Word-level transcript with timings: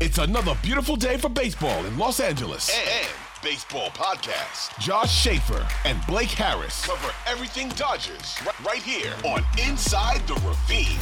It's 0.00 0.16
another 0.16 0.56
beautiful 0.62 0.96
day 0.96 1.18
for 1.18 1.28
baseball 1.28 1.84
in 1.84 1.98
Los 1.98 2.20
Angeles. 2.20 2.70
And, 2.70 3.08
Baseball 3.42 3.90
Podcast. 3.90 4.78
Josh 4.78 5.14
Schaefer 5.14 5.66
and 5.84 5.98
Blake 6.06 6.30
Harris 6.30 6.86
cover 6.86 7.12
everything 7.26 7.68
Dodgers 7.70 8.38
right, 8.46 8.64
right 8.64 8.82
here 8.82 9.12
on 9.26 9.44
Inside 9.68 10.26
the 10.26 10.34
Ravine. 10.36 10.98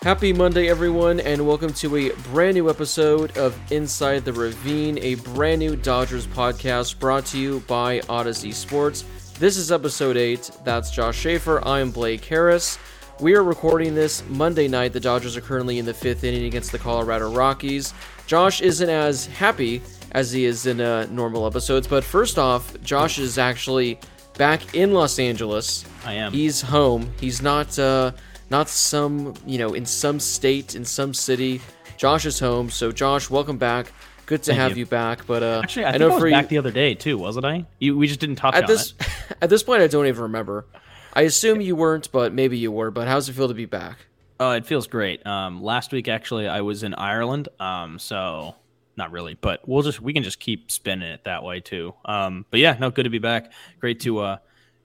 Happy 0.00 0.32
Monday, 0.32 0.68
everyone, 0.68 1.20
and 1.20 1.46
welcome 1.46 1.72
to 1.74 1.96
a 1.96 2.10
brand 2.30 2.54
new 2.54 2.70
episode 2.70 3.36
of 3.36 3.58
Inside 3.70 4.24
the 4.24 4.32
Ravine, 4.32 4.98
a 5.00 5.16
brand 5.16 5.58
new 5.58 5.76
Dodgers 5.76 6.26
podcast 6.26 6.98
brought 6.98 7.26
to 7.26 7.38
you 7.38 7.60
by 7.66 8.00
Audacy 8.00 8.54
Sports. 8.54 9.04
This 9.38 9.58
is 9.58 9.70
episode 9.70 10.16
8. 10.16 10.50
That's 10.64 10.90
Josh 10.90 11.18
Schaefer. 11.18 11.62
I 11.66 11.80
am 11.80 11.90
Blake 11.90 12.24
Harris. 12.24 12.78
We 13.20 13.34
are 13.34 13.44
recording 13.44 13.94
this 13.94 14.24
Monday 14.28 14.66
night. 14.66 14.92
The 14.92 15.00
Dodgers 15.00 15.36
are 15.36 15.40
currently 15.40 15.78
in 15.78 15.86
the 15.86 15.94
fifth 15.94 16.24
inning 16.24 16.44
against 16.44 16.72
the 16.72 16.78
Colorado 16.78 17.32
Rockies. 17.32 17.94
Josh 18.26 18.60
isn't 18.60 18.88
as 18.88 19.26
happy 19.26 19.82
as 20.12 20.32
he 20.32 20.44
is 20.44 20.66
in 20.66 20.80
uh, 20.80 21.06
normal 21.10 21.46
episodes, 21.46 21.86
but 21.86 22.02
first 22.02 22.38
off, 22.38 22.74
Josh 22.82 23.18
is 23.18 23.38
actually 23.38 24.00
back 24.36 24.74
in 24.74 24.92
Los 24.92 25.18
Angeles. 25.18 25.84
I 26.04 26.14
am. 26.14 26.32
He's 26.32 26.60
home. 26.60 27.10
He's 27.20 27.40
not. 27.40 27.78
Uh, 27.78 28.12
not 28.50 28.68
some, 28.68 29.34
you 29.46 29.58
know, 29.58 29.74
in 29.74 29.86
some 29.86 30.20
state, 30.20 30.74
in 30.74 30.84
some 30.84 31.14
city. 31.14 31.60
Josh 31.96 32.26
is 32.26 32.38
home. 32.38 32.70
So, 32.70 32.92
Josh, 32.92 33.30
welcome 33.30 33.56
back. 33.56 33.90
Good 34.26 34.42
to 34.44 34.50
Thank 34.50 34.60
have 34.60 34.70
you. 34.72 34.78
you. 34.78 34.86
back. 34.86 35.26
But 35.26 35.42
uh, 35.42 35.60
Actually, 35.62 35.86
I, 35.86 35.92
I 35.92 35.96
know 35.96 36.08
I 36.08 36.12
was 36.12 36.20
for 36.20 36.30
back 36.30 36.44
you, 36.44 36.48
the 36.48 36.58
other 36.58 36.70
day 36.70 36.94
too, 36.94 37.18
wasn't 37.18 37.46
I? 37.46 37.64
You, 37.78 37.96
we 37.96 38.06
just 38.06 38.20
didn't 38.20 38.36
talk 38.36 38.54
at 38.54 38.66
this 38.66 38.94
it. 39.00 39.08
at 39.42 39.50
this 39.50 39.62
point, 39.62 39.82
I 39.82 39.86
don't 39.86 40.06
even 40.06 40.22
remember. 40.22 40.66
I 41.14 41.22
assume 41.22 41.60
you 41.60 41.76
weren't, 41.76 42.10
but 42.10 42.32
maybe 42.32 42.58
you 42.58 42.72
were. 42.72 42.90
But 42.90 43.06
how's 43.06 43.28
it 43.28 43.34
feel 43.34 43.48
to 43.48 43.54
be 43.54 43.66
back? 43.66 43.98
Oh, 44.40 44.50
it 44.50 44.66
feels 44.66 44.86
great. 44.88 45.24
Um, 45.26 45.62
last 45.62 45.92
week 45.92 46.08
actually, 46.08 46.48
I 46.48 46.62
was 46.62 46.82
in 46.82 46.94
Ireland. 46.94 47.48
Um, 47.60 47.98
so 47.98 48.56
not 48.96 49.12
really, 49.12 49.34
but 49.40 49.66
we'll 49.68 49.82
just 49.82 50.00
we 50.00 50.12
can 50.12 50.22
just 50.22 50.40
keep 50.40 50.70
spinning 50.70 51.08
it 51.08 51.24
that 51.24 51.44
way 51.44 51.60
too. 51.60 51.94
Um, 52.04 52.44
but 52.50 52.60
yeah, 52.60 52.76
no, 52.78 52.90
good 52.90 53.04
to 53.04 53.10
be 53.10 53.18
back. 53.18 53.52
Great 53.78 54.00
to 54.00 54.18
uh, 54.20 54.36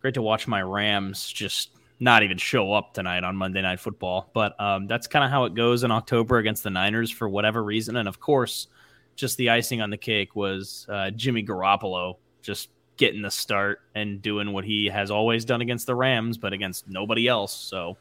great 0.01 0.13
to 0.13 0.21
watch 0.21 0.47
my 0.47 0.61
Rams 0.61 1.27
just 1.27 1.71
not 1.99 2.23
even 2.23 2.37
show 2.37 2.73
up 2.73 2.93
tonight 2.93 3.23
on 3.23 3.35
Monday 3.35 3.61
Night 3.61 3.79
Football. 3.79 4.29
But 4.33 4.59
um, 4.59 4.87
that's 4.87 5.07
kind 5.07 5.25
of 5.25 5.31
how 5.31 5.45
it 5.45 5.55
goes 5.55 5.83
in 5.83 5.91
October 5.91 6.37
against 6.37 6.63
the 6.63 6.69
Niners 6.69 7.11
for 7.11 7.27
whatever 7.27 7.63
reason. 7.63 7.95
And 7.95 8.07
of 8.07 8.19
course, 8.19 8.67
just 9.15 9.35
the 9.37 9.49
icing 9.49 9.81
on 9.81 9.89
the 9.89 9.97
cake 9.97 10.35
was 10.35 10.85
uh, 10.89 11.09
Jimmy 11.09 11.43
Garoppolo 11.43 12.17
just 12.41 12.69
getting 12.99 13.21
the 13.21 13.31
start 13.31 13.79
and 13.95 14.21
doing 14.21 14.51
what 14.51 14.65
he 14.65 14.87
has 14.87 15.09
always 15.09 15.45
done 15.45 15.61
against 15.61 15.87
the 15.87 15.95
Rams, 15.95 16.37
but 16.37 16.53
against 16.53 16.87
nobody 16.87 17.27
else. 17.27 17.53
So 17.53 17.97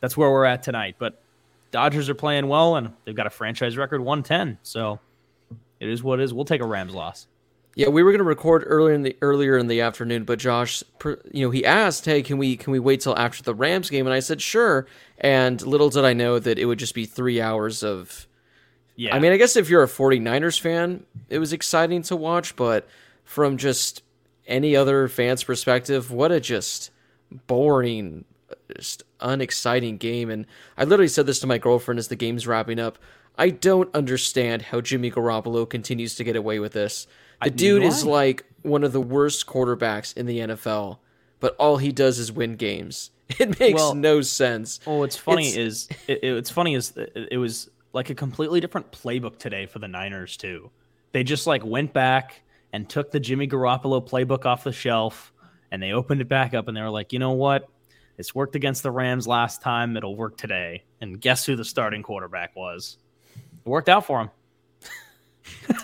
that's 0.00 0.16
where 0.16 0.28
we're 0.28 0.44
at 0.44 0.64
tonight. 0.64 0.96
But 0.98 1.22
Dodgers 1.70 2.08
are 2.08 2.14
playing 2.14 2.48
well, 2.48 2.74
and 2.74 2.92
they've 3.04 3.14
got 3.14 3.28
a 3.28 3.30
franchise 3.30 3.76
record 3.76 4.00
110. 4.00 4.58
So 4.62 4.98
it 5.78 5.88
is 5.88 6.02
what 6.02 6.20
it 6.20 6.24
is. 6.24 6.34
We'll 6.34 6.44
take 6.44 6.60
a 6.60 6.66
Rams 6.66 6.92
loss. 6.92 7.28
Yeah, 7.76 7.88
we 7.88 8.02
were 8.02 8.10
going 8.10 8.18
to 8.18 8.24
record 8.24 8.64
earlier 8.66 8.92
in 8.92 9.02
the 9.02 9.16
earlier 9.22 9.56
in 9.56 9.68
the 9.68 9.80
afternoon, 9.80 10.24
but 10.24 10.40
Josh, 10.40 10.82
you 11.32 11.46
know, 11.46 11.50
he 11.52 11.64
asked, 11.64 12.04
"Hey, 12.04 12.20
can 12.20 12.36
we 12.36 12.56
can 12.56 12.72
we 12.72 12.80
wait 12.80 13.00
till 13.00 13.16
after 13.16 13.44
the 13.44 13.54
Rams 13.54 13.88
game?" 13.88 14.06
And 14.06 14.12
I 14.12 14.18
said, 14.18 14.42
"Sure." 14.42 14.86
And 15.18 15.64
little 15.64 15.88
did 15.88 16.04
I 16.04 16.12
know 16.12 16.40
that 16.40 16.58
it 16.58 16.64
would 16.66 16.80
just 16.80 16.94
be 16.94 17.06
three 17.06 17.40
hours 17.40 17.84
of. 17.84 18.26
Yeah. 18.96 19.14
I 19.14 19.20
mean, 19.20 19.30
I 19.30 19.36
guess 19.36 19.54
if 19.54 19.70
you're 19.70 19.84
a 19.84 19.88
49ers 19.88 20.60
fan, 20.60 21.04
it 21.28 21.38
was 21.38 21.52
exciting 21.52 22.02
to 22.02 22.16
watch, 22.16 22.56
but 22.56 22.88
from 23.24 23.56
just 23.56 24.02
any 24.50 24.76
other 24.76 25.08
fan's 25.08 25.44
perspective, 25.44 26.10
what 26.10 26.30
a 26.32 26.40
just 26.40 26.90
boring, 27.46 28.24
just 28.76 29.02
unexciting 29.20 29.96
game. 29.96 30.30
And 30.30 30.46
I 30.76 30.84
literally 30.84 31.08
said 31.08 31.26
this 31.26 31.38
to 31.40 31.46
my 31.46 31.58
girlfriend 31.58 31.98
as 31.98 32.08
the 32.08 32.16
game's 32.16 32.46
wrapping 32.46 32.78
up. 32.78 32.98
I 33.38 33.50
don't 33.50 33.94
understand 33.94 34.62
how 34.62 34.80
Jimmy 34.80 35.10
Garoppolo 35.10 35.68
continues 35.68 36.14
to 36.16 36.24
get 36.24 36.36
away 36.36 36.58
with 36.58 36.72
this. 36.72 37.06
The 37.40 37.46
I- 37.46 37.48
dude 37.50 37.82
is 37.84 38.04
like 38.04 38.44
one 38.62 38.84
of 38.84 38.92
the 38.92 39.00
worst 39.00 39.46
quarterbacks 39.46 40.14
in 40.16 40.26
the 40.26 40.40
NFL, 40.40 40.98
but 41.38 41.56
all 41.56 41.78
he 41.78 41.92
does 41.92 42.18
is 42.18 42.30
win 42.32 42.56
games. 42.56 43.10
It 43.38 43.60
makes 43.60 43.76
Well- 43.78 43.94
no 43.94 44.22
sense. 44.22 44.80
Oh, 44.86 44.98
what's 44.98 45.16
funny 45.16 45.48
It's- 45.50 45.56
is 45.56 45.88
it, 46.08 46.48
funny 46.48 46.74
is 46.74 46.92
it 46.96 47.38
was 47.38 47.70
like 47.92 48.10
a 48.10 48.14
completely 48.14 48.58
different 48.60 48.90
playbook 48.90 49.38
today 49.38 49.66
for 49.66 49.78
the 49.78 49.86
Niners 49.88 50.36
too. 50.36 50.70
They 51.12 51.22
just 51.22 51.46
like 51.46 51.64
went 51.64 51.92
back 51.92 52.42
and 52.72 52.88
took 52.88 53.10
the 53.10 53.20
Jimmy 53.20 53.46
Garoppolo 53.48 54.06
playbook 54.08 54.44
off 54.46 54.64
the 54.64 54.72
shelf 54.72 55.32
and 55.72 55.82
they 55.82 55.92
opened 55.92 56.20
it 56.20 56.28
back 56.28 56.54
up 56.54 56.68
and 56.68 56.76
they 56.76 56.80
were 56.82 56.90
like, 56.90 57.12
you 57.12 57.18
know 57.18 57.32
what? 57.32 57.68
It's 58.18 58.34
worked 58.34 58.54
against 58.54 58.82
the 58.82 58.90
Rams 58.90 59.26
last 59.26 59.62
time. 59.62 59.96
It'll 59.96 60.16
work 60.16 60.36
today. 60.36 60.84
And 61.00 61.20
guess 61.20 61.46
who 61.46 61.56
the 61.56 61.64
starting 61.64 62.02
quarterback 62.02 62.54
was? 62.54 62.98
It 63.34 63.68
worked 63.68 63.88
out 63.88 64.04
for 64.06 64.20
him. 64.20 64.30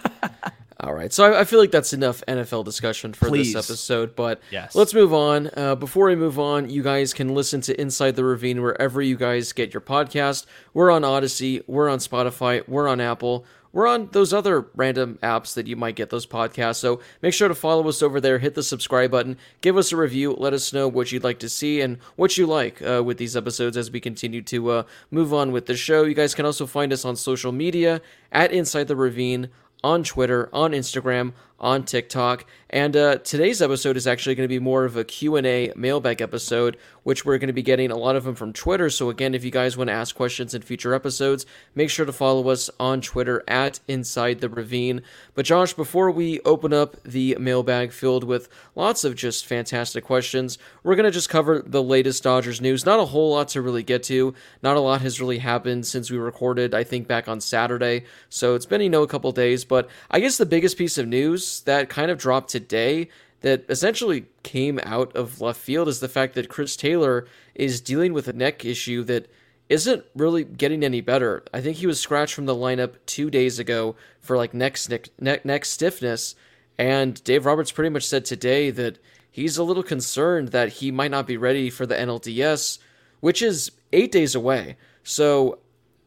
All 0.78 0.92
right, 0.92 1.10
so 1.10 1.24
I, 1.32 1.40
I 1.40 1.44
feel 1.44 1.58
like 1.58 1.70
that's 1.70 1.94
enough 1.94 2.22
NFL 2.28 2.66
discussion 2.66 3.14
for 3.14 3.28
Please. 3.28 3.54
this 3.54 3.70
episode. 3.70 4.14
But 4.14 4.42
Yes. 4.50 4.74
let's 4.74 4.92
move 4.92 5.14
on. 5.14 5.48
Uh, 5.56 5.74
before 5.74 6.06
we 6.06 6.14
move 6.16 6.38
on, 6.38 6.68
you 6.68 6.82
guys 6.82 7.14
can 7.14 7.34
listen 7.34 7.62
to 7.62 7.80
Inside 7.80 8.14
the 8.14 8.24
Ravine 8.24 8.60
wherever 8.60 9.00
you 9.00 9.16
guys 9.16 9.54
get 9.54 9.72
your 9.72 9.80
podcast. 9.80 10.44
We're 10.74 10.90
on 10.90 11.00
Audacy, 11.02 11.62
we're 11.66 11.88
on 11.88 11.98
Spotify, 11.98 12.62
we're 12.68 12.88
on 12.88 13.00
Apple, 13.00 13.46
we're 13.76 13.86
on 13.86 14.08
those 14.12 14.32
other 14.32 14.70
random 14.74 15.18
apps 15.22 15.52
that 15.52 15.66
you 15.66 15.76
might 15.76 15.96
get 15.96 16.08
those 16.08 16.24
podcasts. 16.24 16.76
So 16.76 16.98
make 17.20 17.34
sure 17.34 17.46
to 17.46 17.54
follow 17.54 17.86
us 17.88 18.02
over 18.02 18.22
there, 18.22 18.38
hit 18.38 18.54
the 18.54 18.62
subscribe 18.62 19.10
button, 19.10 19.36
give 19.60 19.76
us 19.76 19.92
a 19.92 19.98
review, 19.98 20.32
let 20.32 20.54
us 20.54 20.72
know 20.72 20.88
what 20.88 21.12
you'd 21.12 21.22
like 21.22 21.38
to 21.40 21.50
see 21.50 21.82
and 21.82 21.98
what 22.16 22.38
you 22.38 22.46
like 22.46 22.80
uh, 22.80 23.02
with 23.04 23.18
these 23.18 23.36
episodes 23.36 23.76
as 23.76 23.90
we 23.90 24.00
continue 24.00 24.40
to 24.40 24.70
uh, 24.70 24.82
move 25.10 25.34
on 25.34 25.52
with 25.52 25.66
the 25.66 25.76
show. 25.76 26.04
You 26.04 26.14
guys 26.14 26.34
can 26.34 26.46
also 26.46 26.66
find 26.66 26.90
us 26.90 27.04
on 27.04 27.16
social 27.16 27.52
media 27.52 28.00
at 28.32 28.50
Inside 28.50 28.88
the 28.88 28.96
Ravine 28.96 29.50
on 29.84 30.02
Twitter, 30.04 30.48
on 30.54 30.70
Instagram, 30.72 31.34
on 31.58 31.84
TikTok. 31.84 32.44
And 32.68 32.96
uh, 32.96 33.18
today's 33.18 33.62
episode 33.62 33.96
is 33.96 34.08
actually 34.08 34.34
going 34.34 34.48
to 34.48 34.52
be 34.52 34.58
more 34.58 34.84
of 34.84 34.96
a 34.96 35.04
Q&A 35.04 35.72
mailbag 35.76 36.20
episode, 36.20 36.76
which 37.04 37.24
we're 37.24 37.38
going 37.38 37.46
to 37.46 37.52
be 37.52 37.62
getting 37.62 37.92
a 37.92 37.96
lot 37.96 38.16
of 38.16 38.24
them 38.24 38.34
from 38.34 38.52
Twitter. 38.52 38.90
So 38.90 39.08
again, 39.08 39.36
if 39.36 39.44
you 39.44 39.52
guys 39.52 39.76
want 39.76 39.88
to 39.88 39.94
ask 39.94 40.16
questions 40.16 40.52
in 40.52 40.62
future 40.62 40.92
episodes, 40.92 41.46
make 41.76 41.90
sure 41.90 42.04
to 42.04 42.12
follow 42.12 42.48
us 42.48 42.68
on 42.80 43.00
Twitter 43.00 43.44
at 43.46 43.78
Inside 43.86 44.40
the 44.40 44.48
Ravine. 44.48 45.02
But 45.34 45.46
Josh, 45.46 45.74
before 45.74 46.10
we 46.10 46.40
open 46.40 46.72
up 46.72 47.00
the 47.04 47.36
mailbag 47.38 47.92
filled 47.92 48.24
with 48.24 48.48
lots 48.74 49.04
of 49.04 49.14
just 49.14 49.46
fantastic 49.46 50.02
questions, 50.04 50.58
we're 50.82 50.96
going 50.96 51.04
to 51.04 51.12
just 51.12 51.30
cover 51.30 51.62
the 51.64 51.82
latest 51.82 52.24
Dodgers 52.24 52.60
news. 52.60 52.84
Not 52.84 52.98
a 52.98 53.06
whole 53.06 53.30
lot 53.30 53.48
to 53.48 53.62
really 53.62 53.84
get 53.84 54.02
to. 54.04 54.34
Not 54.60 54.76
a 54.76 54.80
lot 54.80 55.02
has 55.02 55.20
really 55.20 55.38
happened 55.38 55.86
since 55.86 56.10
we 56.10 56.18
recorded, 56.18 56.74
I 56.74 56.82
think, 56.82 57.06
back 57.06 57.28
on 57.28 57.40
Saturday. 57.40 58.06
So 58.28 58.56
it's 58.56 58.66
been, 58.66 58.80
you 58.80 58.90
know, 58.90 59.04
a 59.04 59.08
couple 59.08 59.30
days. 59.30 59.64
But 59.64 59.88
I 60.10 60.18
guess 60.18 60.36
the 60.36 60.46
biggest 60.46 60.76
piece 60.76 60.98
of 60.98 61.06
news 61.06 61.45
that 61.60 61.88
kind 61.88 62.10
of 62.10 62.18
dropped 62.18 62.50
today 62.50 63.08
that 63.40 63.64
essentially 63.68 64.26
came 64.42 64.80
out 64.82 65.14
of 65.14 65.40
left 65.40 65.60
field 65.60 65.88
is 65.88 66.00
the 66.00 66.08
fact 66.08 66.34
that 66.34 66.48
Chris 66.48 66.76
Taylor 66.76 67.26
is 67.54 67.80
dealing 67.80 68.12
with 68.12 68.28
a 68.28 68.32
neck 68.32 68.64
issue 68.64 69.04
that 69.04 69.30
isn't 69.68 70.04
really 70.14 70.44
getting 70.44 70.84
any 70.84 71.00
better. 71.00 71.44
I 71.52 71.60
think 71.60 71.76
he 71.76 71.86
was 71.86 72.00
scratched 72.00 72.34
from 72.34 72.46
the 72.46 72.54
lineup 72.54 72.94
two 73.04 73.30
days 73.30 73.58
ago 73.58 73.96
for 74.20 74.36
like 74.36 74.54
neck, 74.54 74.78
neck, 75.20 75.44
neck 75.44 75.64
stiffness. 75.64 76.34
And 76.78 77.22
Dave 77.24 77.46
Roberts 77.46 77.72
pretty 77.72 77.90
much 77.90 78.06
said 78.06 78.24
today 78.24 78.70
that 78.70 78.98
he's 79.30 79.58
a 79.58 79.64
little 79.64 79.82
concerned 79.82 80.48
that 80.48 80.74
he 80.74 80.90
might 80.90 81.10
not 81.10 81.26
be 81.26 81.36
ready 81.36 81.70
for 81.70 81.84
the 81.86 81.94
NLDS, 81.94 82.78
which 83.20 83.42
is 83.42 83.72
eight 83.92 84.12
days 84.12 84.34
away. 84.34 84.76
So 85.02 85.58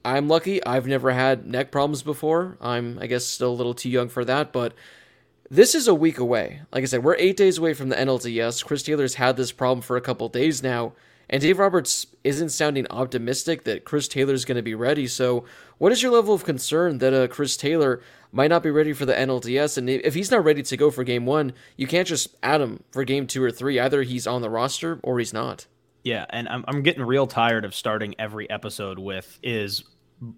I'm 0.05 0.27
lucky. 0.27 0.63
I've 0.65 0.87
never 0.87 1.11
had 1.11 1.45
neck 1.45 1.71
problems 1.71 2.01
before. 2.01 2.57
I'm, 2.61 2.97
I 2.99 3.07
guess, 3.07 3.25
still 3.25 3.51
a 3.51 3.55
little 3.55 3.73
too 3.73 3.89
young 3.89 4.09
for 4.09 4.23
that, 4.25 4.53
but 4.53 4.73
this 5.49 5.73
is 5.73 5.87
a 5.87 5.95
week 5.95 6.19
away. 6.19 6.61
Like 6.71 6.83
I 6.83 6.85
said, 6.85 7.03
we're 7.03 7.15
eight 7.15 7.37
days 7.37 7.57
away 7.57 7.73
from 7.73 7.89
the 7.89 7.95
NLDS. 7.95 8.63
Chris 8.63 8.83
Taylor's 8.83 9.15
had 9.15 9.35
this 9.35 9.51
problem 9.51 9.81
for 9.81 9.97
a 9.97 10.01
couple 10.01 10.29
days 10.29 10.61
now, 10.61 10.93
and 11.29 11.41
Dave 11.41 11.59
Roberts 11.59 12.07
isn't 12.23 12.49
sounding 12.49 12.87
optimistic 12.89 13.63
that 13.63 13.85
Chris 13.85 14.07
Taylor's 14.07 14.45
going 14.45 14.57
to 14.57 14.61
be 14.61 14.75
ready. 14.75 15.07
So, 15.07 15.45
what 15.77 15.91
is 15.91 16.03
your 16.03 16.11
level 16.11 16.33
of 16.33 16.43
concern 16.43 16.99
that 16.99 17.13
uh, 17.13 17.27
Chris 17.27 17.57
Taylor 17.57 18.01
might 18.31 18.49
not 18.49 18.63
be 18.63 18.71
ready 18.71 18.93
for 18.93 19.05
the 19.05 19.13
NLDS? 19.13 19.77
And 19.77 19.89
if 19.89 20.13
he's 20.13 20.31
not 20.31 20.43
ready 20.43 20.61
to 20.61 20.77
go 20.77 20.91
for 20.91 21.03
game 21.03 21.25
one, 21.25 21.53
you 21.77 21.87
can't 21.87 22.07
just 22.07 22.35
add 22.43 22.61
him 22.61 22.83
for 22.91 23.03
game 23.03 23.25
two 23.27 23.43
or 23.43 23.51
three. 23.51 23.79
Either 23.79 24.03
he's 24.03 24.27
on 24.27 24.41
the 24.41 24.49
roster 24.49 24.99
or 25.03 25.19
he's 25.19 25.33
not. 25.33 25.65
Yeah, 26.03 26.25
and 26.29 26.47
I'm, 26.47 26.63
I'm 26.67 26.81
getting 26.81 27.03
real 27.03 27.27
tired 27.27 27.65
of 27.65 27.75
starting 27.75 28.15
every 28.19 28.49
episode 28.49 28.99
with 28.99 29.39
is 29.43 29.83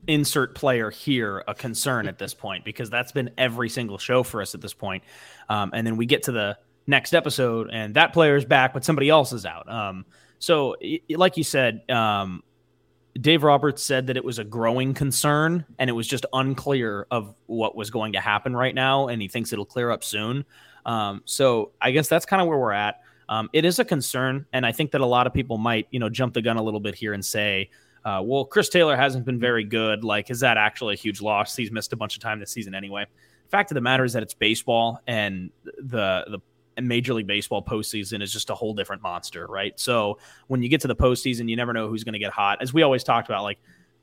insert 0.07 0.55
player 0.55 0.89
here 0.91 1.43
a 1.47 1.53
concern 1.53 2.07
at 2.07 2.19
this 2.19 2.33
point 2.33 2.63
because 2.63 2.89
that's 2.89 3.11
been 3.11 3.31
every 3.37 3.69
single 3.69 3.97
show 3.97 4.23
for 4.23 4.41
us 4.41 4.53
at 4.53 4.61
this 4.61 4.73
point. 4.73 5.03
Um, 5.49 5.71
and 5.73 5.85
then 5.85 5.97
we 5.97 6.05
get 6.05 6.23
to 6.23 6.31
the 6.31 6.57
next 6.87 7.13
episode 7.13 7.69
and 7.71 7.95
that 7.95 8.13
player 8.13 8.35
is 8.35 8.45
back, 8.45 8.73
but 8.73 8.85
somebody 8.85 9.09
else 9.09 9.33
is 9.33 9.45
out. 9.45 9.69
Um, 9.71 10.05
so, 10.39 10.75
like 11.09 11.37
you 11.37 11.43
said, 11.43 11.89
um, 11.89 12.43
Dave 13.19 13.43
Roberts 13.43 13.83
said 13.83 14.07
that 14.07 14.17
it 14.17 14.23
was 14.23 14.39
a 14.39 14.43
growing 14.43 14.93
concern 14.93 15.65
and 15.77 15.89
it 15.89 15.93
was 15.93 16.07
just 16.07 16.25
unclear 16.33 17.05
of 17.11 17.35
what 17.45 17.75
was 17.75 17.91
going 17.91 18.13
to 18.13 18.19
happen 18.19 18.55
right 18.55 18.73
now. 18.73 19.07
And 19.07 19.21
he 19.21 19.27
thinks 19.27 19.53
it'll 19.53 19.65
clear 19.65 19.91
up 19.91 20.03
soon. 20.03 20.45
Um, 20.85 21.21
so, 21.25 21.71
I 21.81 21.91
guess 21.91 22.07
that's 22.07 22.25
kind 22.25 22.41
of 22.41 22.47
where 22.47 22.57
we're 22.57 22.71
at. 22.71 23.01
Um, 23.29 23.49
it 23.53 23.65
is 23.65 23.79
a 23.79 23.85
concern. 23.85 24.45
And 24.51 24.65
I 24.65 24.71
think 24.71 24.91
that 24.91 25.01
a 25.01 25.05
lot 25.05 25.27
of 25.27 25.33
people 25.33 25.57
might, 25.57 25.87
you 25.91 25.99
know, 25.99 26.09
jump 26.09 26.33
the 26.33 26.41
gun 26.41 26.57
a 26.57 26.63
little 26.63 26.79
bit 26.79 26.95
here 26.95 27.13
and 27.13 27.23
say, 27.23 27.69
uh, 28.03 28.21
well, 28.23 28.45
Chris 28.45 28.69
Taylor 28.69 28.95
hasn't 28.95 29.25
been 29.25 29.39
very 29.39 29.63
good. 29.63 30.03
Like, 30.03 30.29
is 30.31 30.39
that 30.39 30.57
actually 30.57 30.95
a 30.95 30.97
huge 30.97 31.21
loss? 31.21 31.55
He's 31.55 31.71
missed 31.71 31.93
a 31.93 31.95
bunch 31.95 32.15
of 32.15 32.21
time 32.21 32.39
this 32.39 32.51
season 32.51 32.73
anyway. 32.73 33.05
Fact 33.49 33.71
of 33.71 33.75
the 33.75 33.81
matter 33.81 34.03
is 34.03 34.13
that 34.13 34.23
it's 34.23 34.33
baseball, 34.33 34.99
and 35.07 35.51
the 35.63 36.25
the 36.75 36.81
Major 36.81 37.13
League 37.13 37.27
Baseball 37.27 37.61
postseason 37.63 38.21
is 38.21 38.31
just 38.31 38.49
a 38.49 38.55
whole 38.55 38.73
different 38.73 39.01
monster, 39.01 39.45
right? 39.47 39.77
So 39.79 40.17
when 40.47 40.63
you 40.63 40.69
get 40.69 40.81
to 40.81 40.87
the 40.87 40.95
postseason, 40.95 41.49
you 41.49 41.55
never 41.55 41.73
know 41.73 41.87
who's 41.87 42.03
going 42.03 42.13
to 42.13 42.19
get 42.19 42.31
hot. 42.31 42.61
As 42.61 42.73
we 42.73 42.81
always 42.81 43.03
talked 43.03 43.27
about, 43.27 43.43
like 43.43 43.59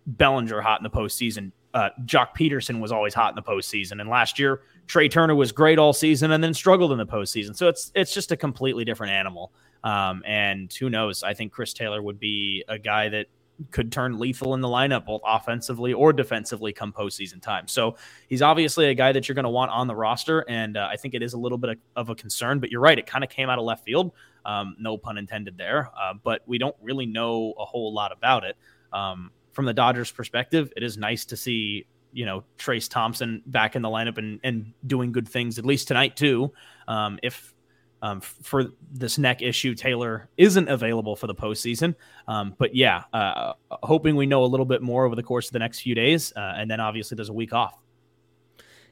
Bellinger 0.06 0.60
hot 0.60 0.80
in 0.80 0.84
the 0.84 0.90
postseason. 0.90 1.52
Uh, 1.74 1.90
Joc 2.04 2.28
Pederson 2.38 2.80
was 2.80 2.92
always 2.92 3.14
hot 3.14 3.30
in 3.30 3.36
the 3.36 3.42
postseason, 3.42 4.00
and 4.00 4.08
last 4.08 4.38
year 4.38 4.62
Trea 4.86 5.08
Turner 5.08 5.34
was 5.34 5.52
great 5.52 5.78
all 5.78 5.92
season 5.92 6.30
and 6.30 6.42
then 6.42 6.54
struggled 6.54 6.92
in 6.92 6.98
the 6.98 7.06
postseason. 7.06 7.56
So 7.56 7.68
it's 7.68 7.92
it's 7.94 8.12
just 8.12 8.32
a 8.32 8.36
completely 8.36 8.84
different 8.84 9.12
animal. 9.12 9.52
Um, 9.84 10.22
and 10.26 10.72
who 10.72 10.90
knows? 10.90 11.22
I 11.22 11.34
think 11.34 11.52
Chris 11.52 11.72
Taylor 11.72 12.02
would 12.02 12.18
be 12.18 12.64
a 12.68 12.78
guy 12.78 13.08
that 13.10 13.26
could 13.70 13.90
turn 13.90 14.19
lethal 14.19 14.55
in 14.55 14.60
the 14.60 14.69
lineup, 14.69 15.06
both 15.06 15.20
offensively 15.26 15.93
or 15.93 16.12
defensively, 16.12 16.72
come 16.72 16.93
postseason 16.93 17.40
time. 17.40 17.69
So 17.69 17.96
he's 18.28 18.43
obviously 18.43 18.87
a 18.87 18.94
guy 18.94 19.12
that 19.12 19.28
you're 19.28 19.34
going 19.34 19.44
to 19.44 19.50
want 19.50 19.70
on 19.70 19.87
the 19.87 19.94
roster, 19.94 20.44
and 20.49 20.76
uh, 20.76 20.88
I 20.90 20.96
think 20.96 21.14
it 21.14 21.22
is 21.22 21.32
a 21.32 21.38
little 21.38 21.58
bit 21.58 21.78
of 21.96 22.08
a 22.08 22.14
concern. 22.14 22.60
But 22.60 22.70
you're 22.70 22.81
right; 22.81 22.99
it 22.99 23.06
kind 23.06 23.25
of 23.25 23.31
came 23.31 23.50
out 23.50 23.58
of 23.58 23.64
left 23.64 23.84
field. 23.84 24.12
Um, 24.44 24.76
no 24.78 24.96
pun 24.96 25.19
intended 25.19 25.58
there. 25.58 25.90
Uh, 26.00 26.14
but 26.22 26.43
we 26.46 26.58
don't 26.58 26.76
really 26.81 27.06
know 27.06 27.55
a 27.58 27.64
whole 27.64 27.93
lot 27.93 28.12
about 28.12 28.44
it. 28.44 28.56
Um, 28.93 29.31
from 29.52 29.66
the 29.66 29.75
Dodgers' 29.75 30.10
perspective, 30.10 30.72
it 30.76 30.82
is 30.82 30.96
nice 30.96 31.25
to 31.26 31.37
see 31.37 31.87
you 32.12 32.25
know 32.25 32.44
Trayce 32.58 32.88
Thompson 32.88 33.43
back 33.46 33.76
in 33.76 33.82
the 33.82 33.88
lineup 33.88 34.19
and 34.19 34.40
and 34.44 34.72
doing 34.87 35.12
good 35.12 35.28
things 35.28 35.58
at 35.58 35.66
least 35.66 35.88
tonight 35.88 36.16
too. 36.16 36.52
Um, 36.87 37.19
if 37.22 37.55
um, 38.02 38.20
for 38.20 38.66
this 38.92 39.18
neck 39.18 39.42
issue, 39.42 39.74
Taylor 39.74 40.28
isn't 40.36 40.68
available 40.68 41.16
for 41.16 41.26
the 41.26 41.34
postseason. 41.34 41.94
Um, 42.26 42.54
but 42.58 42.74
yeah, 42.74 43.04
uh, 43.12 43.54
hoping 43.70 44.16
we 44.16 44.26
know 44.26 44.44
a 44.44 44.46
little 44.46 44.66
bit 44.66 44.82
more 44.82 45.04
over 45.04 45.16
the 45.16 45.22
course 45.22 45.46
of 45.46 45.52
the 45.52 45.58
next 45.58 45.80
few 45.80 45.94
days. 45.94 46.32
Uh, 46.36 46.54
and 46.56 46.70
then 46.70 46.80
obviously 46.80 47.16
there's 47.16 47.28
a 47.28 47.34
week 47.34 47.52
off. 47.52 47.78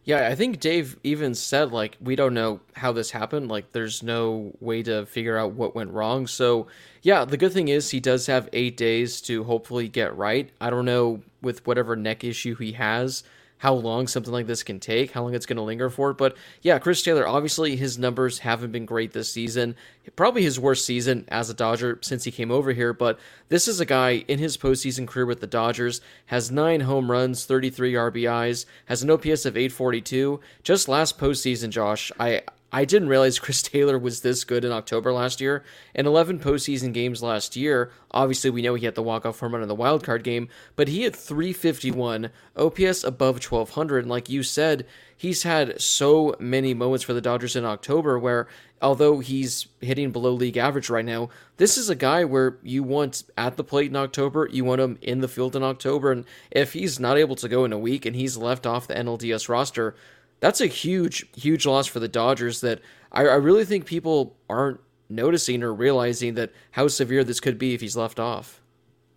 Yeah, 0.05 0.29
I 0.29 0.37
think 0.37 0.61
Dave 0.61 0.97
even 1.03 1.35
said, 1.35 1.73
like, 1.73 1.97
we 2.01 2.15
don't 2.15 2.33
know 2.33 2.61
how 2.75 2.93
this 2.93 3.11
happened. 3.11 3.49
Like, 3.49 3.73
there's 3.73 4.05
no 4.05 4.53
way 4.61 4.85
to 4.85 5.05
figure 5.07 5.37
out 5.37 5.55
what 5.55 5.75
went 5.75 5.91
wrong. 5.91 6.29
So, 6.29 6.69
yeah, 7.03 7.25
the 7.25 7.37
good 7.37 7.53
thing 7.53 7.69
is 7.69 7.91
he 7.91 7.99
does 7.99 8.25
have 8.27 8.49
eight 8.53 8.77
days 8.77 9.21
to 9.23 9.43
hopefully 9.43 9.89
get 9.89 10.17
right. 10.17 10.49
I 10.61 10.71
don't 10.71 10.85
know 10.85 11.23
with 11.43 11.67
whatever 11.67 11.97
neck 11.97 12.23
issue 12.23 12.55
he 12.55 12.71
has 12.73 13.25
how 13.59 13.73
long 13.73 14.07
something 14.07 14.33
like 14.33 14.47
this 14.47 14.63
can 14.63 14.81
take, 14.81 15.13
how 15.13 15.23
long 15.23 15.35
it's 15.35 15.47
going 15.47 15.57
to 15.57 15.63
linger 15.63 15.89
for. 15.89 16.13
But 16.13 16.37
yeah, 16.63 16.79
Chris 16.79 17.03
Taylor, 17.03 17.27
obviously 17.27 17.77
his 17.77 17.99
numbers 17.99 18.41
haven't 18.41 18.73
been 18.73 18.85
great 18.85 19.13
this 19.13 19.33
season. 19.33 19.77
Probably 20.15 20.43
his 20.43 20.61
worst 20.61 20.85
season 20.85 21.25
as 21.29 21.49
a 21.49 21.55
Dodger 21.55 21.99
since 22.03 22.25
he 22.25 22.31
came 22.31 22.51
over 22.51 22.73
here. 22.73 22.93
But 22.93 23.19
this 23.49 23.67
is 23.67 23.81
a 23.81 23.87
guy 23.87 24.25
in 24.29 24.39
his 24.39 24.57
postseason 24.57 25.07
career 25.07 25.27
with 25.27 25.41
the 25.41 25.47
Dodgers, 25.47 26.01
has 26.27 26.51
nine 26.51 26.81
home 26.81 27.11
runs, 27.11 27.45
33 27.45 27.95
RBIs, 27.95 28.67
has 28.87 29.03
an 29.03 29.11
OPS 29.11 29.47
of 29.47 29.57
842. 29.57 30.41
Just 30.63 30.89
last 30.89 31.19
postseason, 31.19 31.71
Josh, 31.71 32.13
I 32.21 32.43
I 32.73 32.85
didn't 32.85 33.09
realize 33.09 33.39
Chris 33.39 33.63
Taylor 33.63 33.99
was 33.99 34.21
this 34.21 34.45
good 34.45 34.65
in 34.65 34.73
October 34.73 35.13
last 35.13 35.41
year. 35.41 35.65
In 35.95 36.07
11 36.07 36.41
postseason 36.41 36.93
games 36.93 37.23
last 37.23 37.57
year, 37.57 37.91
obviously 38.11 38.51
we 38.51 38.63
know 38.63 38.75
he 38.75 38.85
had 38.85 38.95
the 38.95 39.03
walk-off 39.03 39.41
home 39.41 39.53
run 39.53 39.63
in 39.63 39.69
the 39.69 39.75
wild 39.75 40.05
card 40.05 40.25
game, 40.25 40.49
but 40.75 40.89
he 40.89 41.03
had 41.03 41.15
351, 41.15 42.31
OPS 42.57 43.05
above 43.05 43.43
1200, 43.45 44.01
and 44.01 44.11
like 44.11 44.29
you 44.29 44.43
said, 44.43 44.87
he's 45.17 45.45
had 45.45 45.81
so 45.81 46.35
many 46.39 46.75
moments 46.75 47.05
for 47.05 47.15
the 47.15 47.21
Dodgers 47.21 47.57
in 47.57 47.65
October 47.65 48.19
where 48.19 48.47
although 48.83 49.21
he's 49.21 49.67
hitting 49.81 50.11
below 50.11 50.33
league 50.33 50.57
average 50.57 50.91
right 50.91 51.05
now, 51.05 51.31
this 51.57 51.79
is 51.79 51.89
a 51.89 51.95
guy 51.95 52.25
where 52.25 52.59
you 52.63 52.83
want 52.83 53.23
at 53.39 53.57
the 53.57 53.65
plate 53.65 53.91
in 53.91 53.97
October, 53.97 54.49
you 54.53 54.65
want 54.65 54.81
him 54.81 54.99
in 55.01 55.21
the 55.21 55.29
field 55.29 55.57
in 55.57 55.63
October, 55.63 56.13
and 56.13 56.25
if 56.51 56.75
he's 56.75 57.01
not 57.01 57.17
able 57.17 57.37
to 57.37 57.49
go 57.49 57.65
in 57.65 57.73
a 57.73 57.79
week 57.79 58.05
and 58.05 58.17
he's 58.17 58.37
left 58.37 58.67
off 58.67 58.87
the 58.87 58.95
NLDS 58.95 59.49
roster, 59.49 59.95
that's 60.41 60.61
a 60.61 60.67
huge, 60.67 61.27
huge 61.35 61.67
loss 61.67 61.87
for 61.87 62.01
the 62.01 62.09
Dodgers 62.09 62.61
that 62.61 62.81
I, 63.13 63.23
I 63.23 63.35
really 63.37 63.65
think 63.65 63.87
people 63.87 64.37
aren't 64.49 64.81
noticing 65.09 65.63
or 65.63 65.73
realizing 65.73 66.35
that 66.35 66.53
how 66.73 66.89
severe 66.89 67.25
this 67.25 67.41
could 67.41 67.59
be 67.59 67.75
if 67.75 67.81
he's 67.81 67.97
left 67.97 68.19
off. 68.19 68.61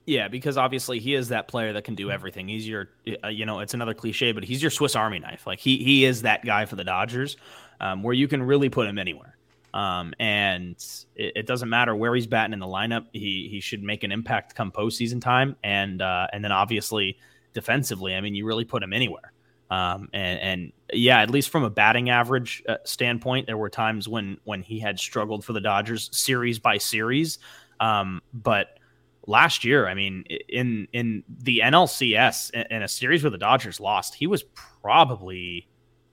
Yeah, 0.06 0.28
because 0.28 0.58
obviously 0.58 1.00
he 1.00 1.14
is 1.14 1.30
that 1.30 1.48
player 1.48 1.74
that 1.74 1.84
can 1.84 1.94
do 1.94 2.10
everything. 2.10 2.48
He's 2.48 2.68
your, 2.68 2.90
uh, 3.24 3.28
you 3.28 3.46
know, 3.46 3.60
it's 3.60 3.76
another 3.76 3.94
cliche, 3.94 4.32
but 4.32 4.44
he's 4.44 4.62
your 4.62 4.72
Swiss 4.72 4.96
Army 4.96 5.20
knife. 5.20 5.46
Like 5.46 5.60
he 5.60 5.78
he 5.84 6.04
is 6.04 6.24
that 6.24 6.44
guy 6.44 6.66
for 6.66 6.76
the 6.76 6.84
Dodgers, 6.84 7.38
um, 7.80 8.02
where 8.02 8.16
you 8.16 8.28
can 8.28 8.42
really 8.42 8.70
put 8.70 8.88
him 8.88 8.98
anywhere. 8.98 9.38
Um, 9.72 10.16
and 10.20 10.76
it, 11.16 11.34
it, 11.36 11.46
doesn't 11.46 11.70
matter 11.70 11.96
where 11.96 12.16
he's 12.16 12.26
batting 12.26 12.54
in 12.54 12.60
the 12.60 12.66
lineup. 12.66 13.06
He 13.14 13.50
he 13.52 13.60
should 13.60 13.84
make 13.84 14.04
an 14.04 14.12
impact 14.12 14.56
come 14.56 14.72
postseason 14.72 15.22
time, 15.22 15.56
and 15.64 16.02
uh, 16.02 16.26
and 16.34 16.44
then 16.44 16.52
obviously 16.52 17.20
defensively, 17.54 18.16
I 18.16 18.22
mean, 18.22 18.34
you 18.34 18.48
really 18.48 18.66
put 18.66 18.82
him 18.82 18.94
anywhere. 18.94 19.32
Um, 19.70 20.10
and, 20.14 20.40
and, 20.40 20.74
yeah, 20.94 21.22
at 21.22 21.30
least 21.30 21.50
from 21.50 21.64
a 21.64 21.70
batting 21.70 22.10
average 22.10 22.64
uh, 22.68 22.78
standpoint, 22.86 23.46
there 23.46 23.58
were 23.58 23.70
times 23.70 24.08
when 24.08 24.38
when 24.44 24.64
he 24.64 24.80
had 24.80 25.00
struggled 25.00 25.46
for 25.46 25.54
the 25.54 25.62
Dodgers 25.62 26.10
series 26.12 26.58
by 26.58 26.80
series. 26.80 27.38
Um, 27.80 28.22
but 28.34 28.80
last 29.28 29.64
year, 29.64 29.88
I 29.88 29.94
mean, 29.94 30.24
in 30.48 30.88
in 30.92 31.24
the 31.30 31.62
NLCS 31.64 32.52
in 32.70 32.82
a 32.82 32.88
series 32.88 33.24
where 33.24 33.30
the 33.30 33.38
Dodgers 33.38 33.80
lost, 33.80 34.16
he 34.16 34.28
was 34.28 34.44
probably, 34.82 35.68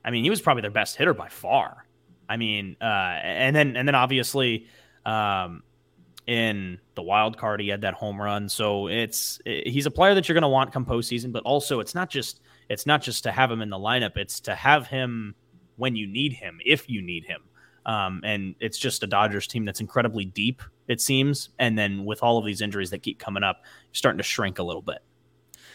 I 0.05 0.11
mean, 0.11 0.25
he 0.25 0.31
was 0.31 0.41
probably 0.41 0.61
their 0.61 0.71
best 0.71 0.97
hitter 0.97 1.15
by 1.15 1.29
far. 1.29 1.87
I 2.29 2.37
mean, 2.37 2.77
uh, 2.81 2.85
and 2.85 3.57
then 3.57 3.77
and 3.77 3.89
then 3.89 3.95
obviously, 3.95 4.67
um, 5.05 5.63
in 6.27 6.79
the 6.95 7.03
wild 7.03 7.39
card, 7.39 7.61
he 7.61 7.69
had 7.69 7.83
that 7.83 7.95
home 7.95 8.21
run. 8.21 8.49
So 8.49 8.89
it's 8.89 9.41
he's 9.45 9.87
a 9.87 9.91
player 9.91 10.15
that 10.15 10.29
you're 10.29 10.35
going 10.35 10.43
to 10.43 10.49
want 10.49 10.73
come 10.73 10.85
postseason, 10.85 11.33
but 11.33 11.43
also 11.45 11.81
it's 11.81 11.95
not 11.95 12.11
just 12.11 12.41
it's 12.69 12.87
not 12.87 13.03
just 13.03 13.25
to 13.25 13.33
have 13.33 13.51
him 13.51 13.63
in 13.63 13.71
the 13.71 13.79
lineup; 13.79 14.17
it's 14.17 14.41
to 14.41 14.55
have 14.55 14.87
him 14.87 15.35
when 15.77 15.97
you 15.97 16.07
need 16.07 16.33
him, 16.33 16.59
if 16.65 16.89
you 16.89 17.03
need 17.03 17.25
him. 17.25 17.43
Um, 17.85 18.21
and 18.25 18.57
it's 18.59 18.79
just 18.79 19.03
a 19.05 19.07
Dodgers 19.07 19.47
team 19.47 19.65
that's 19.65 19.81
incredibly 19.81 20.25
deep, 20.25 20.61
it 20.89 21.01
seems. 21.01 21.51
And 21.59 21.79
then 21.79 22.05
with 22.05 22.23
all 22.23 22.37
of 22.37 22.45
these 22.45 22.61
injuries 22.61 22.91
that 22.91 23.03
keep 23.03 23.21
coming 23.21 23.45
up, 23.45 23.63
starting 23.93 24.19
to 24.19 24.25
shrink 24.25 24.59
a 24.59 24.65
little 24.65 24.83
bit. 24.83 24.99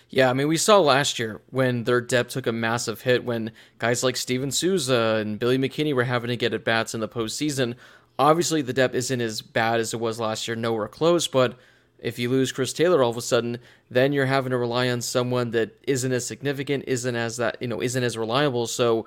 Yeah, 0.09 0.29
I 0.29 0.33
mean, 0.33 0.49
we 0.49 0.57
saw 0.57 0.79
last 0.79 1.19
year 1.19 1.41
when 1.51 1.85
their 1.85 2.01
depth 2.01 2.31
took 2.31 2.45
a 2.45 2.51
massive 2.51 3.01
hit 3.01 3.23
when 3.23 3.53
guys 3.79 4.03
like 4.03 4.17
Steven 4.17 4.51
Souza 4.51 5.19
and 5.21 5.39
Billy 5.39 5.57
McKinney 5.57 5.95
were 5.95 6.03
having 6.03 6.27
to 6.27 6.35
get 6.35 6.53
at 6.53 6.65
bats 6.65 6.93
in 6.93 6.99
the 6.99 7.07
postseason. 7.07 7.75
Obviously, 8.19 8.61
the 8.61 8.73
depth 8.73 8.93
isn't 8.93 9.21
as 9.21 9.41
bad 9.41 9.79
as 9.79 9.93
it 9.93 10.01
was 10.01 10.19
last 10.19 10.49
year, 10.49 10.57
nowhere 10.57 10.89
close, 10.89 11.29
but 11.29 11.57
if 12.01 12.19
you 12.19 12.29
lose 12.29 12.51
Chris 12.51 12.73
Taylor 12.73 13.03
all 13.03 13.11
of 13.11 13.17
a 13.17 13.21
sudden, 13.21 13.59
then 13.89 14.11
you're 14.11 14.25
having 14.25 14.49
to 14.51 14.57
rely 14.57 14.89
on 14.89 15.01
someone 15.01 15.51
that 15.51 15.77
isn't 15.83 16.11
as 16.11 16.25
significant, 16.25 16.85
isn't 16.87 17.15
as 17.15 17.37
that, 17.37 17.57
you 17.61 17.67
know, 17.67 17.81
isn't 17.81 18.03
as 18.03 18.17
reliable. 18.17 18.67
So 18.67 19.05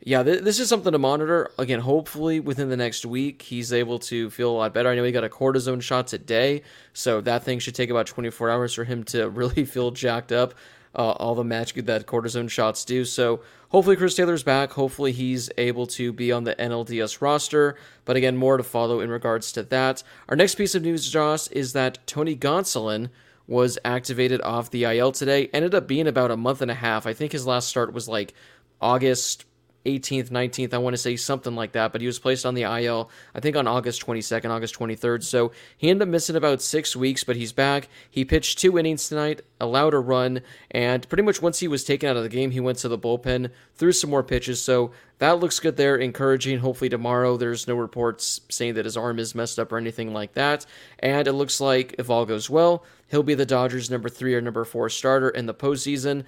yeah, 0.00 0.22
th- 0.22 0.42
this 0.42 0.60
is 0.60 0.68
something 0.68 0.92
to 0.92 0.98
monitor. 0.98 1.50
Again, 1.58 1.80
hopefully 1.80 2.38
within 2.38 2.68
the 2.68 2.76
next 2.76 3.06
week, 3.06 3.40
he's 3.42 3.72
able 3.72 3.98
to 4.00 4.28
feel 4.30 4.50
a 4.50 4.56
lot 4.56 4.74
better. 4.74 4.90
I 4.90 4.94
know 4.94 5.04
he 5.04 5.12
got 5.12 5.24
a 5.24 5.30
cortisone 5.30 5.80
shot 5.80 6.06
today, 6.06 6.62
so 6.92 7.22
that 7.22 7.44
thing 7.44 7.58
should 7.58 7.74
take 7.74 7.88
about 7.90 8.06
24 8.06 8.50
hours 8.50 8.74
for 8.74 8.84
him 8.84 9.04
to 9.04 9.28
really 9.30 9.64
feel 9.64 9.90
jacked 9.90 10.30
up. 10.30 10.54
Uh, 10.94 11.12
all 11.12 11.34
the 11.34 11.44
match 11.44 11.74
that 11.74 12.06
cortisone 12.06 12.48
shots 12.48 12.84
do. 12.84 13.04
So 13.04 13.40
hopefully 13.70 13.96
Chris 13.96 14.14
Taylor's 14.14 14.42
back. 14.42 14.72
Hopefully 14.72 15.12
he's 15.12 15.50
able 15.58 15.86
to 15.88 16.12
be 16.12 16.30
on 16.30 16.44
the 16.44 16.54
NLDS 16.54 17.20
roster. 17.20 17.76
But 18.04 18.16
again, 18.16 18.36
more 18.36 18.56
to 18.56 18.62
follow 18.62 19.00
in 19.00 19.10
regards 19.10 19.50
to 19.52 19.62
that. 19.64 20.02
Our 20.28 20.36
next 20.36 20.54
piece 20.54 20.74
of 20.74 20.82
news, 20.82 21.10
Josh, 21.10 21.48
is 21.48 21.72
that 21.72 22.06
Tony 22.06 22.36
Gonsolin 22.36 23.10
was 23.46 23.78
activated 23.84 24.40
off 24.42 24.70
the 24.70 24.84
IL 24.84 25.12
today. 25.12 25.50
Ended 25.52 25.74
up 25.74 25.86
being 25.86 26.06
about 26.06 26.30
a 26.30 26.36
month 26.36 26.62
and 26.62 26.70
a 26.70 26.74
half. 26.74 27.06
I 27.06 27.12
think 27.12 27.32
his 27.32 27.46
last 27.46 27.68
start 27.68 27.92
was 27.92 28.08
like 28.08 28.34
August 28.80 29.44
18th, 29.84 30.30
19th, 30.30 30.72
I 30.72 30.78
want 30.78 30.94
to 30.94 30.98
say 30.98 31.16
something 31.16 31.54
like 31.54 31.72
that, 31.72 31.92
but 31.92 32.00
he 32.00 32.06
was 32.06 32.18
placed 32.18 32.46
on 32.46 32.54
the 32.54 32.62
IL, 32.62 33.10
I 33.34 33.40
think 33.40 33.56
on 33.56 33.66
August 33.66 34.04
22nd, 34.04 34.50
August 34.50 34.78
23rd. 34.78 35.22
So 35.22 35.52
he 35.76 35.90
ended 35.90 36.08
up 36.08 36.12
missing 36.12 36.36
about 36.36 36.62
six 36.62 36.96
weeks, 36.96 37.24
but 37.24 37.36
he's 37.36 37.52
back. 37.52 37.88
He 38.10 38.24
pitched 38.24 38.58
two 38.58 38.78
innings 38.78 39.08
tonight, 39.08 39.42
allowed 39.60 39.94
a 39.94 39.98
run, 39.98 40.40
and 40.70 41.06
pretty 41.08 41.22
much 41.22 41.42
once 41.42 41.60
he 41.60 41.68
was 41.68 41.84
taken 41.84 42.08
out 42.08 42.16
of 42.16 42.22
the 42.22 42.28
game, 42.28 42.50
he 42.50 42.60
went 42.60 42.78
to 42.78 42.88
the 42.88 42.98
bullpen, 42.98 43.50
threw 43.74 43.92
some 43.92 44.10
more 44.10 44.22
pitches. 44.22 44.62
So 44.62 44.92
that 45.18 45.38
looks 45.38 45.60
good 45.60 45.76
there, 45.76 45.96
encouraging. 45.96 46.58
Hopefully 46.58 46.88
tomorrow 46.88 47.36
there's 47.36 47.68
no 47.68 47.74
reports 47.74 48.40
saying 48.48 48.74
that 48.74 48.84
his 48.84 48.96
arm 48.96 49.18
is 49.18 49.34
messed 49.34 49.58
up 49.58 49.70
or 49.70 49.78
anything 49.78 50.12
like 50.12 50.34
that. 50.34 50.66
And 50.98 51.28
it 51.28 51.32
looks 51.32 51.60
like 51.60 51.94
if 51.98 52.10
all 52.10 52.26
goes 52.26 52.50
well, 52.50 52.84
he'll 53.08 53.22
be 53.22 53.34
the 53.34 53.46
Dodgers' 53.46 53.90
number 53.90 54.08
three 54.08 54.34
or 54.34 54.40
number 54.40 54.64
four 54.64 54.88
starter 54.88 55.28
in 55.28 55.46
the 55.46 55.54
postseason 55.54 56.24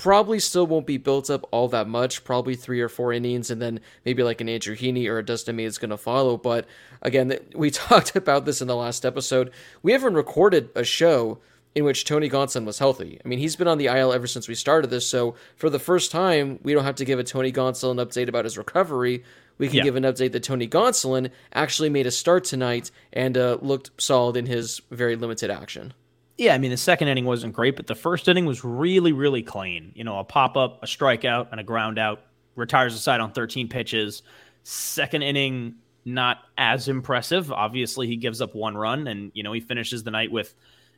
probably 0.00 0.40
still 0.40 0.66
won't 0.66 0.86
be 0.86 0.96
built 0.96 1.28
up 1.28 1.46
all 1.52 1.68
that 1.68 1.86
much. 1.86 2.24
Probably 2.24 2.56
three 2.56 2.80
or 2.80 2.88
four 2.88 3.12
innings, 3.12 3.50
and 3.50 3.60
then 3.60 3.80
maybe 4.04 4.22
like 4.22 4.40
an 4.40 4.48
Andrew 4.48 4.74
Heaney 4.74 5.06
or 5.08 5.18
a 5.18 5.24
Dustin 5.24 5.56
May 5.56 5.64
is 5.64 5.78
going 5.78 5.90
to 5.90 5.98
follow. 5.98 6.36
But 6.36 6.66
again, 7.02 7.38
we 7.54 7.70
talked 7.70 8.16
about 8.16 8.46
this 8.46 8.62
in 8.62 8.66
the 8.66 8.74
last 8.74 9.04
episode. 9.04 9.52
We 9.82 9.92
haven't 9.92 10.14
recorded 10.14 10.70
a 10.74 10.84
show 10.84 11.38
in 11.74 11.84
which 11.84 12.04
Tony 12.04 12.28
Gonsolin 12.28 12.64
was 12.64 12.78
healthy. 12.78 13.20
I 13.24 13.28
mean, 13.28 13.38
he's 13.38 13.54
been 13.54 13.68
on 13.68 13.78
the 13.78 13.86
IL 13.86 14.12
ever 14.12 14.26
since 14.26 14.48
we 14.48 14.54
started 14.56 14.88
this. 14.88 15.06
So 15.06 15.36
for 15.54 15.70
the 15.70 15.78
first 15.78 16.10
time, 16.10 16.58
we 16.62 16.72
don't 16.72 16.84
have 16.84 16.96
to 16.96 17.04
give 17.04 17.18
a 17.18 17.24
Tony 17.24 17.52
Gonsolin 17.52 18.04
update 18.04 18.28
about 18.28 18.44
his 18.44 18.58
recovery. 18.58 19.22
We 19.58 19.68
can 19.68 19.76
yeah. 19.76 19.84
give 19.84 19.96
an 19.96 20.04
update 20.04 20.32
that 20.32 20.42
Tony 20.42 20.66
Gonsolin 20.66 21.30
actually 21.52 21.90
made 21.90 22.06
a 22.06 22.10
start 22.10 22.44
tonight 22.44 22.90
and 23.12 23.36
uh, 23.36 23.58
looked 23.60 23.90
solid 24.00 24.36
in 24.36 24.46
his 24.46 24.80
very 24.90 25.14
limited 25.14 25.50
action. 25.50 25.92
Yeah, 26.40 26.54
I 26.54 26.58
mean 26.58 26.70
the 26.70 26.78
second 26.78 27.08
inning 27.08 27.26
wasn't 27.26 27.52
great, 27.52 27.76
but 27.76 27.86
the 27.86 27.94
first 27.94 28.26
inning 28.26 28.46
was 28.46 28.64
really, 28.64 29.12
really 29.12 29.42
clean. 29.42 29.92
You 29.94 30.04
know, 30.04 30.18
a 30.18 30.24
pop 30.24 30.56
up, 30.56 30.82
a 30.82 30.86
strikeout, 30.86 31.48
and 31.50 31.60
a 31.60 31.62
ground 31.62 31.98
out. 31.98 32.22
Retires 32.56 32.94
the 32.94 32.98
side 32.98 33.20
on 33.20 33.32
13 33.32 33.68
pitches. 33.68 34.22
Second 34.62 35.20
inning, 35.20 35.74
not 36.06 36.38
as 36.56 36.88
impressive. 36.88 37.52
Obviously, 37.52 38.06
he 38.06 38.16
gives 38.16 38.40
up 38.40 38.54
one 38.54 38.74
run, 38.74 39.06
and 39.06 39.30
you 39.34 39.42
know 39.42 39.52
he 39.52 39.60
finishes 39.60 40.02
the 40.02 40.10
night 40.10 40.32
with, 40.32 40.54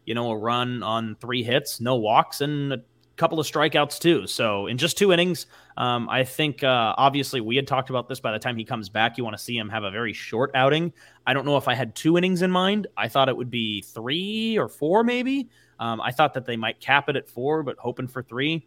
you 0.07 0.15
know, 0.15 0.31
a 0.31 0.37
run 0.37 0.85
on 0.85 1.17
three 1.17 1.43
hits, 1.43 1.81
no 1.81 1.97
walks, 1.97 2.41
and 2.41 2.75
a 2.75 2.83
couple 3.17 3.39
of 3.39 3.47
strikeouts 3.47 3.99
too. 3.99 4.27
So 4.27 4.67
in 4.67 4.79
just 4.79 4.97
two 4.97 5.13
innings, 5.13 5.47
um, 5.77 6.09
I 6.09 6.25
think 6.25 6.65
uh, 6.65 6.95
obviously 6.97 7.41
we 7.41 7.57
had 7.57 7.67
talked 7.67 7.91
about 7.91 8.09
this. 8.09 8.21
By 8.21 8.33
the 8.33 8.39
time 8.39 8.57
he 8.57 8.65
comes 8.65 8.89
back, 8.89 9.19
you 9.19 9.25
want 9.25 9.37
to 9.37 9.43
see 9.43 9.57
him 9.57 9.69
have 9.69 9.85
a 9.85 9.91
very 9.91 10.13
short 10.13 10.51
outing. 10.55 10.93
I 11.27 11.35
don't 11.35 11.45
know 11.45 11.57
if 11.57 11.69
I 11.69 11.75
had 11.75 11.95
two 11.95 12.17
innings 12.17 12.43
in 12.43 12.51
mind. 12.51 12.87
I 12.97 13.09
thought 13.09 13.29
it 13.29 13.37
would 13.37 13.51
be 13.51 13.83
three 13.83 14.59
or 14.59 14.69
four, 14.69 15.05
maybe. 15.05 15.51
Um, 15.79 16.01
I 16.01 16.11
thought 16.11 16.35
that 16.35 16.47
they 16.47 16.57
might 16.57 16.81
cap 16.81 17.09
it 17.09 17.17
at 17.17 17.29
four, 17.29 17.63
but 17.63 17.77
hoping 17.79 18.09
for 18.09 18.23
three. 18.23 18.67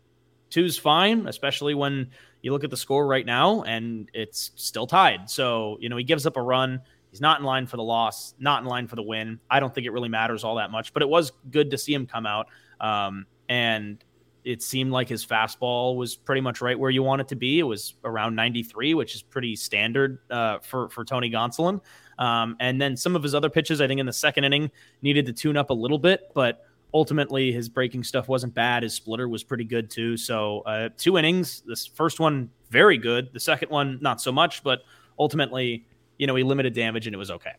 Two's 0.49 0.77
fine, 0.77 1.27
especially 1.27 1.73
when 1.73 2.11
you 2.41 2.51
look 2.51 2.63
at 2.63 2.69
the 2.69 2.77
score 2.77 3.07
right 3.07 3.25
now 3.25 3.63
and 3.63 4.09
it's 4.13 4.51
still 4.55 4.85
tied. 4.85 5.29
So, 5.29 5.77
you 5.81 5.89
know, 5.89 5.97
he 5.97 6.03
gives 6.03 6.25
up 6.25 6.37
a 6.37 6.41
run. 6.41 6.81
He's 7.09 7.21
not 7.21 7.39
in 7.39 7.45
line 7.45 7.65
for 7.65 7.77
the 7.77 7.83
loss, 7.83 8.35
not 8.39 8.61
in 8.61 8.67
line 8.67 8.87
for 8.87 8.95
the 8.95 9.03
win. 9.03 9.39
I 9.49 9.59
don't 9.59 9.73
think 9.73 9.87
it 9.87 9.91
really 9.91 10.09
matters 10.09 10.43
all 10.43 10.55
that 10.55 10.69
much, 10.69 10.93
but 10.93 11.01
it 11.01 11.09
was 11.09 11.31
good 11.49 11.71
to 11.71 11.77
see 11.77 11.93
him 11.93 12.05
come 12.05 12.25
out. 12.25 12.47
Um, 12.79 13.25
and 13.49 14.03
it 14.45 14.61
seemed 14.61 14.91
like 14.91 15.09
his 15.09 15.25
fastball 15.25 15.97
was 15.97 16.15
pretty 16.15 16.39
much 16.39 16.61
right 16.61 16.77
where 16.77 16.91
you 16.91 17.01
want 17.01 17.19
it 17.19 17.27
to 17.29 17.35
be. 17.35 17.59
It 17.59 17.63
was 17.63 17.95
around 18.03 18.35
93, 18.35 18.93
which 18.93 19.15
is 19.15 19.23
pretty 19.23 19.55
standard 19.55 20.19
uh, 20.29 20.59
for 20.59 20.87
for 20.89 21.03
Tony 21.03 21.29
Gonsolin. 21.31 21.81
Um, 22.19 22.55
and 22.59 22.79
then 22.79 22.95
some 22.95 23.15
of 23.15 23.23
his 23.23 23.35
other 23.35 23.49
pitches, 23.49 23.81
I 23.81 23.87
think 23.87 23.99
in 23.99 24.05
the 24.05 24.13
second 24.13 24.45
inning, 24.45 24.71
needed 25.01 25.25
to 25.25 25.33
tune 25.33 25.57
up 25.57 25.71
a 25.71 25.73
little 25.73 25.97
bit, 25.97 26.31
but 26.33 26.65
ultimately 26.93 27.51
his 27.51 27.67
breaking 27.67 28.03
stuff 28.03 28.29
wasn't 28.29 28.53
bad. 28.53 28.83
His 28.83 28.93
splitter 28.93 29.27
was 29.27 29.43
pretty 29.43 29.65
good 29.65 29.89
too. 29.89 30.15
So 30.15 30.61
uh, 30.61 30.89
two 30.95 31.17
innings. 31.17 31.63
This 31.65 31.85
first 31.85 32.19
one 32.19 32.49
very 32.69 32.97
good. 32.97 33.33
The 33.33 33.39
second 33.39 33.69
one 33.69 33.97
not 34.01 34.21
so 34.21 34.31
much, 34.31 34.63
but 34.63 34.83
ultimately, 35.19 35.85
you 36.17 36.27
know, 36.27 36.35
he 36.35 36.43
limited 36.43 36.73
damage 36.73 37.07
and 37.07 37.13
it 37.13 37.17
was 37.17 37.31
okay. 37.31 37.53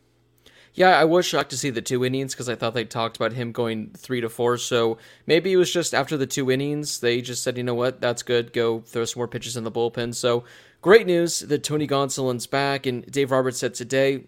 Yeah, 0.77 0.91
I 0.91 1.05
was 1.05 1.25
shocked 1.25 1.49
to 1.49 1.57
see 1.57 1.71
the 1.71 1.81
two 1.81 2.05
innings 2.05 2.35
because 2.35 2.49
I 2.49 2.53
thought 2.53 2.75
they 2.75 2.85
talked 2.85 3.17
about 3.17 3.33
him 3.33 3.51
going 3.51 3.89
three 3.97 4.21
to 4.21 4.29
four. 4.29 4.57
So 4.57 4.99
maybe 5.25 5.51
it 5.51 5.57
was 5.57 5.73
just 5.73 5.95
after 5.95 6.17
the 6.17 6.27
two 6.27 6.51
innings, 6.51 6.99
they 6.99 7.19
just 7.19 7.41
said, 7.41 7.57
you 7.57 7.63
know 7.63 7.73
what, 7.73 7.99
that's 7.99 8.21
good. 8.21 8.53
Go 8.53 8.81
throw 8.81 9.03
some 9.05 9.21
more 9.21 9.27
pitches 9.27 9.57
in 9.57 9.63
the 9.63 9.71
bullpen. 9.71 10.13
So 10.13 10.43
great 10.83 11.07
news 11.07 11.39
that 11.39 11.63
Tony 11.63 11.87
Gonsolin's 11.87 12.45
back. 12.45 12.85
And 12.85 13.03
Dave 13.07 13.31
Roberts 13.31 13.57
said 13.57 13.73
today, 13.73 14.25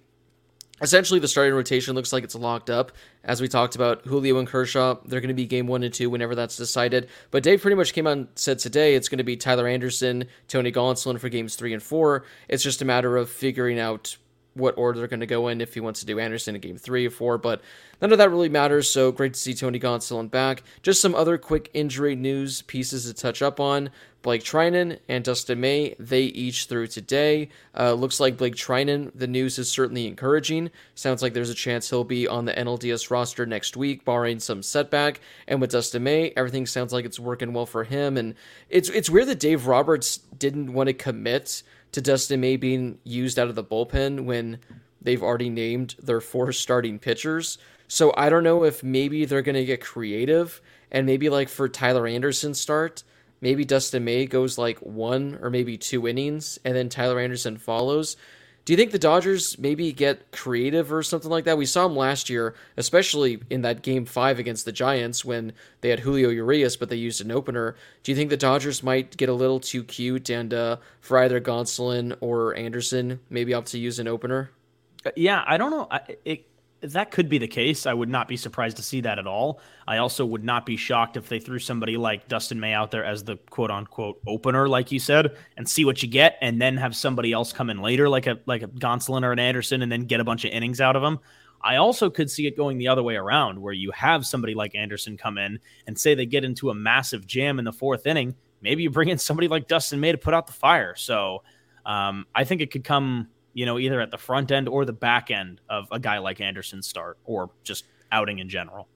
essentially 0.81 1.19
the 1.19 1.27
starting 1.27 1.53
rotation 1.53 1.93
looks 1.93 2.11
like 2.11 2.23
it's 2.23 2.33
locked 2.33 2.71
up. 2.71 2.93
As 3.23 3.41
we 3.41 3.47
talked 3.47 3.75
about, 3.75 4.03
Julio 4.05 4.39
and 4.39 4.47
Kershaw, 4.47 4.95
they're 5.05 5.21
going 5.21 5.27
to 5.27 5.35
be 5.35 5.45
game 5.45 5.67
one 5.67 5.83
and 5.83 5.93
two 5.93 6.09
whenever 6.09 6.33
that's 6.33 6.57
decided. 6.57 7.09
But 7.29 7.43
Dave 7.43 7.61
pretty 7.61 7.75
much 7.75 7.93
came 7.93 8.07
out 8.07 8.17
and 8.17 8.27
said 8.33 8.57
today 8.57 8.95
it's 8.95 9.07
going 9.07 9.19
to 9.19 9.23
be 9.23 9.37
Tyler 9.37 9.67
Anderson, 9.67 10.25
Tony 10.47 10.71
Gonsolin 10.71 11.19
for 11.19 11.29
games 11.29 11.55
three 11.55 11.73
and 11.73 11.83
four. 11.83 12.25
It's 12.47 12.63
just 12.63 12.81
a 12.81 12.85
matter 12.85 13.17
of 13.17 13.29
figuring 13.29 13.79
out 13.79 14.17
what 14.59 14.77
order 14.77 14.99
they're 14.99 15.07
going 15.07 15.19
to 15.19 15.25
go 15.25 15.47
in 15.47 15.61
if 15.61 15.73
he 15.73 15.79
wants 15.79 15.99
to 16.01 16.05
do 16.05 16.19
Anderson 16.19 16.55
in 16.55 16.61
game 16.61 16.77
three 16.77 17.07
or 17.07 17.09
four, 17.09 17.37
but 17.37 17.61
none 18.01 18.11
of 18.11 18.17
that 18.17 18.29
really 18.29 18.49
matters. 18.49 18.89
So 18.89 19.11
great 19.11 19.33
to 19.33 19.39
see 19.39 19.53
Tony 19.53 19.79
Gonsolin 19.79 20.29
back. 20.29 20.63
Just 20.83 21.01
some 21.01 21.15
other 21.15 21.37
quick 21.37 21.69
injury 21.73 22.15
news 22.15 22.61
pieces 22.61 23.05
to 23.05 23.13
touch 23.13 23.41
up 23.41 23.59
on. 23.59 23.89
Blake 24.21 24.43
Treinen 24.43 24.99
and 25.07 25.23
Dustin 25.23 25.61
May, 25.61 25.95
they 25.97 26.23
each 26.23 26.65
threw 26.65 26.87
today. 26.87 27.49
Uh, 27.77 27.93
looks 27.93 28.19
like 28.19 28.37
Blake 28.37 28.55
Treinen, 28.55 29.11
the 29.15 29.27
news 29.27 29.57
is 29.57 29.71
certainly 29.71 30.07
encouraging. 30.07 30.71
Sounds 30.93 31.21
like 31.21 31.33
there's 31.33 31.49
a 31.49 31.55
chance 31.55 31.89
he'll 31.89 32.03
be 32.03 32.27
on 32.27 32.43
the 32.43 32.53
NLDS 32.53 33.09
roster 33.11 33.45
next 33.45 33.77
week, 33.77 34.03
barring 34.03 34.39
some 34.39 34.61
setback. 34.61 35.21
And 35.47 35.61
with 35.61 35.71
Dustin 35.71 36.03
May, 36.03 36.33
everything 36.35 36.65
sounds 36.65 36.91
like 36.91 37.05
it's 37.05 37.19
working 37.19 37.53
well 37.53 37.65
for 37.65 37.85
him. 37.85 38.17
And 38.17 38.35
it's 38.69 38.89
it's 38.89 39.09
weird 39.09 39.27
that 39.29 39.39
Dave 39.39 39.67
Roberts 39.67 40.17
didn't 40.17 40.73
want 40.73 40.87
to 40.87 40.93
commit 40.93 41.63
to 41.91 42.01
Dustin 42.01 42.41
May 42.41 42.55
being 42.55 42.99
used 43.03 43.39
out 43.39 43.47
of 43.47 43.55
the 43.55 43.63
bullpen 43.63 44.25
when 44.25 44.59
they've 45.01 45.23
already 45.23 45.49
named 45.49 45.95
their 46.01 46.21
four 46.21 46.51
starting 46.51 46.99
pitchers. 46.99 47.57
So 47.87 48.13
I 48.15 48.29
don't 48.29 48.43
know 48.43 48.63
if 48.63 48.83
maybe 48.83 49.25
they're 49.25 49.41
going 49.41 49.55
to 49.55 49.65
get 49.65 49.81
creative 49.81 50.61
and 50.91 51.05
maybe 51.05 51.29
like 51.29 51.49
for 51.49 51.67
Tyler 51.67 52.05
Anderson 52.05 52.53
start, 52.53 53.03
maybe 53.41 53.65
Dustin 53.65 54.03
May 54.03 54.25
goes 54.25 54.57
like 54.57 54.79
one 54.79 55.39
or 55.41 55.49
maybe 55.49 55.77
two 55.77 56.07
innings 56.07 56.59
and 56.63 56.75
then 56.75 56.89
Tyler 56.89 57.19
Anderson 57.19 57.57
follows. 57.57 58.15
Do 58.69 58.73
you 58.73 58.77
think 58.77 58.91
the 58.91 58.99
Dodgers 58.99 59.57
maybe 59.57 59.91
get 59.91 60.31
creative 60.31 60.93
or 60.93 61.01
something 61.01 61.31
like 61.31 61.45
that? 61.45 61.57
We 61.57 61.65
saw 61.65 61.87
them 61.87 61.97
last 61.97 62.29
year, 62.29 62.53
especially 62.77 63.41
in 63.49 63.63
that 63.63 63.81
game 63.81 64.05
five 64.05 64.37
against 64.37 64.63
the 64.63 64.71
Giants 64.71 65.25
when 65.25 65.53
they 65.81 65.89
had 65.89 66.01
Julio 66.01 66.29
Urias, 66.29 66.77
but 66.77 66.87
they 66.87 66.95
used 66.95 67.19
an 67.19 67.31
opener. 67.31 67.75
Do 68.03 68.11
you 68.11 68.15
think 68.15 68.29
the 68.29 68.37
Dodgers 68.37 68.83
might 68.83 69.17
get 69.17 69.27
a 69.27 69.33
little 69.33 69.59
too 69.59 69.83
cute 69.83 70.29
and 70.29 70.53
uh, 70.53 70.77
for 71.01 71.17
either 71.17 71.41
Gonsolin 71.41 72.15
or 72.21 72.55
Anderson, 72.55 73.19
maybe 73.31 73.55
opt 73.55 73.69
to 73.69 73.79
use 73.79 73.97
an 73.97 74.07
opener? 74.07 74.51
Uh, 75.03 75.09
yeah, 75.15 75.43
I 75.47 75.57
don't 75.57 75.71
know. 75.71 75.87
I, 75.89 76.01
it 76.23 76.45
that 76.81 77.11
could 77.11 77.29
be 77.29 77.37
the 77.37 77.47
case. 77.47 77.85
I 77.85 77.93
would 77.93 78.09
not 78.09 78.27
be 78.27 78.37
surprised 78.37 78.77
to 78.77 78.83
see 78.83 79.01
that 79.01 79.19
at 79.19 79.27
all. 79.27 79.59
I 79.87 79.97
also 79.97 80.25
would 80.25 80.43
not 80.43 80.65
be 80.65 80.77
shocked 80.77 81.17
if 81.17 81.27
they 81.27 81.39
threw 81.39 81.59
somebody 81.59 81.97
like 81.97 82.27
Dustin 82.27 82.59
May 82.59 82.73
out 82.73 82.91
there 82.91 83.03
as 83.03 83.23
the 83.23 83.37
quote 83.49 83.71
unquote 83.71 84.19
opener, 84.27 84.67
like 84.67 84.91
you 84.91 84.99
said, 84.99 85.35
and 85.57 85.67
see 85.67 85.85
what 85.85 86.01
you 86.01 86.09
get, 86.09 86.37
and 86.41 86.61
then 86.61 86.77
have 86.77 86.95
somebody 86.95 87.33
else 87.33 87.51
come 87.51 87.69
in 87.69 87.79
later, 87.79 88.07
like 88.07 88.27
a 88.27 88.39
like 88.45 88.63
a 88.63 88.67
Gonsolin 88.67 89.23
or 89.23 89.31
an 89.31 89.39
Anderson, 89.39 89.81
and 89.81 89.91
then 89.91 90.05
get 90.05 90.19
a 90.19 90.23
bunch 90.23 90.45
of 90.45 90.51
innings 90.51 90.79
out 90.79 90.95
of 90.95 91.01
them. 91.01 91.19
I 91.61 91.75
also 91.75 92.09
could 92.09 92.31
see 92.31 92.47
it 92.47 92.55
going 92.55 92.77
the 92.77 92.87
other 92.87 93.03
way 93.03 93.15
around, 93.15 93.61
where 93.61 93.73
you 93.73 93.91
have 93.91 94.25
somebody 94.25 94.55
like 94.55 94.75
Anderson 94.75 95.17
come 95.17 95.37
in 95.37 95.59
and 95.87 95.99
say 95.99 96.15
they 96.15 96.25
get 96.25 96.45
into 96.45 96.69
a 96.69 96.73
massive 96.73 97.27
jam 97.27 97.59
in 97.59 97.65
the 97.65 97.73
fourth 97.73 98.07
inning. 98.07 98.35
Maybe 98.61 98.83
you 98.83 98.89
bring 98.89 99.09
in 99.09 99.17
somebody 99.17 99.47
like 99.47 99.67
Dustin 99.67 99.99
May 99.99 100.11
to 100.11 100.17
put 100.17 100.33
out 100.33 100.47
the 100.47 100.53
fire. 100.53 100.95
So 100.95 101.43
um, 101.85 102.25
I 102.33 102.43
think 102.43 102.61
it 102.61 102.71
could 102.71 102.83
come 102.83 103.27
you 103.53 103.65
know, 103.65 103.79
either 103.79 103.99
at 103.99 104.11
the 104.11 104.17
front 104.17 104.51
end 104.51 104.69
or 104.69 104.85
the 104.85 104.93
back 104.93 105.31
end 105.31 105.61
of 105.69 105.87
a 105.91 105.99
guy 105.99 106.19
like 106.19 106.41
Anderson's 106.41 106.87
start 106.87 107.17
or 107.25 107.49
just 107.63 107.85
outing 108.11 108.39
in 108.39 108.49
general. 108.49 108.87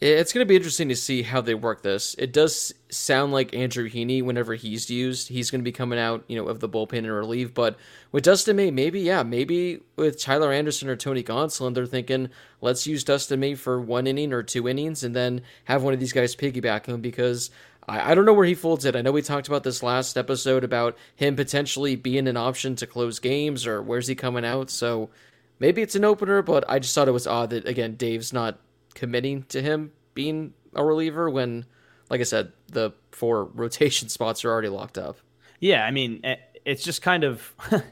It's 0.00 0.32
going 0.32 0.44
to 0.44 0.48
be 0.48 0.56
interesting 0.56 0.88
to 0.88 0.96
see 0.96 1.22
how 1.22 1.40
they 1.40 1.54
work 1.54 1.82
this. 1.82 2.16
It 2.18 2.32
does 2.32 2.74
sound 2.90 3.32
like 3.32 3.54
Andrew 3.54 3.88
Heaney, 3.88 4.20
whenever 4.20 4.56
he's 4.56 4.90
used, 4.90 5.28
he's 5.28 5.48
going 5.48 5.60
to 5.60 5.64
be 5.64 5.70
coming 5.70 5.96
out, 5.96 6.24
you 6.26 6.34
know, 6.34 6.48
of 6.48 6.58
the 6.58 6.68
bullpen 6.68 6.98
and 6.98 7.12
relief. 7.12 7.54
But 7.54 7.76
with 8.10 8.24
Dustin 8.24 8.56
May, 8.56 8.72
maybe, 8.72 8.98
yeah, 8.98 9.22
maybe 9.22 9.78
with 9.94 10.20
Tyler 10.20 10.50
Anderson 10.52 10.88
or 10.88 10.96
Tony 10.96 11.22
Gonsolin, 11.22 11.74
they're 11.74 11.86
thinking, 11.86 12.30
let's 12.60 12.84
use 12.84 13.04
Dustin 13.04 13.38
May 13.38 13.54
for 13.54 13.80
one 13.80 14.08
inning 14.08 14.32
or 14.32 14.42
two 14.42 14.66
innings 14.66 15.04
and 15.04 15.14
then 15.14 15.42
have 15.66 15.84
one 15.84 15.94
of 15.94 16.00
these 16.00 16.12
guys 16.12 16.34
piggyback 16.34 16.86
him 16.86 17.00
because 17.00 17.52
I, 17.88 18.12
I 18.12 18.14
don't 18.14 18.24
know 18.24 18.32
where 18.32 18.46
he 18.46 18.54
folds 18.54 18.84
it. 18.84 18.96
I 18.96 19.02
know 19.02 19.12
we 19.12 19.22
talked 19.22 19.48
about 19.48 19.64
this 19.64 19.82
last 19.82 20.16
episode 20.16 20.64
about 20.64 20.96
him 21.16 21.36
potentially 21.36 21.96
being 21.96 22.28
an 22.28 22.36
option 22.36 22.76
to 22.76 22.86
close 22.86 23.18
games 23.18 23.66
or 23.66 23.82
where's 23.82 24.06
he 24.06 24.14
coming 24.14 24.44
out. 24.44 24.70
So 24.70 25.10
maybe 25.58 25.82
it's 25.82 25.94
an 25.94 26.04
opener, 26.04 26.42
but 26.42 26.64
I 26.68 26.78
just 26.78 26.94
thought 26.94 27.08
it 27.08 27.12
was 27.12 27.26
odd 27.26 27.50
that 27.50 27.66
again 27.66 27.96
Dave's 27.96 28.32
not 28.32 28.58
committing 28.94 29.44
to 29.44 29.62
him 29.62 29.92
being 30.14 30.54
a 30.74 30.84
reliever 30.84 31.28
when, 31.28 31.64
like 32.10 32.20
I 32.20 32.24
said, 32.24 32.52
the 32.68 32.92
four 33.10 33.44
rotation 33.54 34.08
spots 34.08 34.44
are 34.44 34.50
already 34.50 34.68
locked 34.68 34.98
up. 34.98 35.16
Yeah, 35.60 35.84
I 35.84 35.90
mean 35.90 36.20
eh, 36.24 36.36
it's 36.64 36.82
just 36.82 37.02
kind 37.02 37.24
of. 37.24 37.54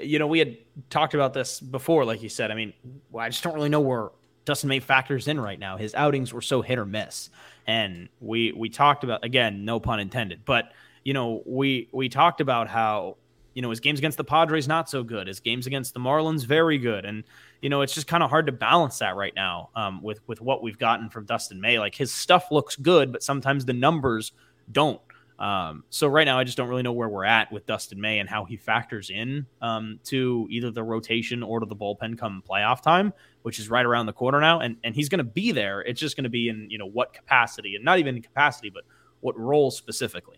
you 0.00 0.20
know, 0.20 0.28
we 0.28 0.38
had 0.38 0.56
talked 0.90 1.14
about 1.14 1.34
this 1.34 1.58
before, 1.58 2.04
like 2.04 2.22
you 2.22 2.28
said. 2.28 2.52
I 2.52 2.54
mean, 2.54 2.72
I 3.18 3.28
just 3.30 3.42
don't 3.42 3.54
really 3.54 3.68
know 3.68 3.80
where 3.80 4.10
Dustin 4.48 4.68
May 4.68 4.80
factors 4.80 5.28
in 5.28 5.38
right 5.38 5.58
now. 5.58 5.76
His 5.76 5.94
outings 5.94 6.32
were 6.32 6.40
so 6.40 6.62
hit 6.62 6.78
or 6.78 6.86
miss. 6.86 7.28
And 7.66 8.08
we 8.18 8.52
we 8.52 8.70
talked 8.70 9.04
about 9.04 9.22
again, 9.22 9.66
no 9.66 9.78
pun 9.78 10.00
intended, 10.00 10.40
but 10.46 10.72
you 11.04 11.12
know, 11.12 11.42
we 11.44 11.88
we 11.92 12.08
talked 12.08 12.40
about 12.40 12.66
how 12.66 13.18
you 13.52 13.60
know 13.60 13.68
his 13.68 13.80
games 13.80 13.98
against 13.98 14.16
the 14.16 14.24
Padres 14.24 14.66
not 14.66 14.88
so 14.88 15.02
good, 15.02 15.26
his 15.26 15.40
games 15.40 15.66
against 15.66 15.92
the 15.92 16.00
Marlins 16.00 16.46
very 16.46 16.78
good, 16.78 17.04
and 17.04 17.24
you 17.60 17.68
know 17.68 17.82
it's 17.82 17.92
just 17.92 18.06
kind 18.06 18.22
of 18.22 18.30
hard 18.30 18.46
to 18.46 18.52
balance 18.52 18.98
that 19.00 19.16
right 19.16 19.34
now 19.36 19.68
um, 19.76 20.02
with 20.02 20.26
with 20.26 20.40
what 20.40 20.62
we've 20.62 20.78
gotten 20.78 21.10
from 21.10 21.26
Dustin 21.26 21.60
May. 21.60 21.78
Like 21.78 21.94
his 21.94 22.10
stuff 22.10 22.50
looks 22.50 22.74
good, 22.74 23.12
but 23.12 23.22
sometimes 23.22 23.66
the 23.66 23.74
numbers 23.74 24.32
don't. 24.72 25.00
Um, 25.38 25.84
so 25.90 26.08
right 26.08 26.24
now, 26.24 26.38
I 26.38 26.44
just 26.44 26.56
don't 26.56 26.68
really 26.68 26.82
know 26.82 26.92
where 26.92 27.08
we're 27.08 27.24
at 27.24 27.52
with 27.52 27.64
Dustin 27.66 28.00
May 28.00 28.18
and 28.18 28.28
how 28.28 28.44
he 28.44 28.56
factors 28.56 29.10
in 29.10 29.46
um, 29.62 30.00
to 30.04 30.46
either 30.50 30.70
the 30.70 30.82
rotation 30.82 31.42
or 31.42 31.60
to 31.60 31.66
the 31.66 31.76
bullpen 31.76 32.18
come 32.18 32.42
playoff 32.48 32.82
time, 32.82 33.12
which 33.48 33.58
is 33.58 33.70
right 33.70 33.86
around 33.86 34.04
the 34.04 34.12
corner 34.12 34.42
now. 34.42 34.60
And 34.60 34.76
and 34.84 34.94
he's 34.94 35.08
going 35.08 35.20
to 35.20 35.24
be 35.24 35.52
there. 35.52 35.80
It's 35.80 35.98
just 35.98 36.16
going 36.16 36.24
to 36.24 36.30
be 36.30 36.50
in 36.50 36.68
you 36.68 36.76
know 36.76 36.84
what 36.84 37.14
capacity, 37.14 37.76
and 37.76 37.82
not 37.82 37.98
even 37.98 38.16
in 38.16 38.20
capacity, 38.20 38.68
but 38.68 38.84
what 39.20 39.38
role 39.38 39.70
specifically. 39.70 40.36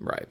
Right. 0.00 0.26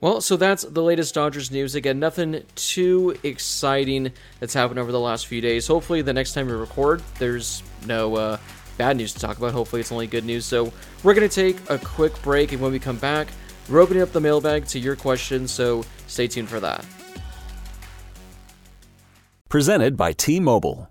Well, 0.00 0.20
so 0.20 0.36
that's 0.36 0.64
the 0.64 0.82
latest 0.82 1.14
Dodgers 1.14 1.52
news. 1.52 1.76
Again, 1.76 2.00
nothing 2.00 2.42
too 2.56 3.16
exciting 3.22 4.10
that's 4.40 4.54
happened 4.54 4.80
over 4.80 4.90
the 4.90 4.98
last 4.98 5.28
few 5.28 5.40
days. 5.40 5.68
Hopefully, 5.68 6.02
the 6.02 6.12
next 6.12 6.32
time 6.32 6.48
we 6.48 6.52
record, 6.52 7.00
there's 7.20 7.62
no 7.86 8.16
uh, 8.16 8.38
bad 8.76 8.96
news 8.96 9.12
to 9.12 9.20
talk 9.20 9.38
about. 9.38 9.52
Hopefully, 9.52 9.78
it's 9.78 9.92
only 9.92 10.08
good 10.08 10.24
news. 10.24 10.46
So, 10.46 10.72
we're 11.04 11.14
going 11.14 11.28
to 11.28 11.34
take 11.34 11.58
a 11.70 11.78
quick 11.78 12.20
break, 12.22 12.50
and 12.50 12.60
when 12.60 12.72
we 12.72 12.80
come 12.80 12.96
back, 12.96 13.28
we're 13.68 13.78
opening 13.78 14.02
up 14.02 14.10
the 14.10 14.20
mailbag 14.20 14.66
to 14.66 14.80
your 14.80 14.96
questions, 14.96 15.52
so 15.52 15.84
stay 16.08 16.26
tuned 16.26 16.48
for 16.48 16.58
that. 16.58 16.84
Presented 19.48 19.96
by 19.96 20.12
T 20.12 20.40
Mobile, 20.40 20.90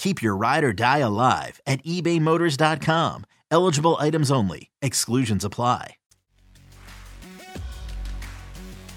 Keep 0.00 0.22
your 0.22 0.34
ride 0.34 0.64
or 0.64 0.72
die 0.72 1.00
alive 1.00 1.60
at 1.66 1.84
ebaymotors.com. 1.84 3.26
Eligible 3.50 3.98
items 4.00 4.30
only. 4.30 4.70
Exclusions 4.80 5.44
apply. 5.44 5.96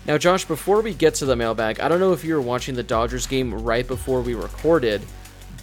Now, 0.05 0.17
Josh, 0.17 0.45
before 0.45 0.79
we 0.79 0.93
get 0.93 1.15
to 1.15 1.25
the 1.25 1.35
mailbag, 1.35 1.81
I 1.81 1.89
don't 1.89 1.99
know 1.99 2.13
if 2.13 2.23
you 2.23 2.35
were 2.35 2.41
watching 2.41 2.75
the 2.75 2.83
Dodgers 2.83 3.27
game 3.27 3.53
right 3.53 3.85
before 3.85 4.21
we 4.21 4.33
recorded, 4.33 5.01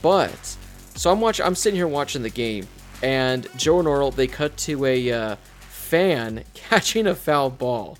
but 0.02 0.56
so 0.94 1.10
I'm 1.10 1.22
watching. 1.22 1.46
I'm 1.46 1.54
sitting 1.54 1.76
here 1.76 1.88
watching 1.88 2.20
the 2.20 2.28
game, 2.28 2.68
and 3.02 3.48
Joe 3.56 3.78
and 3.78 3.88
Orel 3.88 4.14
they 4.14 4.26
cut 4.26 4.58
to 4.58 4.84
a 4.84 5.10
uh, 5.10 5.36
fan 5.70 6.44
catching 6.54 7.06
a 7.06 7.14
foul 7.14 7.48
ball, 7.48 7.96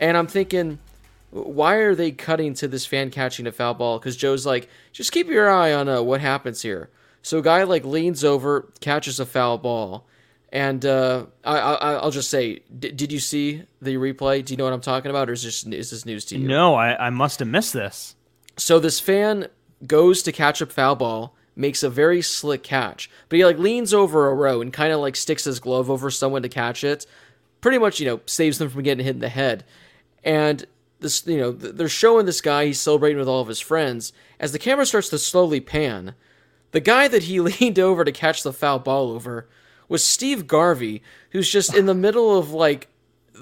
and 0.00 0.16
I'm 0.16 0.26
thinking, 0.26 0.80
why 1.30 1.74
are 1.76 1.94
they 1.94 2.10
cutting 2.10 2.54
to 2.54 2.66
this 2.66 2.86
fan 2.86 3.10
catching 3.10 3.46
a 3.46 3.52
foul 3.52 3.74
ball? 3.74 4.00
Because 4.00 4.16
Joe's 4.16 4.44
like, 4.44 4.68
just 4.92 5.12
keep 5.12 5.28
your 5.28 5.50
eye 5.50 5.72
on 5.72 5.88
uh, 5.88 6.02
what 6.02 6.20
happens 6.20 6.62
here. 6.62 6.90
So 7.22 7.38
a 7.38 7.42
guy 7.42 7.62
like 7.62 7.84
leans 7.84 8.24
over, 8.24 8.72
catches 8.80 9.20
a 9.20 9.26
foul 9.26 9.58
ball, 9.58 10.06
and 10.52 10.84
uh, 10.84 11.26
I, 11.44 12.00
will 12.02 12.10
just 12.10 12.28
say, 12.28 12.60
d- 12.78 12.90
did 12.92 13.10
you 13.10 13.20
see 13.20 13.64
the 13.80 13.94
replay? 13.94 14.44
Do 14.44 14.52
you 14.52 14.58
know 14.58 14.64
what 14.64 14.72
I'm 14.72 14.80
talking 14.80 15.10
about, 15.10 15.30
or 15.30 15.32
is 15.32 15.42
this 15.42 15.64
is 15.64 15.90
this 15.90 16.04
news 16.04 16.24
to 16.26 16.38
you? 16.38 16.46
No, 16.46 16.74
I, 16.74 17.06
I 17.06 17.10
must 17.10 17.38
have 17.38 17.48
missed 17.48 17.72
this. 17.72 18.16
So 18.56 18.78
this 18.78 19.00
fan 19.00 19.48
goes 19.86 20.22
to 20.24 20.32
catch 20.32 20.60
a 20.60 20.66
foul 20.66 20.96
ball, 20.96 21.34
makes 21.56 21.82
a 21.82 21.88
very 21.88 22.20
slick 22.20 22.62
catch, 22.62 23.08
but 23.28 23.36
he 23.36 23.44
like 23.44 23.58
leans 23.58 23.94
over 23.94 24.28
a 24.28 24.34
row 24.34 24.60
and 24.60 24.72
kind 24.72 24.92
of 24.92 25.00
like 25.00 25.16
sticks 25.16 25.44
his 25.44 25.58
glove 25.58 25.90
over 25.90 26.10
someone 26.10 26.42
to 26.42 26.48
catch 26.48 26.84
it. 26.84 27.06
Pretty 27.60 27.78
much, 27.78 28.00
you 28.00 28.06
know, 28.06 28.20
saves 28.26 28.58
them 28.58 28.68
from 28.68 28.82
getting 28.82 29.04
hit 29.04 29.14
in 29.14 29.20
the 29.20 29.28
head. 29.28 29.64
And 30.24 30.66
this, 31.02 31.26
you 31.26 31.38
know, 31.38 31.52
they're 31.52 31.88
showing 31.88 32.26
this 32.26 32.40
guy 32.40 32.66
he's 32.66 32.80
celebrating 32.80 33.18
with 33.18 33.28
all 33.28 33.40
of 33.40 33.48
his 33.48 33.60
friends. 33.60 34.12
As 34.40 34.52
the 34.52 34.58
camera 34.58 34.86
starts 34.86 35.08
to 35.10 35.18
slowly 35.18 35.60
pan, 35.60 36.14
the 36.70 36.80
guy 36.80 37.08
that 37.08 37.24
he 37.24 37.40
leaned 37.60 37.78
over 37.78 38.04
to 38.04 38.12
catch 38.12 38.42
the 38.42 38.52
foul 38.52 38.78
ball 38.78 39.10
over 39.10 39.48
was 39.88 40.04
Steve 40.04 40.46
Garvey, 40.46 41.02
who's 41.30 41.50
just 41.50 41.74
in 41.74 41.86
the 41.86 41.94
middle 41.94 42.36
of 42.36 42.50
like 42.52 42.88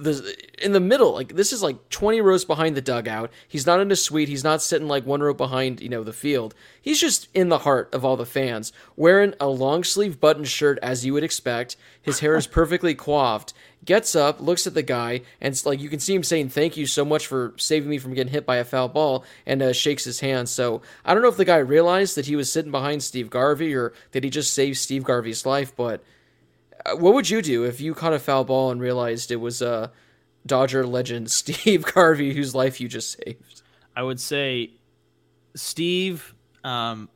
the 0.02 0.36
in 0.58 0.72
the 0.72 0.80
middle 0.80 1.12
like 1.12 1.34
this 1.34 1.52
is 1.52 1.62
like 1.62 1.88
20 1.90 2.20
rows 2.20 2.44
behind 2.44 2.76
the 2.76 2.80
dugout. 2.80 3.30
He's 3.46 3.66
not 3.66 3.80
in 3.80 3.90
a 3.90 3.96
suite. 3.96 4.28
He's 4.28 4.44
not 4.44 4.62
sitting 4.62 4.88
like 4.88 5.06
one 5.06 5.20
row 5.20 5.34
behind 5.34 5.80
you 5.80 5.88
know 5.88 6.04
the 6.04 6.12
field. 6.12 6.54
He's 6.80 7.00
just 7.00 7.28
in 7.34 7.48
the 7.48 7.58
heart 7.58 7.92
of 7.94 8.04
all 8.04 8.16
the 8.16 8.26
fans 8.26 8.72
wearing 8.96 9.34
a 9.40 9.48
long 9.48 9.84
sleeve 9.84 10.20
button 10.20 10.44
shirt 10.44 10.78
as 10.82 11.04
you 11.04 11.12
would 11.12 11.24
expect. 11.24 11.76
His 12.00 12.20
hair 12.20 12.36
is 12.36 12.46
perfectly 12.60 12.94
coiffed. 12.94 13.52
Gets 13.84 14.14
up 14.14 14.40
looks 14.40 14.66
at 14.66 14.74
the 14.74 14.82
guy 14.82 15.22
and 15.40 15.52
it's 15.52 15.64
like 15.64 15.80
you 15.80 15.88
can 15.88 16.00
see 16.00 16.14
him 16.14 16.22
saying 16.22 16.50
thank 16.50 16.76
you 16.76 16.86
so 16.86 17.04
much 17.04 17.26
for 17.26 17.54
saving 17.56 17.88
me 17.88 17.98
from 17.98 18.14
getting 18.14 18.32
hit 18.32 18.44
by 18.44 18.56
a 18.56 18.64
foul 18.64 18.88
ball 18.88 19.24
and 19.46 19.62
uh, 19.62 19.72
shakes 19.72 20.04
his 20.04 20.20
hand. 20.20 20.48
So 20.48 20.82
i 21.04 21.14
don't 21.14 21.22
know 21.22 21.28
if 21.28 21.36
the 21.36 21.44
guy 21.44 21.56
realized 21.56 22.16
that 22.16 22.26
he 22.26 22.36
was 22.36 22.52
sitting 22.52 22.70
behind 22.70 23.02
steve 23.02 23.30
garvey 23.30 23.74
or 23.74 23.92
that 24.12 24.24
he 24.24 24.30
just 24.30 24.52
saved 24.52 24.76
steve 24.76 25.04
garvey's 25.04 25.46
life 25.46 25.74
but 25.74 26.02
what 26.96 27.14
would 27.14 27.28
you 27.30 27.42
do 27.42 27.64
if 27.64 27.80
you 27.80 27.94
caught 27.94 28.12
a 28.12 28.18
foul 28.18 28.44
ball 28.44 28.70
and 28.70 28.80
realized 28.80 29.30
it 29.30 29.36
was 29.36 29.62
uh, 29.62 29.88
Dodger 30.46 30.86
legend 30.86 31.30
Steve 31.32 31.84
Garvey 31.84 32.34
whose 32.34 32.54
life 32.54 32.80
you 32.80 32.88
just 32.88 33.18
saved? 33.24 33.62
I 33.96 34.02
would 34.02 34.20
say, 34.20 34.70
Steve, 35.54 36.34
um, 36.64 37.08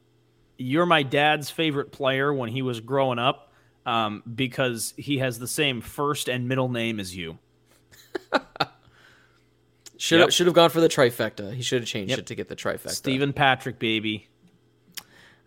you're 0.58 0.86
my 0.86 1.02
dad's 1.02 1.50
favorite 1.50 1.92
player 1.92 2.32
when 2.32 2.48
he 2.50 2.62
was 2.62 2.80
growing 2.80 3.18
up 3.18 3.52
um, 3.86 4.22
because 4.34 4.94
he 4.96 5.18
has 5.18 5.38
the 5.38 5.48
same 5.48 5.80
first 5.80 6.28
and 6.28 6.48
middle 6.48 6.68
name 6.68 6.98
as 7.00 7.14
you. 7.16 7.38
Should 9.96 10.20
Yep. 10.20 10.32
should 10.32 10.46
have 10.46 10.54
gone 10.54 10.70
for 10.70 10.80
the 10.80 10.88
trifecta. 10.88 11.54
He 11.54 11.62
should 11.62 11.80
have 11.82 11.88
changed 11.88 12.10
Yep. 12.10 12.18
it 12.18 12.26
to 12.26 12.34
get 12.34 12.48
the 12.48 12.56
trifecta. 12.56 12.90
Stephen 12.90 13.32
Patrick, 13.32 13.78
baby. 13.78 14.28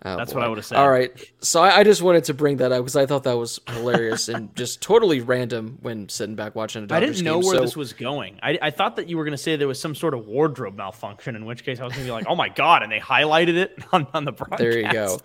Oh, 0.06 0.16
That's 0.16 0.32
boy. 0.32 0.40
what 0.40 0.46
I 0.46 0.50
would 0.50 0.58
have 0.60 0.66
said. 0.66 0.78
All 0.78 0.90
right, 0.90 1.12
so 1.42 1.62
I, 1.62 1.80
I 1.80 1.84
just 1.84 2.04
wanted 2.04 2.26
to 2.26 2.34
bring 2.36 2.58
that 2.58 2.72
up 2.72 2.82
because 2.82 2.96
I 2.96 3.08
thought 3.08 3.24
that 3.24 3.36
was 3.38 3.60
hilarious 3.68 4.30
and 4.30 4.56
just 4.56 4.80
totally 4.80 5.22
random 5.22 5.80
when 5.82 6.08
sitting 6.08 6.36
back 6.36 6.56
watching 6.56 6.84
a 6.84 6.88
Dodgers 6.88 7.10
I 7.10 7.12
didn't 7.14 7.26
know 7.26 7.40
game. 7.42 7.48
where 7.48 7.58
so 7.58 7.62
this 7.62 7.76
was 7.76 7.94
going. 7.94 8.40
I, 8.44 8.60
I 8.62 8.70
thought 8.70 8.98
that 8.98 9.10
you 9.10 9.18
were 9.18 9.24
going 9.24 9.32
to 9.32 9.38
say 9.40 9.56
there 9.56 9.68
was 9.68 9.82
some 9.82 9.96
sort 9.96 10.14
of 10.14 10.28
wardrobe 10.28 10.78
malfunction, 10.78 11.36
in 11.36 11.46
which 11.46 11.64
case 11.66 11.80
I 11.80 11.84
was 11.84 11.94
going 11.94 12.06
to 12.06 12.08
be 12.08 12.12
like, 12.12 12.28
oh 12.30 12.36
my 12.36 12.50
God. 12.50 12.84
And 12.84 12.92
they 12.92 13.00
highlighted 13.00 13.56
it 13.56 13.78
on, 13.92 14.06
on 14.14 14.26
the 14.26 14.32
broadcast. 14.32 14.60
There 14.60 14.80
you 14.80 14.92
go. 14.92 15.20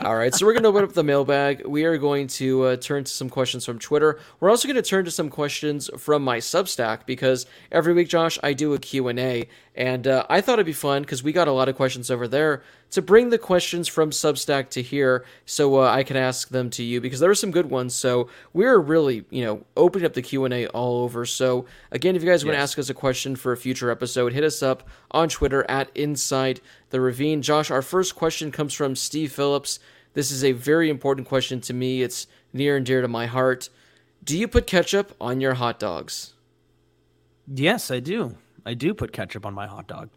All 0.00 0.14
right, 0.14 0.32
so 0.32 0.46
we're 0.46 0.52
going 0.52 0.62
to 0.62 0.68
open 0.68 0.84
up 0.84 0.92
the 0.92 1.02
mailbag. 1.02 1.66
We 1.66 1.82
are 1.82 1.98
going 1.98 2.28
to 2.28 2.62
uh, 2.64 2.76
turn 2.76 3.02
to 3.02 3.10
some 3.10 3.28
questions 3.28 3.64
from 3.64 3.80
Twitter. 3.80 4.20
We're 4.38 4.50
also 4.50 4.68
going 4.68 4.76
to 4.76 4.88
turn 4.88 5.04
to 5.06 5.10
some 5.10 5.28
questions 5.28 5.90
from 5.98 6.22
my 6.22 6.38
Substack 6.38 7.04
because 7.04 7.46
every 7.72 7.94
week, 7.94 8.08
Josh, 8.08 8.38
I 8.44 8.52
do 8.52 8.74
a 8.74 8.78
Q&A, 8.78 9.48
and 9.78 10.08
uh, 10.08 10.26
I 10.28 10.40
thought 10.40 10.54
it'd 10.54 10.66
be 10.66 10.72
fun 10.72 11.02
because 11.02 11.22
we 11.22 11.32
got 11.32 11.46
a 11.46 11.52
lot 11.52 11.68
of 11.68 11.76
questions 11.76 12.10
over 12.10 12.26
there 12.26 12.64
to 12.90 13.00
bring 13.00 13.30
the 13.30 13.38
questions 13.38 13.86
from 13.86 14.10
Substack 14.10 14.70
to 14.70 14.82
here 14.82 15.24
so 15.46 15.80
uh, 15.80 15.88
I 15.88 16.02
can 16.02 16.16
ask 16.16 16.48
them 16.48 16.68
to 16.70 16.82
you 16.82 17.00
because 17.00 17.20
there 17.20 17.30
were 17.30 17.36
some 17.36 17.52
good 17.52 17.70
ones. 17.70 17.94
So 17.94 18.28
we're 18.52 18.80
really, 18.80 19.24
you 19.30 19.44
know, 19.44 19.64
opening 19.76 20.04
up 20.04 20.14
the 20.14 20.22
Q&A 20.22 20.66
all 20.66 21.04
over. 21.04 21.24
So 21.24 21.64
again, 21.92 22.16
if 22.16 22.24
you 22.24 22.28
guys 22.28 22.44
want 22.44 22.56
to 22.56 22.60
ask 22.60 22.76
us 22.76 22.90
a 22.90 22.94
question 22.94 23.36
for 23.36 23.52
a 23.52 23.56
future 23.56 23.88
episode, 23.88 24.32
hit 24.32 24.42
us 24.42 24.64
up 24.64 24.82
on 25.12 25.28
Twitter 25.28 25.64
at 25.70 25.96
Inside 25.96 26.60
the 26.90 27.00
Ravine. 27.00 27.40
Josh, 27.40 27.70
our 27.70 27.82
first 27.82 28.16
question 28.16 28.50
comes 28.50 28.74
from 28.74 28.96
Steve 28.96 29.30
Phillips. 29.30 29.78
This 30.12 30.32
is 30.32 30.42
a 30.42 30.50
very 30.50 30.90
important 30.90 31.28
question 31.28 31.60
to 31.60 31.72
me. 31.72 32.02
It's 32.02 32.26
near 32.52 32.76
and 32.76 32.84
dear 32.84 33.00
to 33.00 33.06
my 33.06 33.26
heart. 33.26 33.68
Do 34.24 34.36
you 34.36 34.48
put 34.48 34.66
ketchup 34.66 35.14
on 35.20 35.40
your 35.40 35.54
hot 35.54 35.78
dogs? 35.78 36.34
Yes, 37.46 37.92
I 37.92 38.00
do. 38.00 38.34
I 38.68 38.74
do 38.74 38.92
put 38.94 39.12
ketchup 39.12 39.46
on 39.46 39.54
my 39.54 39.66
hot 39.66 39.88
dog. 39.88 40.10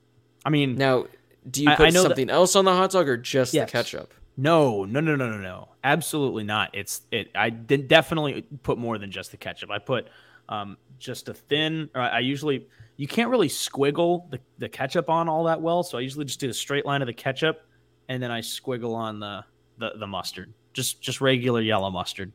I 0.44 0.50
mean, 0.50 0.76
Now, 0.76 1.06
do 1.50 1.64
you 1.64 1.70
put 1.70 1.88
I 1.88 1.92
that- 1.92 2.02
something 2.02 2.30
else 2.30 2.56
on 2.56 2.66
the 2.66 2.74
hot 2.74 2.92
dog 2.92 3.08
or 3.08 3.18
just 3.18 3.54
Yes. 3.54 3.68
the 3.68 3.72
ketchup? 3.72 4.14
No, 4.38 4.86
no, 4.86 5.00
no, 5.00 5.16
no, 5.16 5.30
no, 5.30 5.38
no. 5.38 5.70
Absolutely 5.84 6.44
not. 6.44 6.72
It's 6.74 7.02
it. 7.12 7.32
I 7.36 7.50
did 7.50 7.88
definitely 7.88 8.42
put 8.64 8.78
more 8.78 8.98
than 8.98 9.12
just 9.12 9.32
the 9.32 9.38
ketchup. 9.38 9.70
I 9.72 9.80
put 9.80 10.08
um, 10.50 10.78
just 11.00 11.30
a 11.30 11.34
thin. 11.34 11.90
Or 11.96 12.02
I 12.02 12.20
usually 12.20 12.68
you 12.98 13.08
can't 13.08 13.30
really 13.30 13.48
squiggle 13.50 14.30
the, 14.32 14.40
the 14.58 14.68
ketchup 14.70 15.10
on 15.10 15.30
all 15.30 15.46
that 15.46 15.62
well, 15.62 15.82
so 15.84 15.98
I 15.98 16.02
usually 16.02 16.26
just 16.26 16.40
do 16.40 16.50
a 16.50 16.54
straight 16.54 16.86
line 16.86 17.02
of 17.02 17.08
the 17.08 17.14
ketchup, 17.14 17.62
and 18.10 18.22
then 18.22 18.32
I 18.32 18.42
squiggle 18.42 18.94
on 18.96 19.20
the 19.20 19.44
the, 19.78 19.92
the 20.00 20.08
mustard. 20.08 20.54
Just 20.74 21.02
just 21.02 21.22
regular 21.22 21.62
yellow 21.62 21.90
mustard. 21.90 22.32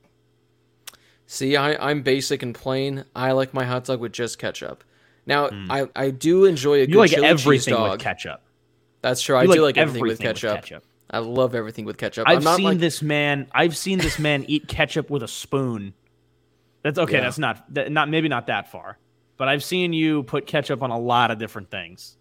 See, 1.26 1.56
I, 1.56 1.90
I'm 1.90 2.02
basic 2.02 2.42
and 2.42 2.54
plain. 2.54 3.04
I 3.14 3.32
like 3.32 3.52
my 3.52 3.64
hot 3.64 3.84
dog 3.84 4.00
with 4.00 4.12
just 4.12 4.38
ketchup. 4.38 4.84
Now, 5.26 5.50
I, 5.68 5.88
I 5.96 6.10
do 6.10 6.44
enjoy 6.44 6.82
a 6.82 6.86
good 6.86 6.92
Hmm. 6.94 6.98
Like 7.00 7.10
chili 7.10 7.22
cheese 7.22 7.30
everything 7.40 7.74
dog. 7.74 7.90
with 7.92 8.00
ketchup. 8.00 8.42
That's 9.02 9.20
true. 9.20 9.36
I 9.36 9.42
You 9.42 9.48
do 9.48 9.52
like 9.54 9.76
like 9.76 9.78
everything, 9.78 10.02
with, 10.02 10.12
everything 10.12 10.26
with 10.28 10.42
ketchup. 10.42 10.62
ketchup. 10.62 10.84
I 11.10 11.18
love 11.18 11.54
everything 11.54 11.84
with 11.84 11.98
ketchup. 11.98 12.28
I've 12.28 12.42
seen 12.42 12.64
like, 12.64 12.78
this 12.78 13.02
man. 13.02 13.46
I've 13.52 13.76
seen 13.76 13.98
this 13.98 14.18
man 14.18 14.44
eat 14.48 14.66
ketchup 14.68 15.10
with 15.10 15.22
a 15.22 15.28
spoon. 15.28 15.94
That's 16.82 16.98
okay. 16.98 17.14
Yeah. 17.14 17.20
That's 17.22 17.38
not 17.38 17.74
that, 17.74 17.92
not 17.92 18.08
maybe 18.08 18.28
not 18.28 18.46
that 18.48 18.70
far, 18.70 18.98
but 19.36 19.48
I've 19.48 19.62
seen 19.64 19.92
you 19.92 20.22
put 20.24 20.46
ketchup 20.46 20.82
on 20.82 20.90
a 20.90 20.98
lot 20.98 21.30
of 21.30 21.38
different 21.38 21.70
things. 21.70 22.16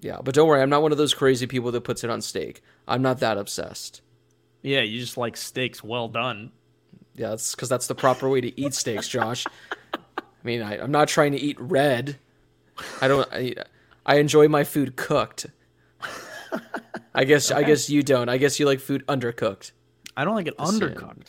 Yeah, 0.00 0.18
but 0.22 0.34
don't 0.34 0.46
worry. 0.48 0.60
I'm 0.62 0.70
not 0.70 0.82
one 0.82 0.92
of 0.92 0.98
those 0.98 1.14
crazy 1.14 1.46
people 1.46 1.72
that 1.72 1.80
puts 1.82 2.04
it 2.04 2.10
on 2.10 2.20
steak. 2.20 2.62
I'm 2.86 3.02
not 3.02 3.20
that 3.20 3.38
obsessed. 3.38 4.02
Yeah, 4.62 4.80
you 4.80 5.00
just 5.00 5.16
like 5.16 5.36
steaks 5.36 5.82
well 5.82 6.08
done. 6.08 6.52
Yeah, 7.14 7.30
that's 7.30 7.54
because 7.54 7.68
that's 7.68 7.86
the 7.86 7.94
proper 7.94 8.28
way 8.28 8.40
to 8.40 8.60
eat 8.60 8.74
steaks, 8.74 9.08
Josh. 9.08 9.44
I 9.94 9.98
mean, 10.44 10.62
I, 10.62 10.78
I'm 10.78 10.90
not 10.90 11.08
trying 11.08 11.32
to 11.32 11.38
eat 11.40 11.56
red. 11.60 12.18
I 13.00 13.08
don't. 13.08 13.28
I, 13.32 13.54
I 14.04 14.16
enjoy 14.16 14.48
my 14.48 14.64
food 14.64 14.96
cooked. 14.96 15.46
I 17.14 17.24
guess. 17.24 17.50
I 17.50 17.62
guess 17.62 17.90
you 17.90 18.02
don't. 18.02 18.28
I 18.28 18.38
guess 18.38 18.60
you 18.60 18.66
like 18.66 18.80
food 18.80 19.04
undercooked. 19.06 19.72
I 20.16 20.24
don't 20.24 20.34
like 20.34 20.46
it 20.46 20.56
undercooked. 20.58 21.28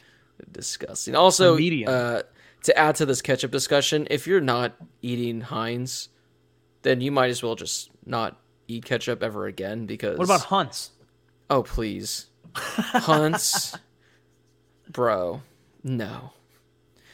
Disgusting. 0.51 1.15
Also, 1.15 1.57
uh, 1.57 2.21
to 2.63 2.77
add 2.77 2.95
to 2.95 3.05
this 3.05 3.21
ketchup 3.21 3.51
discussion, 3.51 4.07
if 4.10 4.27
you're 4.27 4.41
not 4.41 4.75
eating 5.01 5.41
Heinz, 5.41 6.10
then 6.83 7.01
you 7.01 7.12
might 7.12 7.29
as 7.29 7.41
well 7.41 7.55
just 7.55 7.89
not 8.05 8.39
eat 8.67 8.86
ketchup 8.86 9.23
ever 9.23 9.47
again. 9.47 9.86
Because 9.86 10.17
What 10.17 10.25
about 10.25 10.41
Hunts? 10.41 10.91
Oh 11.49 11.63
please, 11.63 12.27
Hunts, 12.55 13.75
bro, 14.89 15.41
no. 15.83 16.31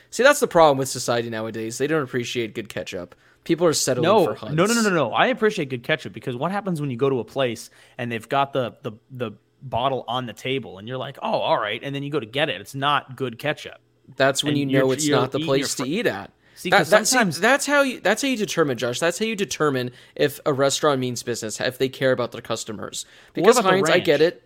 See, 0.09 0.23
that's 0.23 0.39
the 0.39 0.47
problem 0.47 0.77
with 0.77 0.89
society 0.89 1.29
nowadays. 1.29 1.77
They 1.77 1.87
don't 1.87 2.03
appreciate 2.03 2.53
good 2.53 2.69
ketchup. 2.69 3.15
People 3.43 3.67
are 3.67 3.73
settling 3.73 4.03
No, 4.07 4.25
for 4.25 4.35
Hunts. 4.35 4.55
no, 4.55 4.65
no, 4.65 4.73
no, 4.73 4.81
no, 4.81 4.89
no. 4.89 5.11
I 5.13 5.27
appreciate 5.27 5.69
good 5.69 5.83
ketchup 5.83 6.13
because 6.13 6.35
what 6.35 6.51
happens 6.51 6.79
when 6.79 6.89
you 6.89 6.97
go 6.97 7.09
to 7.09 7.19
a 7.19 7.25
place 7.25 7.69
and 7.97 8.11
they've 8.11 8.27
got 8.29 8.53
the 8.53 8.75
the 8.83 8.93
the 9.11 9.31
bottle 9.61 10.03
on 10.07 10.25
the 10.25 10.33
table 10.33 10.77
and 10.77 10.87
you're 10.87 10.97
like, 10.97 11.17
oh, 11.21 11.31
all 11.31 11.57
right, 11.59 11.81
and 11.83 11.93
then 11.95 12.03
you 12.03 12.09
go 12.09 12.19
to 12.19 12.25
get 12.25 12.49
it, 12.49 12.59
it's 12.61 12.75
not 12.75 13.15
good 13.15 13.37
ketchup. 13.39 13.79
That's 14.17 14.43
when 14.43 14.51
And 14.51 14.59
you 14.59 14.65
know 14.79 14.91
it's 14.91 15.07
not 15.07 15.31
the 15.31 15.39
place 15.39 15.77
your 15.79 15.85
to 15.85 15.91
eat 15.91 16.05
at. 16.07 16.31
See, 16.55 16.69
That- 16.69 16.85
that- 16.87 17.07
see, 17.07 17.13
sometimes- 17.15 17.39
that's 17.39 17.65
how 17.65 17.81
you 17.81 17.99
that's 17.99 18.21
how 18.21 18.27
you 18.27 18.37
determine, 18.37 18.77
Josh. 18.77 18.99
That's 18.99 19.17
how 19.19 19.25
you 19.25 19.35
determine 19.35 19.91
if 20.15 20.39
a 20.45 20.53
restaurant 20.53 20.99
means 20.99 21.23
business, 21.23 21.59
if 21.59 21.77
they 21.77 21.89
care 21.89 22.11
about 22.11 22.31
their 22.31 22.41
customers. 22.41 23.05
Because 23.33 23.57
Heinz, 23.59 23.89
I 23.89 23.99
get 23.99 24.21
it. 24.21 24.43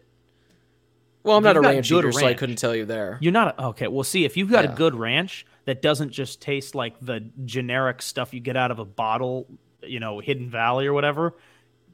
Well, 1.23 1.35
I'm 1.37 1.43
not 1.43 1.57
a 1.57 1.61
ranch 1.61 1.91
eater, 1.91 2.11
so 2.11 2.25
I 2.25 2.33
couldn't 2.33 2.55
tell 2.57 2.75
you 2.75 2.85
there. 2.85 3.17
You're 3.21 3.33
not 3.33 3.59
a, 3.59 3.65
okay. 3.67 3.87
Well, 3.87 4.03
see, 4.03 4.23
if 4.23 4.37
you've 4.37 4.49
got 4.51 4.63
Yeah. 4.63 4.71
a 4.71 4.75
good 4.75 4.95
ranch 4.95 5.45
that 5.65 5.81
doesn't 5.81 6.11
just 6.11 6.41
taste 6.41 6.73
like 6.75 6.95
the 7.01 7.29
generic 7.45 8.01
stuff 8.01 8.33
you 8.33 8.39
get 8.39 8.55
out 8.55 8.71
of 8.71 8.79
a 8.79 8.85
bottle, 8.85 9.45
you 9.83 9.99
know, 9.99 10.19
Hidden 10.19 10.49
Valley 10.49 10.87
or 10.87 10.93
whatever. 10.93 11.35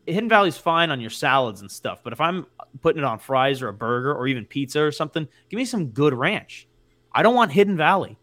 Hidden 0.05 0.29
Valley's 0.29 0.57
fine 0.57 0.91
on 0.91 0.99
your 1.01 1.09
salads 1.09 1.62
and 1.62 1.71
stuff, 1.71 2.01
but 2.03 2.13
if 2.13 2.21
I'm 2.21 2.45
putting 2.81 3.01
it 3.01 3.05
on 3.05 3.17
fries 3.19 3.62
or 3.62 3.69
a 3.69 3.73
burger 3.73 4.13
or 4.13 4.27
even 4.27 4.45
pizza 4.45 4.81
or 4.81 4.91
something, 4.91 5.27
give 5.49 5.57
me 5.57 5.65
some 5.65 5.88
good 5.88 6.13
ranch. 6.13 6.67
I 7.12 7.23
don't 7.23 7.36
want 7.36 7.51
Hidden 7.53 7.77
Valley. 7.77 8.17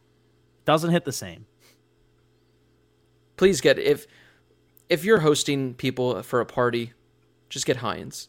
Doesn't 0.65 0.91
hit 0.91 1.05
the 1.05 1.13
same. 1.13 1.47
please 3.37 3.61
get 3.63 3.79
if 3.79 4.07
if 4.91 5.05
you're 5.05 5.21
hosting 5.21 5.73
people 5.75 6.23
for 6.23 6.41
a 6.41 6.47
party, 6.47 6.93
just 7.49 7.65
get 7.65 7.77
Heinz. 7.79 8.29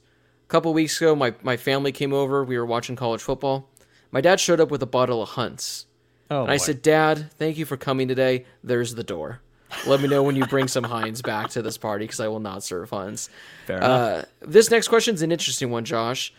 A 0.51 0.53
couple 0.59 0.73
weeks 0.73 0.97
ago, 0.99 1.15
my 1.15 1.33
my 1.43 1.55
family 1.55 1.93
came 1.93 2.11
over. 2.11 2.43
We 2.43 2.57
were 2.57 2.65
watching 2.65 2.97
college 2.97 3.21
football. 3.21 3.69
My 4.11 4.19
dad 4.19 4.37
showed 4.37 4.59
up 4.59 4.69
with 4.69 4.83
a 4.83 4.85
bottle 4.85 5.21
of 5.21 5.29
Hunts. 5.29 5.85
Oh, 6.29 6.41
and 6.41 6.51
I 6.51 6.55
boy. 6.55 6.63
said, 6.63 6.81
Dad, 6.81 7.31
thank 7.37 7.57
you 7.57 7.63
for 7.63 7.77
coming 7.77 8.09
today. 8.09 8.45
There's 8.61 8.95
the 8.95 9.03
door. 9.05 9.39
Let 9.87 10.01
me 10.01 10.09
know 10.09 10.23
when 10.23 10.35
you 10.35 10.45
bring 10.47 10.67
some 10.67 10.83
Heinz 10.83 11.21
back 11.21 11.51
to 11.51 11.61
this 11.61 11.77
party 11.77 12.03
because 12.03 12.19
I 12.19 12.27
will 12.27 12.41
not 12.41 12.65
serve 12.65 12.89
Heinz. 12.89 13.29
Fair 13.65 13.77
enough. 13.77 13.89
Uh, 13.89 14.25
this 14.41 14.69
next 14.69 14.89
question 14.89 15.15
is 15.15 15.21
an 15.21 15.31
interesting 15.31 15.71
one, 15.71 15.85
Josh. 15.85 16.33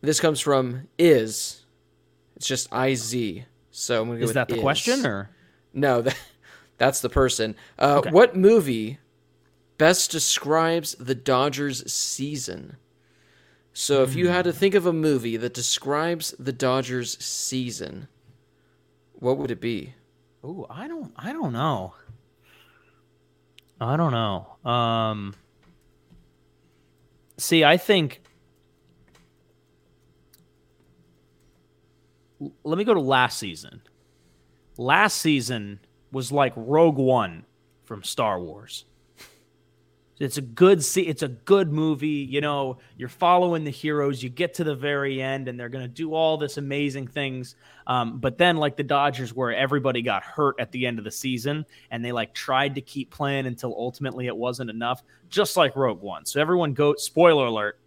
This 0.00 0.18
comes 0.18 0.40
from 0.40 0.88
Is. 0.98 1.62
It's 2.34 2.48
just 2.48 2.66
I 2.72 2.94
Z. 2.94 3.44
So 3.70 4.02
I'm 4.02 4.08
gonna 4.08 4.18
go 4.18 4.24
Is 4.24 4.28
with 4.30 4.34
that 4.34 4.48
the 4.48 4.56
is. 4.56 4.60
question 4.60 5.06
or? 5.06 5.30
No, 5.72 6.02
that, 6.02 6.16
that's 6.78 7.00
the 7.00 7.08
person. 7.10 7.54
Uh, 7.78 7.98
Okay. 7.98 8.10
What 8.10 8.34
movie 8.34 8.98
best 9.78 10.10
describes 10.10 10.96
the 10.96 11.14
Dodgers 11.14 11.88
season? 11.92 12.76
So, 13.74 14.02
if 14.02 14.14
you 14.14 14.28
had 14.28 14.44
Hmm. 14.44 14.50
to 14.50 14.56
think 14.56 14.74
of 14.74 14.84
a 14.86 14.92
movie 14.92 15.36
that 15.38 15.54
describes 15.54 16.34
the 16.38 16.52
Dodgers 16.52 17.18
season, 17.24 18.08
what 19.14 19.38
would 19.38 19.50
it 19.50 19.60
be? 19.60 19.94
Ooh, 20.44 20.66
I 20.68 20.88
don't 20.88 21.12
I 21.16 21.32
don't 21.32 21.52
know. 21.52 21.94
I 23.80 23.96
don't 23.96 24.12
know. 24.12 24.70
Um 24.70 25.34
See, 27.38 27.64
I 27.64 27.76
think 27.76 28.20
let 32.64 32.76
me 32.76 32.84
go 32.84 32.94
to 32.94 33.00
last 33.00 33.38
season. 33.38 33.82
Last 34.76 35.18
season 35.18 35.80
was 36.10 36.32
like 36.32 36.52
Rogue 36.56 36.98
One 36.98 37.44
from 37.84 38.02
Star 38.02 38.40
Wars. 38.40 38.84
It's 40.22 40.36
a 40.36 40.42
good 40.42 40.84
see. 40.84 41.02
It's 41.02 41.22
a 41.22 41.28
good 41.28 41.72
movie. 41.72 42.08
You 42.08 42.40
know, 42.40 42.78
you're 42.96 43.08
following 43.08 43.64
the 43.64 43.70
heroes. 43.70 44.22
You 44.22 44.28
get 44.28 44.54
to 44.54 44.64
the 44.64 44.74
very 44.74 45.20
end, 45.20 45.48
and 45.48 45.58
they're 45.58 45.68
going 45.68 45.82
to 45.82 45.88
do 45.88 46.14
all 46.14 46.36
this 46.36 46.58
amazing 46.58 47.08
things. 47.08 47.56
Um, 47.88 48.18
but 48.18 48.38
then, 48.38 48.56
like 48.56 48.76
the 48.76 48.84
Dodgers, 48.84 49.34
where 49.34 49.52
everybody 49.52 50.00
got 50.00 50.22
hurt 50.22 50.54
at 50.60 50.70
the 50.70 50.86
end 50.86 50.98
of 50.98 51.04
the 51.04 51.10
season, 51.10 51.66
and 51.90 52.04
they 52.04 52.12
like 52.12 52.34
tried 52.34 52.76
to 52.76 52.80
keep 52.80 53.10
playing 53.10 53.46
until 53.46 53.74
ultimately 53.76 54.28
it 54.28 54.36
wasn't 54.36 54.70
enough. 54.70 55.02
Just 55.28 55.56
like 55.56 55.74
Rogue 55.74 56.00
One. 56.00 56.24
So 56.24 56.40
everyone 56.40 56.72
go. 56.72 56.94
Spoiler 56.94 57.46
alert. 57.46 57.80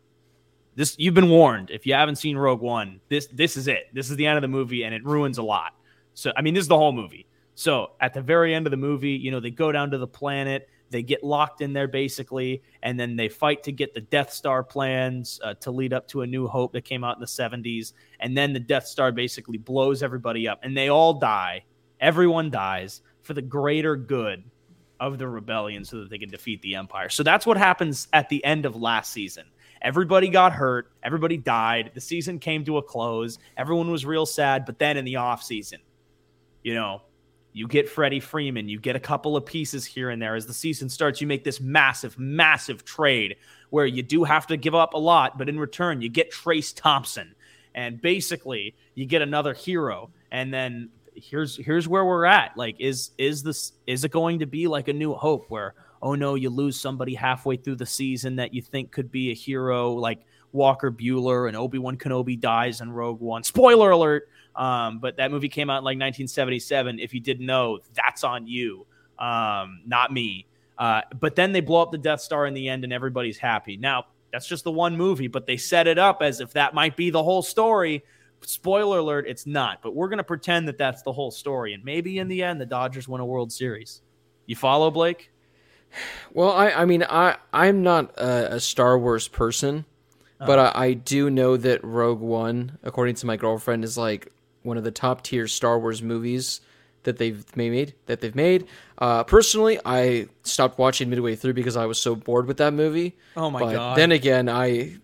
This 0.75 0.95
you've 0.99 1.13
been 1.13 1.29
warned. 1.29 1.71
If 1.71 1.87
you 1.87 1.93
haven't 1.93 2.17
seen 2.17 2.37
Rogue 2.37 2.61
One, 2.61 2.99
this 3.07 3.27
this 3.27 3.55
is 3.55 3.69
it. 3.69 3.87
This 3.93 4.09
is 4.09 4.17
the 4.17 4.27
end 4.27 4.37
of 4.37 4.41
the 4.41 4.49
movie, 4.49 4.83
and 4.83 4.93
it 4.93 5.05
ruins 5.05 5.37
a 5.37 5.43
lot. 5.43 5.73
So 6.13 6.33
I 6.35 6.41
mean, 6.41 6.53
this 6.53 6.63
is 6.63 6.67
the 6.67 6.77
whole 6.77 6.91
movie. 6.91 7.27
So 7.55 7.91
at 8.01 8.13
the 8.13 8.21
very 8.21 8.53
end 8.53 8.67
of 8.67 8.71
the 8.71 8.77
movie, 8.77 9.11
you 9.11 9.31
know, 9.31 9.39
they 9.39 9.51
go 9.51 9.71
down 9.71 9.91
to 9.91 9.97
the 9.97 10.07
planet, 10.07 10.67
they 10.89 11.03
get 11.03 11.23
locked 11.23 11.61
in 11.61 11.73
there 11.73 11.87
basically, 11.87 12.61
and 12.83 12.99
then 12.99 13.15
they 13.15 13.29
fight 13.29 13.63
to 13.63 13.71
get 13.71 13.93
the 13.93 14.01
Death 14.01 14.31
Star 14.31 14.63
plans 14.63 15.39
uh, 15.43 15.53
to 15.55 15.71
lead 15.71 15.93
up 15.93 16.07
to 16.09 16.21
a 16.21 16.27
New 16.27 16.47
Hope 16.47 16.73
that 16.73 16.85
came 16.85 17.03
out 17.03 17.15
in 17.15 17.21
the 17.21 17.25
70s. 17.25 17.93
And 18.19 18.37
then 18.37 18.53
the 18.53 18.59
Death 18.59 18.87
Star 18.87 19.11
basically 19.11 19.57
blows 19.57 20.03
everybody 20.03 20.47
up, 20.47 20.59
and 20.63 20.75
they 20.75 20.89
all 20.89 21.13
die. 21.13 21.65
Everyone 21.99 22.49
dies 22.49 23.01
for 23.21 23.33
the 23.33 23.41
greater 23.41 23.95
good 23.95 24.43
of 24.99 25.17
the 25.17 25.27
rebellion 25.27 25.83
so 25.83 25.99
that 25.99 26.09
they 26.09 26.17
can 26.17 26.29
defeat 26.29 26.61
the 26.61 26.75
empire. 26.75 27.09
So 27.09 27.23
that's 27.23 27.45
what 27.45 27.57
happens 27.57 28.07
at 28.13 28.29
the 28.29 28.43
end 28.45 28.65
of 28.65 28.75
last 28.75 29.11
season. 29.11 29.45
Everybody 29.81 30.29
got 30.29 30.53
hurt, 30.53 30.91
everybody 31.03 31.37
died, 31.37 31.91
the 31.93 32.01
season 32.01 32.39
came 32.39 32.63
to 32.65 32.77
a 32.77 32.81
close, 32.81 33.37
everyone 33.57 33.91
was 33.91 34.05
real 34.05 34.25
sad, 34.25 34.65
but 34.65 34.79
then 34.79 34.97
in 34.97 35.05
the 35.05 35.17
off 35.17 35.43
season, 35.43 35.79
you 36.63 36.73
know, 36.73 37.01
you 37.55 37.67
get 37.67 37.87
Freddie 37.87 38.19
Freeman, 38.19 38.67
you 38.67 38.79
get 38.79 38.97
a 38.97 38.99
couple 38.99 39.37
of 39.37 39.45
pieces 39.45 39.85
here 39.85 40.09
and 40.09 40.21
there 40.21 40.35
as 40.35 40.45
the 40.45 40.53
season 40.53 40.89
starts, 40.89 41.21
you 41.21 41.27
make 41.27 41.43
this 41.43 41.61
massive 41.61 42.19
massive 42.19 42.83
trade 42.83 43.37
where 43.69 43.85
you 43.85 44.03
do 44.03 44.23
have 44.23 44.45
to 44.47 44.57
give 44.57 44.75
up 44.75 44.93
a 44.93 44.97
lot, 44.97 45.37
but 45.37 45.47
in 45.47 45.57
return 45.57 46.01
you 46.01 46.09
get 46.09 46.31
Trayce 46.31 46.75
Thompson 46.75 47.33
and 47.73 48.01
basically 48.01 48.75
you 48.93 49.05
get 49.05 49.21
another 49.21 49.53
hero 49.53 50.09
and 50.31 50.53
then 50.53 50.89
here's 51.15 51.55
here's 51.57 51.87
where 51.87 52.05
we're 52.05 52.25
at. 52.25 52.55
Like, 52.57 52.75
is 52.79 53.11
is 53.17 53.43
this 53.43 53.73
is 53.87 54.03
it 54.03 54.11
going 54.11 54.39
to 54.39 54.45
be 54.45 54.67
like 54.67 54.87
a 54.87 54.93
new 54.93 55.13
hope 55.13 55.45
where 55.49 55.73
oh 56.01 56.13
no, 56.13 56.35
you 56.35 56.49
lose 56.49 56.79
somebody 56.79 57.15
halfway 57.15 57.55
through 57.55 57.77
the 57.77 57.85
season 57.85 58.35
that 58.35 58.53
you 58.53 58.61
think 58.61 58.91
could 58.91 59.11
be 59.11 59.31
a 59.31 59.33
hero, 59.33 59.93
like 59.93 60.19
Walker 60.51 60.91
Buehler 60.91 61.47
and 61.47 61.57
Obi 61.57 61.79
Wan 61.79 61.97
Kenobi 61.97 62.39
dies 62.39 62.81
in 62.81 62.91
Rogue 62.91 63.19
One. 63.21 63.43
Spoiler 63.43 63.91
alert. 63.91 64.29
Um, 64.55 64.99
but 64.99 65.17
that 65.17 65.31
movie 65.31 65.49
came 65.49 65.69
out 65.69 65.79
in 65.79 65.83
like 65.83 65.97
1977. 65.97 66.99
If 66.99 67.13
you 67.13 67.19
didn't 67.19 67.45
know, 67.45 67.79
that's 67.93 68.23
on 68.23 68.47
you, 68.47 68.85
um, 69.19 69.81
not 69.85 70.13
me. 70.13 70.47
Uh, 70.77 71.01
but 71.19 71.35
then 71.35 71.51
they 71.51 71.61
blow 71.61 71.81
up 71.81 71.91
the 71.91 71.97
Death 71.97 72.21
Star 72.21 72.45
in 72.45 72.53
the 72.53 72.69
end, 72.69 72.83
and 72.83 72.93
everybody's 72.93 73.37
happy. 73.37 73.77
Now 73.77 74.05
that's 74.31 74.47
just 74.47 74.63
the 74.63 74.71
one 74.71 74.97
movie, 74.97 75.27
but 75.27 75.45
they 75.45 75.57
set 75.57 75.87
it 75.87 75.97
up 75.97 76.21
as 76.21 76.39
if 76.41 76.53
that 76.53 76.73
might 76.73 76.95
be 76.97 77.09
the 77.09 77.23
whole 77.23 77.41
story 77.41 78.03
spoiler 78.47 78.99
alert, 78.99 79.25
it's 79.27 79.45
not. 79.45 79.81
But 79.81 79.95
we're 79.95 80.07
going 80.07 80.17
to 80.17 80.23
pretend 80.23 80.67
that 80.67 80.77
that's 80.77 81.01
the 81.01 81.11
whole 81.11 81.31
story. 81.31 81.73
And 81.73 81.83
maybe 81.83 82.19
in 82.19 82.27
the 82.27 82.43
end, 82.43 82.59
the 82.59 82.65
Dodgers 82.65 83.07
win 83.07 83.21
a 83.21 83.25
World 83.25 83.51
Series. 83.51 84.01
You 84.45 84.55
follow, 84.55 84.91
Blake? 84.91 85.31
Well, 86.33 86.51
I, 86.51 86.71
I 86.71 86.85
mean, 86.85 87.03
I, 87.03 87.37
I'm 87.53 87.83
not 87.83 88.17
a, 88.17 88.55
a 88.55 88.59
Star 88.59 88.97
Wars 88.99 89.27
person, 89.27 89.85
oh. 90.41 90.45
but 90.45 90.59
I, 90.59 90.71
I 90.75 90.93
do 90.93 91.29
know 91.29 91.57
that 91.57 91.83
Rogue 91.83 92.19
One, 92.19 92.77
according 92.83 93.15
to 93.15 93.25
my 93.25 93.37
girlfriend, 93.37 93.83
is 93.83 93.97
like 93.97 94.31
one 94.65 94.77
of 94.77 94.83
the 94.83 94.91
top 94.91 95.21
tier 95.23 95.47
Star 95.47 95.79
Wars 95.79 96.01
movies 96.01 96.61
that 97.03 97.17
they've 97.17 97.45
made 97.55 97.93
that 98.07 98.19
they've 98.19 98.35
made. 98.35 98.67
Uh, 98.97 99.23
personally, 99.23 99.79
I 99.85 100.27
stopped 100.43 100.77
watching 100.77 101.09
midway 101.09 101.35
through 101.35 101.53
because 101.53 101.77
I 101.77 101.85
was 101.85 101.99
so 101.99 102.15
bored 102.15 102.47
with 102.47 102.57
that 102.57 102.73
movie. 102.73 103.15
Oh 103.37 103.49
my 103.49 103.59
but 103.59 103.73
god! 103.73 103.97
Then 103.97 104.11
again, 104.11 104.49
I 104.49 104.97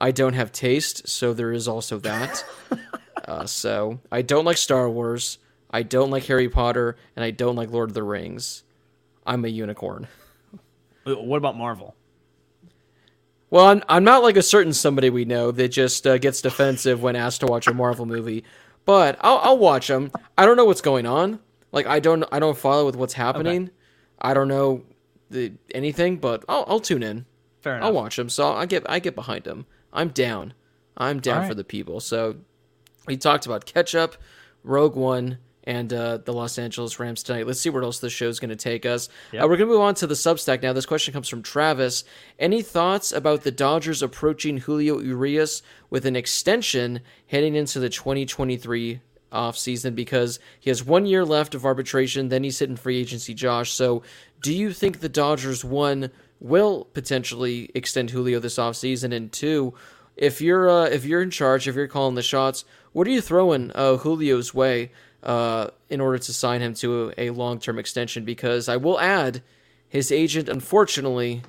I 0.00 0.12
don't 0.12 0.34
have 0.34 0.52
taste, 0.52 1.08
so 1.08 1.32
there 1.32 1.52
is 1.52 1.66
also 1.66 1.98
that. 2.00 2.44
uh, 3.26 3.46
so 3.46 4.00
I 4.10 4.22
don't 4.22 4.44
like 4.44 4.56
Star 4.56 4.88
Wars. 4.88 5.38
I 5.70 5.82
don't 5.82 6.10
like 6.10 6.26
Harry 6.26 6.48
Potter, 6.48 6.96
and 7.16 7.24
I 7.24 7.30
don't 7.30 7.56
like 7.56 7.70
Lord 7.70 7.90
of 7.90 7.94
the 7.94 8.02
Rings. 8.02 8.62
I'm 9.26 9.44
a 9.44 9.48
unicorn. 9.48 10.06
What 11.04 11.36
about 11.36 11.56
Marvel? 11.56 11.94
Well, 13.50 13.66
I'm, 13.66 13.82
I'm 13.88 14.04
not 14.04 14.22
like 14.22 14.36
a 14.36 14.42
certain 14.42 14.72
somebody 14.72 15.10
we 15.10 15.24
know 15.24 15.50
that 15.50 15.68
just 15.68 16.06
uh, 16.06 16.18
gets 16.18 16.40
defensive 16.40 17.02
when 17.02 17.16
asked 17.16 17.40
to 17.40 17.46
watch 17.46 17.66
a 17.66 17.74
Marvel 17.74 18.06
movie, 18.06 18.44
but 18.84 19.18
I'll, 19.20 19.38
I'll 19.38 19.58
watch 19.58 19.88
them. 19.88 20.10
I 20.36 20.46
don't 20.46 20.56
know 20.56 20.64
what's 20.64 20.80
going 20.80 21.06
on. 21.06 21.40
Like 21.72 21.86
I 21.86 22.00
don't 22.00 22.24
I 22.30 22.38
don't 22.38 22.56
follow 22.56 22.86
with 22.86 22.96
what's 22.96 23.14
happening. 23.14 23.64
Okay. 23.64 23.72
I 24.20 24.34
don't 24.34 24.48
know 24.48 24.84
the, 25.30 25.52
anything, 25.74 26.18
but 26.18 26.44
I'll, 26.48 26.64
I'll 26.68 26.80
tune 26.80 27.02
in. 27.02 27.26
Fair 27.60 27.76
enough. 27.76 27.86
I'll 27.86 27.92
watch 27.92 28.16
them, 28.16 28.28
so 28.28 28.52
I 28.52 28.66
get 28.66 28.88
I 28.88 28.98
get 28.98 29.14
behind 29.14 29.44
them. 29.44 29.66
I'm 29.92 30.08
down. 30.08 30.54
I'm 30.96 31.20
down 31.20 31.40
right. 31.40 31.48
for 31.48 31.54
the 31.54 31.64
people. 31.64 32.00
So 32.00 32.36
we 33.06 33.16
talked 33.16 33.46
about 33.46 33.64
Ketchup, 33.64 34.16
Rogue 34.62 34.94
One, 34.94 35.38
and 35.64 35.92
uh, 35.92 36.18
the 36.18 36.32
Los 36.32 36.58
Angeles 36.58 36.98
Rams 36.98 37.22
tonight. 37.22 37.46
Let's 37.46 37.60
see 37.60 37.70
where 37.70 37.82
else 37.82 38.00
this 38.00 38.12
show 38.12 38.28
is 38.28 38.40
going 38.40 38.50
to 38.50 38.56
take 38.56 38.84
us. 38.84 39.08
Yep. 39.32 39.42
Uh, 39.42 39.46
we're 39.46 39.56
going 39.56 39.68
to 39.68 39.74
move 39.74 39.80
on 39.80 39.94
to 39.96 40.06
the 40.06 40.14
Substack 40.14 40.62
now. 40.62 40.72
This 40.72 40.86
question 40.86 41.14
comes 41.14 41.28
from 41.28 41.42
Travis. 41.42 42.04
Any 42.38 42.62
thoughts 42.62 43.12
about 43.12 43.42
the 43.42 43.50
Dodgers 43.50 44.02
approaching 44.02 44.58
Julio 44.58 45.00
Urias 45.00 45.62
with 45.90 46.06
an 46.06 46.16
extension 46.16 47.00
heading 47.26 47.54
into 47.54 47.78
the 47.78 47.88
2023 47.88 49.00
offseason 49.32 49.94
because 49.94 50.38
he 50.60 50.70
has 50.70 50.84
one 50.84 51.06
year 51.06 51.24
left 51.24 51.54
of 51.54 51.64
arbitration, 51.64 52.28
then 52.28 52.44
he's 52.44 52.58
hitting 52.58 52.76
free 52.76 52.98
agency, 52.98 53.34
Josh. 53.34 53.70
So 53.70 54.02
do 54.42 54.52
you 54.52 54.72
think 54.72 55.00
the 55.00 55.08
Dodgers, 55.08 55.64
one, 55.64 56.10
will 56.40 56.84
potentially 56.92 57.70
extend 57.74 58.10
Julio 58.10 58.40
this 58.40 58.56
offseason? 58.56 59.14
And 59.14 59.32
two, 59.32 59.74
if 60.16 60.40
you're 60.40 60.68
uh, 60.68 60.84
if 60.84 61.04
you're 61.04 61.22
in 61.22 61.30
charge, 61.30 61.68
if 61.68 61.74
you're 61.74 61.88
calling 61.88 62.14
the 62.14 62.22
shots, 62.22 62.64
what 62.92 63.06
are 63.06 63.10
you 63.10 63.20
throwing 63.20 63.70
uh, 63.74 63.96
Julio's 63.96 64.52
way 64.52 64.92
uh, 65.22 65.68
in 65.88 66.00
order 66.00 66.18
to 66.18 66.32
sign 66.32 66.60
him 66.60 66.74
to 66.74 67.12
a, 67.16 67.28
a 67.28 67.30
long 67.30 67.58
term 67.58 67.78
extension? 67.78 68.24
Because 68.24 68.68
I 68.68 68.76
will 68.76 69.00
add, 69.00 69.42
his 69.88 70.12
agent 70.12 70.48
unfortunately 70.48 71.42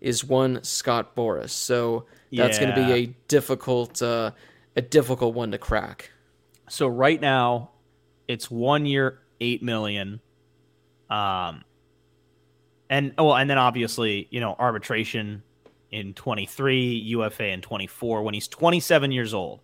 is 0.00 0.24
one 0.24 0.62
Scott 0.64 1.14
Boras, 1.14 1.50
so 1.50 2.06
that's 2.32 2.58
yeah. 2.58 2.64
going 2.64 2.76
to 2.76 2.86
be 2.86 2.92
a 2.92 3.06
difficult 3.28 4.02
uh, 4.02 4.32
a 4.76 4.82
difficult 4.82 5.34
one 5.34 5.52
to 5.52 5.58
crack. 5.58 6.10
So 6.68 6.86
right 6.86 7.20
now, 7.20 7.70
it's 8.28 8.50
one 8.50 8.86
year, 8.86 9.18
eight 9.40 9.62
million. 9.62 10.20
Um, 11.08 11.64
and 12.88 13.12
oh, 13.18 13.32
and 13.32 13.50
then 13.50 13.58
obviously, 13.58 14.28
you 14.30 14.40
know, 14.40 14.54
arbitration 14.58 15.42
in 15.90 16.14
23, 16.14 16.92
UFA 16.94 17.48
in 17.48 17.60
24 17.60 18.22
when 18.22 18.34
he's 18.34 18.48
27 18.48 19.12
years 19.12 19.34
old. 19.34 19.60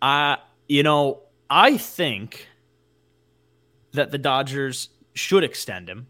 Uh, 0.00 0.36
you 0.68 0.82
know, 0.82 1.22
I 1.50 1.76
think 1.76 2.46
that 3.92 4.10
the 4.10 4.18
Dodgers 4.18 4.90
should 5.14 5.44
extend 5.44 5.88
him 5.88 6.06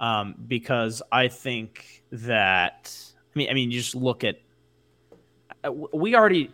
um, 0.00 0.34
because 0.46 1.02
I 1.12 1.28
think 1.28 2.02
that 2.12 2.96
I 3.34 3.38
mean 3.38 3.50
I 3.50 3.54
mean 3.54 3.70
you 3.70 3.78
just 3.78 3.94
look 3.94 4.24
at 4.24 4.40
uh, 5.64 5.72
we 5.72 6.14
already 6.14 6.50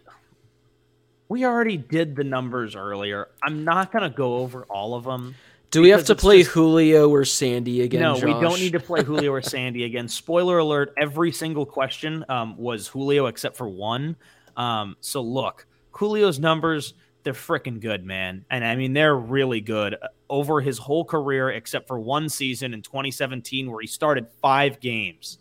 we 1.29 1.45
already 1.45 1.77
did 1.77 2.17
the 2.17 2.25
numbers 2.25 2.75
earlier. 2.75 3.29
I'm 3.43 3.65
not 3.65 3.93
going 3.93 4.03
to 4.03 4.15
go 4.15 4.37
over 4.37 4.65
all 4.65 4.95
of 4.95 5.05
them. 5.05 5.35
Do 5.75 5.83
we 5.83 5.89
have 5.89 6.05
to 6.05 6.15
play 6.15 6.39
just, 6.39 6.53
Julio 6.53 7.11
or 7.11 7.25
Sandy 7.25 7.83
again? 7.83 8.01
No, 8.01 8.15
Josh? 8.15 8.23
we 8.23 8.33
don't 8.41 8.61
need 8.61 8.73
to 8.73 8.81
play 8.81 9.03
Julio 9.03 9.33
or 9.33 9.43
Sandy 9.43 9.85
again. 9.85 10.07
Spoiler 10.07 10.59
alert: 10.59 10.95
every 10.97 11.33
single 11.33 11.67
question 11.67 12.25
um, 12.29 12.57
was 12.57 12.87
Julio 12.87 13.27
except 13.27 13.57
for 13.57 13.69
one. 13.69 14.15
Um, 14.57 14.97
so 15.01 15.21
look, 15.21 15.67
Julio's 15.99 16.39
numbers 16.39 16.95
they're 17.25 17.33
freaking 17.33 17.81
good, 17.81 18.05
man. 18.05 18.45
And 18.51 18.65
I 18.65 18.77
mean, 18.77 18.93
they're 18.93 19.17
really 19.17 19.61
good 19.61 19.97
over 20.29 20.61
his 20.61 20.79
whole 20.79 21.05
career, 21.05 21.51
except 21.51 21.89
for 21.89 21.99
one 21.99 22.29
season 22.29 22.73
in 22.73 22.83
2017 22.83 23.71
where 23.71 23.81
he 23.81 23.87
started 23.87 24.29
five 24.41 24.79
games. 24.79 25.39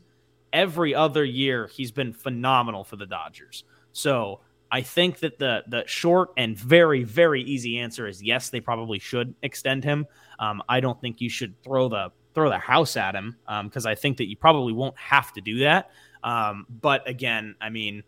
Every 0.51 0.95
other 0.95 1.25
year, 1.25 1.67
he's 1.67 1.91
been 1.91 2.13
phenomenal 2.13 2.83
for 2.83 2.95
the 2.95 3.05
Dodgers. 3.05 3.65
So 3.91 4.39
I 4.73 4.81
think 4.81 5.19
that 5.19 5.37
the 5.37 5.63
the 5.67 5.83
short 5.85 6.31
and 6.35 6.57
very 6.57 7.03
very 7.03 7.43
easy 7.43 7.77
answer 7.77 8.07
is 8.07 8.23
yes. 8.23 8.49
They 8.49 8.59
probably 8.59 8.97
should 8.97 9.35
extend 9.43 9.83
him. 9.83 10.07
Um, 10.39 10.63
I 10.67 10.79
don't 10.79 10.99
think 10.99 11.21
you 11.21 11.29
should 11.29 11.53
throw 11.61 11.89
the 11.89 12.11
throw 12.33 12.49
the 12.49 12.57
house 12.57 12.97
at 12.97 13.13
him 13.13 13.37
because 13.63 13.85
um, 13.85 13.91
I 13.91 13.93
think 13.93 14.17
that 14.17 14.27
you 14.27 14.35
probably 14.35 14.73
won't 14.73 14.97
have 14.97 15.31
to 15.33 15.41
do 15.41 15.59
that. 15.59 15.91
Um, 16.23 16.65
but 16.67 17.07
again, 17.07 17.53
I 17.61 17.69
mean, 17.69 18.01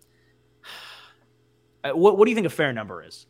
uh, 1.83 1.91
what 1.91 2.17
what 2.17 2.25
do 2.25 2.31
you 2.31 2.35
think 2.35 2.47
a 2.47 2.49
fair 2.49 2.73
number 2.73 3.03
is? 3.03 3.27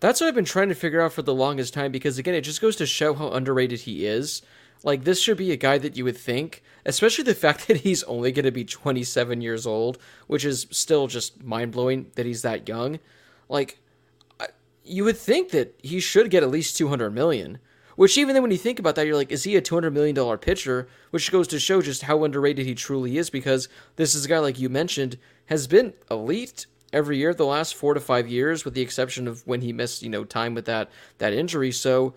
That's 0.00 0.22
what 0.22 0.28
I've 0.28 0.34
been 0.34 0.46
trying 0.46 0.70
to 0.70 0.74
figure 0.74 1.02
out 1.02 1.12
for 1.12 1.20
the 1.20 1.34
longest 1.34 1.74
time 1.74 1.92
because 1.92 2.16
again, 2.16 2.34
it 2.34 2.40
just 2.40 2.62
goes 2.62 2.76
to 2.76 2.86
show 2.86 3.12
how 3.12 3.32
underrated 3.32 3.80
he 3.80 4.06
is. 4.06 4.40
Like 4.84 5.04
this 5.04 5.20
should 5.20 5.36
be 5.36 5.52
a 5.52 5.56
guy 5.56 5.78
that 5.78 5.96
you 5.96 6.04
would 6.04 6.16
think, 6.16 6.62
especially 6.84 7.24
the 7.24 7.34
fact 7.34 7.66
that 7.68 7.78
he's 7.78 8.02
only 8.04 8.32
going 8.32 8.44
to 8.44 8.50
be 8.50 8.64
27 8.64 9.40
years 9.40 9.66
old, 9.66 9.98
which 10.26 10.44
is 10.44 10.66
still 10.70 11.06
just 11.06 11.42
mind-blowing 11.42 12.10
that 12.16 12.26
he's 12.26 12.42
that 12.42 12.68
young. 12.68 12.98
Like 13.48 13.78
you 14.84 15.04
would 15.04 15.16
think 15.16 15.50
that 15.50 15.74
he 15.82 16.00
should 16.00 16.30
get 16.30 16.42
at 16.42 16.50
least 16.50 16.76
200 16.76 17.10
million. 17.10 17.58
Which 17.94 18.16
even 18.16 18.32
then 18.32 18.42
when 18.42 18.50
you 18.50 18.58
think 18.58 18.78
about 18.78 18.94
that 18.96 19.06
you're 19.06 19.16
like 19.16 19.30
is 19.30 19.44
he 19.44 19.54
a 19.56 19.60
200 19.60 19.92
million 19.92 20.14
dollar 20.14 20.38
pitcher, 20.38 20.88
which 21.10 21.30
goes 21.30 21.46
to 21.48 21.60
show 21.60 21.82
just 21.82 22.02
how 22.02 22.24
underrated 22.24 22.66
he 22.66 22.74
truly 22.74 23.18
is 23.18 23.30
because 23.30 23.68
this 23.96 24.14
is 24.14 24.24
a 24.24 24.28
guy 24.28 24.38
like 24.38 24.58
you 24.58 24.68
mentioned 24.68 25.18
has 25.46 25.66
been 25.66 25.92
elite 26.10 26.66
every 26.92 27.18
year 27.18 27.34
the 27.34 27.46
last 27.46 27.74
4 27.74 27.94
to 27.94 28.00
5 28.00 28.28
years 28.28 28.64
with 28.64 28.74
the 28.74 28.80
exception 28.80 29.28
of 29.28 29.46
when 29.46 29.60
he 29.60 29.72
missed, 29.72 30.02
you 30.02 30.08
know, 30.08 30.24
time 30.24 30.54
with 30.54 30.64
that 30.64 30.90
that 31.18 31.32
injury. 31.32 31.70
So 31.70 32.14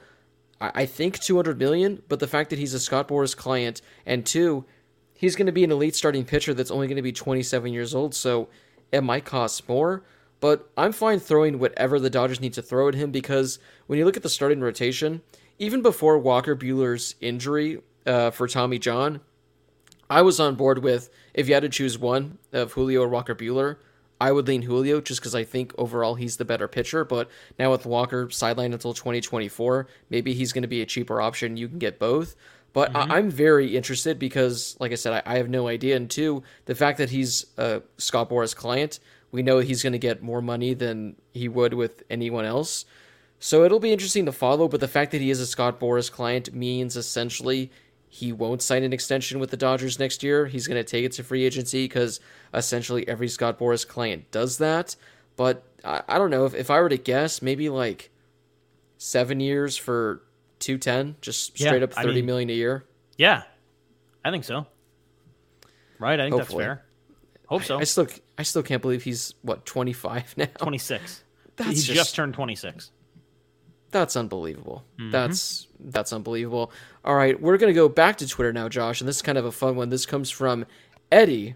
I 0.61 0.85
think 0.85 1.19
200 1.19 1.59
million, 1.59 2.01
but 2.07 2.19
the 2.19 2.27
fact 2.27 2.49
that 2.49 2.59
he's 2.59 2.73
a 2.73 2.79
Scott 2.79 3.09
Boras 3.09 3.35
client, 3.35 3.81
and 4.05 4.25
two, 4.25 4.65
he's 5.13 5.35
going 5.35 5.47
to 5.47 5.51
be 5.51 5.63
an 5.63 5.71
elite 5.71 5.95
starting 5.95 6.23
pitcher 6.23 6.53
that's 6.53 6.71
only 6.71 6.87
going 6.87 6.95
to 6.95 7.01
be 7.01 7.11
27 7.11 7.73
years 7.73 7.93
old, 7.93 8.15
so 8.15 8.47
it 8.91 9.01
might 9.01 9.25
cost 9.25 9.67
more. 9.67 10.03
But 10.39 10.69
I'm 10.77 10.91
fine 10.91 11.19
throwing 11.19 11.59
whatever 11.59 11.99
the 11.99 12.09
Dodgers 12.09 12.39
need 12.39 12.53
to 12.53 12.61
throw 12.61 12.87
at 12.87 12.95
him 12.95 13.11
because 13.11 13.59
when 13.87 13.99
you 13.99 14.05
look 14.05 14.17
at 14.17 14.23
the 14.23 14.29
starting 14.29 14.61
rotation, 14.61 15.21
even 15.59 15.81
before 15.81 16.17
Walker 16.17 16.55
Buehler's 16.55 17.15
injury 17.21 17.81
uh, 18.05 18.31
for 18.31 18.47
Tommy 18.47 18.79
John, 18.79 19.21
I 20.09 20.21
was 20.21 20.39
on 20.39 20.55
board 20.55 20.83
with 20.83 21.09
if 21.33 21.47
you 21.47 21.53
had 21.53 21.63
to 21.63 21.69
choose 21.69 21.97
one 21.97 22.37
of 22.53 22.73
Julio 22.73 23.01
or 23.01 23.09
Walker 23.09 23.35
Buehler, 23.35 23.77
I 24.19 24.31
would 24.31 24.47
lean 24.47 24.61
Julio 24.61 25.01
just 25.01 25.19
because 25.19 25.35
I 25.35 25.43
think 25.43 25.73
overall 25.77 26.15
he's 26.15 26.37
the 26.37 26.45
better 26.45 26.67
pitcher. 26.67 27.03
But 27.03 27.29
now 27.59 27.71
with 27.71 27.85
Walker 27.85 28.27
sidelined 28.27 28.73
until 28.73 28.93
2024, 28.93 29.87
maybe 30.09 30.33
he's 30.33 30.53
going 30.53 30.61
to 30.61 30.67
be 30.67 30.81
a 30.81 30.85
cheaper 30.85 31.21
option. 31.21 31.57
You 31.57 31.67
can 31.67 31.79
get 31.79 31.99
both. 31.99 32.35
But 32.73 32.93
mm-hmm. 32.93 33.11
I- 33.11 33.19
am 33.19 33.29
very 33.29 33.75
interested 33.75 34.19
because, 34.19 34.75
like 34.79 34.91
I 34.91 34.95
said, 34.95 35.23
I, 35.25 35.33
I 35.33 35.37
have 35.37 35.49
no 35.49 35.67
idea. 35.67 35.95
And 35.95 36.09
two, 36.09 36.43
the 36.65 36.75
fact 36.75 36.97
that 36.97 37.09
he's 37.09 37.45
a 37.57 37.81
Scott 37.97 38.29
Boras 38.29 38.55
client, 38.55 38.99
we 39.31 39.43
know 39.43 39.59
he's 39.59 39.83
going 39.83 39.93
to 39.93 39.99
get 39.99 40.21
more 40.21 40.41
money 40.41 40.73
than 40.73 41.15
he 41.33 41.47
would 41.47 41.73
with 41.73 42.03
anyone 42.09 42.45
else. 42.45 42.85
So 43.39 43.63
it'll 43.63 43.79
be 43.79 43.91
interesting 43.91 44.25
to 44.25 44.31
follow. 44.31 44.67
But 44.67 44.79
the 44.79 44.87
fact 44.87 45.11
that 45.11 45.21
he 45.21 45.29
is 45.29 45.39
a 45.39 45.45
Scott 45.45 45.79
Boras 45.79 46.11
client 46.11 46.53
means 46.53 46.95
essentially 46.95 47.71
he 48.15 48.31
won't 48.31 48.61
sign 48.61 48.83
an 48.83 48.93
extension 48.93 49.39
with 49.39 49.51
the 49.51 49.57
Dodgers 49.57 49.99
next 49.99 50.23
year. 50.23 50.45
He's 50.45 50.67
going 50.67 50.81
to 50.81 50.89
take 50.89 51.03
it 51.03 51.11
to 51.13 51.23
free 51.23 51.43
agency 51.43 51.83
because 51.83 52.21
essentially 52.53 53.05
every 53.09 53.27
Scott 53.27 53.59
Boras 53.59 53.85
client 53.85 54.31
does 54.31 54.57
that. 54.59 54.95
But 55.35 55.65
I, 55.83 56.01
I 56.07 56.17
don't 56.17 56.29
know 56.29 56.45
if, 56.45 56.55
if 56.55 56.71
I 56.71 56.79
were 56.79 56.87
to 56.87 56.97
guess, 56.97 57.41
maybe 57.41 57.67
like 57.67 58.11
seven 58.97 59.41
years 59.41 59.75
for 59.75 60.21
two 60.59 60.77
ten, 60.77 61.17
just 61.19 61.57
straight 61.57 61.79
yeah, 61.79 61.83
up 61.83 61.93
thirty 61.93 62.09
I 62.09 62.13
mean, 62.13 62.25
million 62.25 62.49
a 62.49 62.53
year. 62.53 62.85
Yeah, 63.17 63.43
I 64.23 64.31
think 64.31 64.45
so. 64.45 64.65
Right, 65.99 66.17
I 66.17 66.23
think 66.23 66.35
Hopefully. 66.35 66.63
that's 66.63 66.79
fair. 66.79 66.85
Hope 67.47 67.63
so. 67.63 67.77
I, 67.77 67.81
I, 67.81 67.83
still 67.83 68.07
I 68.37 68.43
still 68.43 68.63
can't 68.63 68.81
believe 68.81 69.03
he's 69.03 69.33
what 69.41 69.65
twenty 69.65 69.91
five 69.91 70.33
now. 70.37 70.45
Twenty 70.57 70.77
six. 70.77 71.21
He 71.57 71.73
just, 71.73 71.87
just 71.87 72.15
turned 72.15 72.33
twenty 72.33 72.55
six. 72.55 72.91
That's 73.91 74.15
unbelievable. 74.15 74.83
Mm-hmm. 74.99 75.11
That's 75.11 75.67
that's 75.79 76.11
unbelievable. 76.11 76.71
All 77.03 77.15
right, 77.15 77.39
we're 77.39 77.57
gonna 77.57 77.73
go 77.73 77.89
back 77.89 78.17
to 78.17 78.27
Twitter 78.27 78.51
now, 78.51 78.69
Josh, 78.69 79.01
and 79.01 79.07
this 79.07 79.17
is 79.17 79.21
kind 79.21 79.37
of 79.37 79.45
a 79.45 79.51
fun 79.51 79.75
one. 79.75 79.89
This 79.89 80.05
comes 80.05 80.29
from 80.29 80.65
Eddie. 81.11 81.55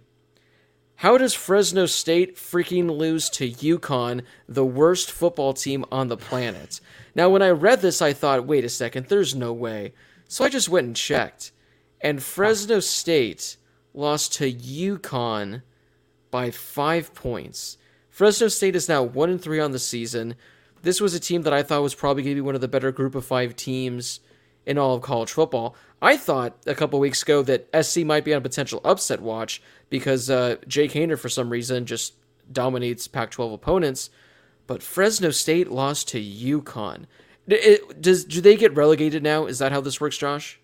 How 0.96 1.18
does 1.18 1.34
Fresno 1.34 1.86
State 1.86 2.36
freaking 2.36 2.98
lose 2.98 3.30
to 3.30 3.50
UConn, 3.50 4.24
the 4.50 4.66
worst 4.66 5.10
football 5.12 5.54
team 5.54 5.86
on 5.92 6.10
the 6.10 6.18
planet? 6.18 6.82
Now, 7.16 7.30
when 7.30 7.42
I 7.42 7.52
read 7.52 7.82
this, 7.82 8.02
I 8.02 8.12
thought, 8.12 8.46
wait 8.46 8.66
a 8.66 8.70
second, 8.70 9.06
there's 9.06 9.34
no 9.34 9.54
way. 9.54 9.94
So 10.28 10.44
I 10.44 10.50
just 10.50 10.68
went 10.68 10.88
and 10.88 10.96
checked, 10.96 11.54
and 12.02 12.22
Fresno 12.22 12.82
State 12.82 13.56
lost 13.94 14.34
to 14.36 14.52
UConn 14.52 15.62
by 16.32 16.52
five 16.52 17.14
points. 17.14 17.78
Fresno 18.10 18.50
State 18.50 18.76
is 18.76 18.90
now 18.90 19.02
one 19.02 19.30
and 19.30 19.42
three 19.42 19.62
on 19.62 19.72
the 19.72 19.80
season 19.80 20.36
this 20.82 21.02
was 21.02 21.14
a 21.14 21.20
team 21.20 21.44
that 21.44 21.54
I 21.54 21.64
thought 21.64 21.82
was 21.82 21.96
probably 21.96 22.24
going 22.24 22.36
to 22.36 22.42
be 22.42 22.46
one 22.46 22.56
of 22.56 22.62
the 22.62 22.68
better 22.68 22.92
group 22.92 23.16
of 23.16 23.26
five 23.26 23.56
teams 23.56 24.20
in 24.66 24.78
all 24.78 24.96
of 24.96 25.02
college 25.02 25.32
football. 25.32 25.76
I 26.02 26.16
thought 26.16 26.58
a 26.66 26.76
couple 26.76 27.00
weeks 27.00 27.24
ago 27.24 27.42
that 27.44 27.68
SC 27.84 28.06
might 28.06 28.24
be 28.24 28.34
on 28.34 28.38
a 28.38 28.42
potential 28.42 28.82
upset 28.86 29.22
watch 29.22 29.62
because 29.90 30.30
uh, 30.30 30.58
Jake 30.68 30.92
Haener, 30.92 31.18
for 31.18 31.30
some 31.30 31.50
reason, 31.50 31.86
just 31.86 32.14
dominates 32.52 33.08
Pac 33.08 33.32
12 33.32 33.54
opponents. 33.54 34.10
But 34.68 34.84
Fresno 34.84 35.32
State 35.32 35.72
lost 35.72 36.08
to 36.10 36.22
UConn. 36.22 37.06
It, 37.48 38.02
does 38.02 38.26
do 38.26 38.42
they 38.42 38.56
get 38.56 38.76
relegated 38.76 39.24
now? 39.24 39.48
Is 39.48 39.60
that 39.60 39.72
how 39.72 39.82
this 39.82 40.00
works, 40.00 40.18
Josh? 40.18 40.60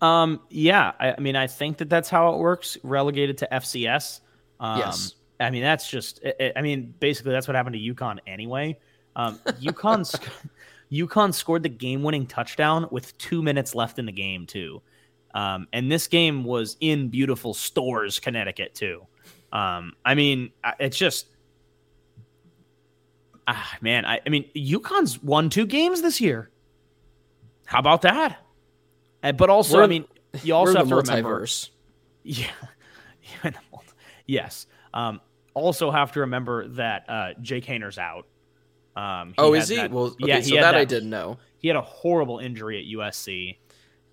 Um, 0.00 0.40
yeah. 0.50 0.92
I, 0.98 1.12
I, 1.12 1.20
mean, 1.20 1.36
I 1.36 1.46
think 1.46 1.78
that 1.78 1.88
that's 1.88 2.08
how 2.08 2.34
it 2.34 2.38
works. 2.38 2.76
Relegated 2.82 3.38
to 3.38 3.48
FCS. 3.52 4.20
Um, 4.58 4.78
yes. 4.78 5.14
I 5.38 5.50
mean, 5.50 5.62
that's 5.62 5.88
just. 5.88 6.20
I 6.56 6.60
mean, 6.62 6.94
basically, 6.98 7.32
that's 7.32 7.46
what 7.46 7.54
happened 7.54 7.76
to 7.76 7.94
UConn 7.94 8.18
anyway. 8.26 8.78
Um, 9.16 9.40
UConn, 9.60 10.28
UConn 10.92 11.34
scored 11.34 11.64
the 11.64 11.68
game-winning 11.68 12.26
touchdown 12.26 12.86
with 12.92 13.16
two 13.18 13.42
minutes 13.42 13.74
left 13.74 13.98
in 13.98 14.06
the 14.06 14.12
game 14.12 14.46
too, 14.46 14.82
um, 15.34 15.66
and 15.72 15.90
this 15.90 16.06
game 16.06 16.44
was 16.44 16.76
in 16.78 17.08
beautiful 17.08 17.52
Storrs, 17.54 18.20
Connecticut 18.20 18.74
too. 18.74 19.06
Um, 19.52 19.94
I 20.04 20.14
mean, 20.14 20.52
it's 20.78 20.96
just, 20.98 21.26
ah, 23.48 23.76
man. 23.80 24.04
I, 24.04 24.20
I 24.24 24.28
mean, 24.28 24.48
UConn's 24.54 25.22
won 25.22 25.50
two 25.50 25.66
games 25.66 26.02
this 26.02 26.20
year. 26.20 26.50
How 27.64 27.78
about 27.78 28.02
that? 28.02 28.38
And, 29.22 29.36
but 29.36 29.50
also, 29.50 29.78
we're, 29.78 29.84
I 29.84 29.86
mean, 29.88 30.04
you 30.42 30.54
also 30.54 30.78
have 30.78 30.88
to 30.88 30.94
multiverse. 30.94 31.08
remember. 31.08 31.46
Yeah. 32.28 32.50
yes. 34.26 34.66
Um, 34.92 35.20
also 35.54 35.90
have 35.92 36.12
to 36.12 36.20
remember 36.20 36.66
that 36.68 37.04
uh, 37.08 37.28
Jake 37.40 37.64
Haener's 37.64 37.98
out. 37.98 38.26
Um, 38.96 39.34
oh, 39.36 39.52
is 39.52 39.68
he? 39.68 39.76
That, 39.76 39.90
well, 39.90 40.06
okay, 40.06 40.16
yeah, 40.20 40.40
so 40.40 40.54
that, 40.54 40.62
that, 40.62 40.74
I 40.74 40.84
didn't 40.84 41.10
know. 41.10 41.38
He 41.58 41.68
had 41.68 41.76
a 41.76 41.82
horrible 41.82 42.38
injury 42.38 42.78
at 42.80 42.98
USC. 42.98 43.58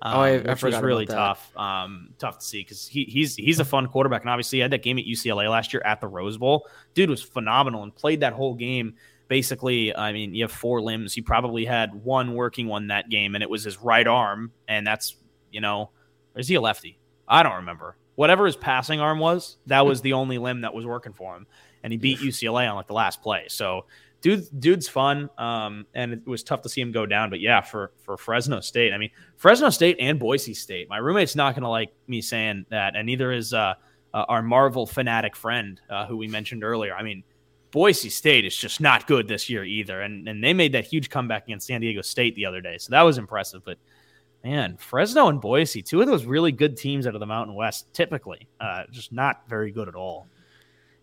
Um, 0.02 0.13
oh, 0.15 0.19
I, 0.19 0.30
I 0.32 0.38
which 0.39 0.62
was 0.62 0.76
really 0.82 1.06
tough. 1.06 1.56
Um, 1.56 2.10
tough 2.19 2.39
to 2.39 2.46
see 2.46 2.60
because 2.60 2.86
he, 2.86 3.06
he's 3.06 3.36
he's 3.38 3.62
a 3.62 3.65
fun 3.65 3.88
quarterback, 3.88 4.22
and 4.22 4.30
obviously 4.30 4.58
he 4.58 4.62
had 4.62 4.72
that 4.72 4.84
game 4.84 5.00
at 5.00 5.06
UCLA 5.06 5.50
last 5.50 5.72
year 5.72 5.82
at 5.86 6.02
the 6.02 6.08
Rose 6.08 6.38
Bowl. 6.38 6.67
Dude 6.93 7.10
was 7.10 7.24
phenomenal 7.24 7.84
and 7.84 7.96
played 7.96 8.19
that 8.19 8.34
whole 8.34 8.54
game. 8.54 8.96
Basically, 9.30 9.96
I 9.96 10.12
mean, 10.12 10.36
you 10.36 10.43
have 10.43 10.52
four 10.52 10.82
limbs. 10.82 11.13
He 11.13 11.22
probably 11.22 11.63
had 11.63 12.04
one 12.04 12.34
working 12.34 12.67
one 12.67 12.88
that 12.88 13.10
game, 13.10 13.36
and 13.36 13.41
it 13.41 13.50
was 13.50 13.63
his 13.63 13.80
right 13.80 14.06
arm, 14.06 14.52
and 14.67 14.86
that's 14.86 15.15
you 15.50 15.62
know, 15.62 15.91
is 16.36 16.50
he 16.50 16.56
a 16.56 16.62
lefty? 16.62 17.00
I 17.26 17.41
don't 17.41 17.56
remember. 17.56 17.96
Whatever 18.15 18.46
his 18.46 18.58
passing 18.58 19.00
arm 19.00 19.19
was, 19.19 19.58
that 19.67 19.86
was 19.86 20.02
the 20.02 20.13
only 20.13 20.38
limb 20.38 20.62
that 20.62 20.74
was 20.74 20.86
working 20.86 21.13
for 21.13 21.36
him, 21.38 21.48
and 21.82 21.93
he 21.93 21.98
beat 21.98 22.19
UCLA 22.19 22.69
on 22.69 22.76
like 22.76 22.88
the 22.88 22.93
last 22.93 23.22
play. 23.22 23.46
So 23.48 23.86
dude, 24.23 24.47
dude's 24.59 24.89
fun. 24.89 25.29
Um, 25.38 25.86
and 25.93 26.13
it 26.13 26.25
was 26.25 26.41
tough 26.41 26.63
to 26.63 26.69
see 26.69 26.81
him 26.81 26.91
go 26.91 27.05
down. 27.05 27.29
But 27.29 27.41
yeah, 27.41 27.62
for 27.62 27.91
for 28.01 28.17
Fresno 28.17 28.62
State, 28.62 28.91
I 28.91 28.97
mean, 28.97 29.12
Fresno 29.38 29.69
State 29.69 29.97
and 29.99 30.17
Boise 30.17 30.55
State. 30.55 30.89
My 30.89 30.97
roommate's 30.97 31.36
not 31.36 31.55
to 31.55 31.67
like 31.67 31.93
me 32.07 32.21
saying 32.21 32.65
that, 32.69 32.95
and 32.95 33.05
neither 33.05 33.31
is 33.31 33.53
uh, 33.53 33.75
uh, 34.15 34.25
our 34.27 34.41
Marvel 34.41 34.88
fanatic 34.88 35.36
friend 35.36 35.79
uh, 35.91 36.07
who 36.07 36.17
we 36.17 36.27
mentioned 36.27 36.63
earlier. 36.63 36.95
I 36.95 37.03
mean, 37.03 37.23
Boise 37.69 38.09
State 38.09 38.45
is 38.45 38.57
just 38.57 38.81
not 38.81 39.05
good 39.05 39.27
this 39.27 39.49
year 39.49 39.63
either, 39.63 40.01
and 40.01 40.27
and 40.27 40.43
they 40.43 40.53
made 40.53 40.71
that 40.71 40.86
huge 40.86 41.12
comeback 41.12 41.43
against 41.43 41.67
San 41.67 41.81
Diego 41.81 42.01
State 42.01 42.33
the 42.33 42.47
other 42.47 42.62
day, 42.62 42.79
so 42.79 42.89
that 42.89 43.03
was 43.03 43.19
impressive. 43.19 43.63
But 43.63 43.77
man, 44.43 44.77
Fresno 44.77 45.27
and 45.27 45.39
Boise, 45.39 45.83
two 45.83 46.01
of 46.01 46.07
those 46.07 46.25
really 46.25 46.51
good 46.51 46.77
teams 46.77 47.05
out 47.05 47.13
of 47.13 47.19
the 47.19 47.25
Mountain 47.25 47.55
West, 47.55 47.93
typically, 47.93 48.47
uh, 48.59 48.83
just 48.89 49.12
not 49.12 49.47
very 49.47 49.71
good 49.71 49.88
at 49.88 49.95
all. 49.95 50.27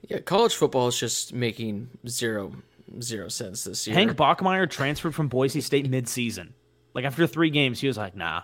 Yeah, 0.09 0.21
college 0.21 0.55
football 0.55 0.89
is 0.89 0.99
just 0.99 1.35
making 1.35 1.89
zero 2.09 2.53
zero 3.01 3.29
sense 3.29 3.65
this 3.65 3.87
year. 3.87 3.95
Hank 3.95 4.13
Bachmeier 4.13 4.69
transferred 4.69 5.15
from 5.15 5.29
Boise 5.29 5.61
State 5.61 5.89
mid-season. 5.89 6.55
Like 6.95 7.05
after 7.05 7.27
three 7.27 7.51
games, 7.51 7.81
he 7.81 7.87
was 7.87 7.97
like, 7.97 8.17
"Nah, 8.17 8.43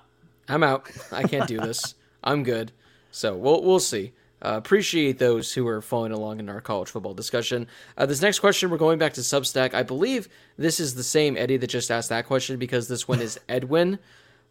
I'm 0.48 0.62
out. 0.62 0.90
I 1.12 1.24
can't 1.24 1.48
do 1.48 1.58
this. 1.58 1.94
I'm 2.22 2.42
good." 2.42 2.72
So 3.10 3.36
we'll 3.36 3.62
we'll 3.62 3.80
see. 3.80 4.12
Uh, 4.42 4.54
appreciate 4.56 5.18
those 5.18 5.54
who 5.54 5.66
are 5.66 5.80
following 5.80 6.12
along 6.12 6.38
in 6.38 6.48
our 6.48 6.60
college 6.60 6.90
football 6.90 7.14
discussion. 7.14 7.66
Uh, 7.96 8.04
this 8.04 8.20
next 8.20 8.38
question, 8.38 8.68
we're 8.68 8.76
going 8.76 8.98
back 8.98 9.14
to 9.14 9.22
Substack. 9.22 9.72
I 9.72 9.82
believe 9.82 10.28
this 10.58 10.78
is 10.78 10.94
the 10.94 11.02
same 11.02 11.38
Eddie 11.38 11.56
that 11.56 11.68
just 11.68 11.90
asked 11.90 12.10
that 12.10 12.26
question 12.26 12.58
because 12.58 12.86
this 12.86 13.08
one 13.08 13.20
is 13.20 13.40
Edwin. 13.48 13.98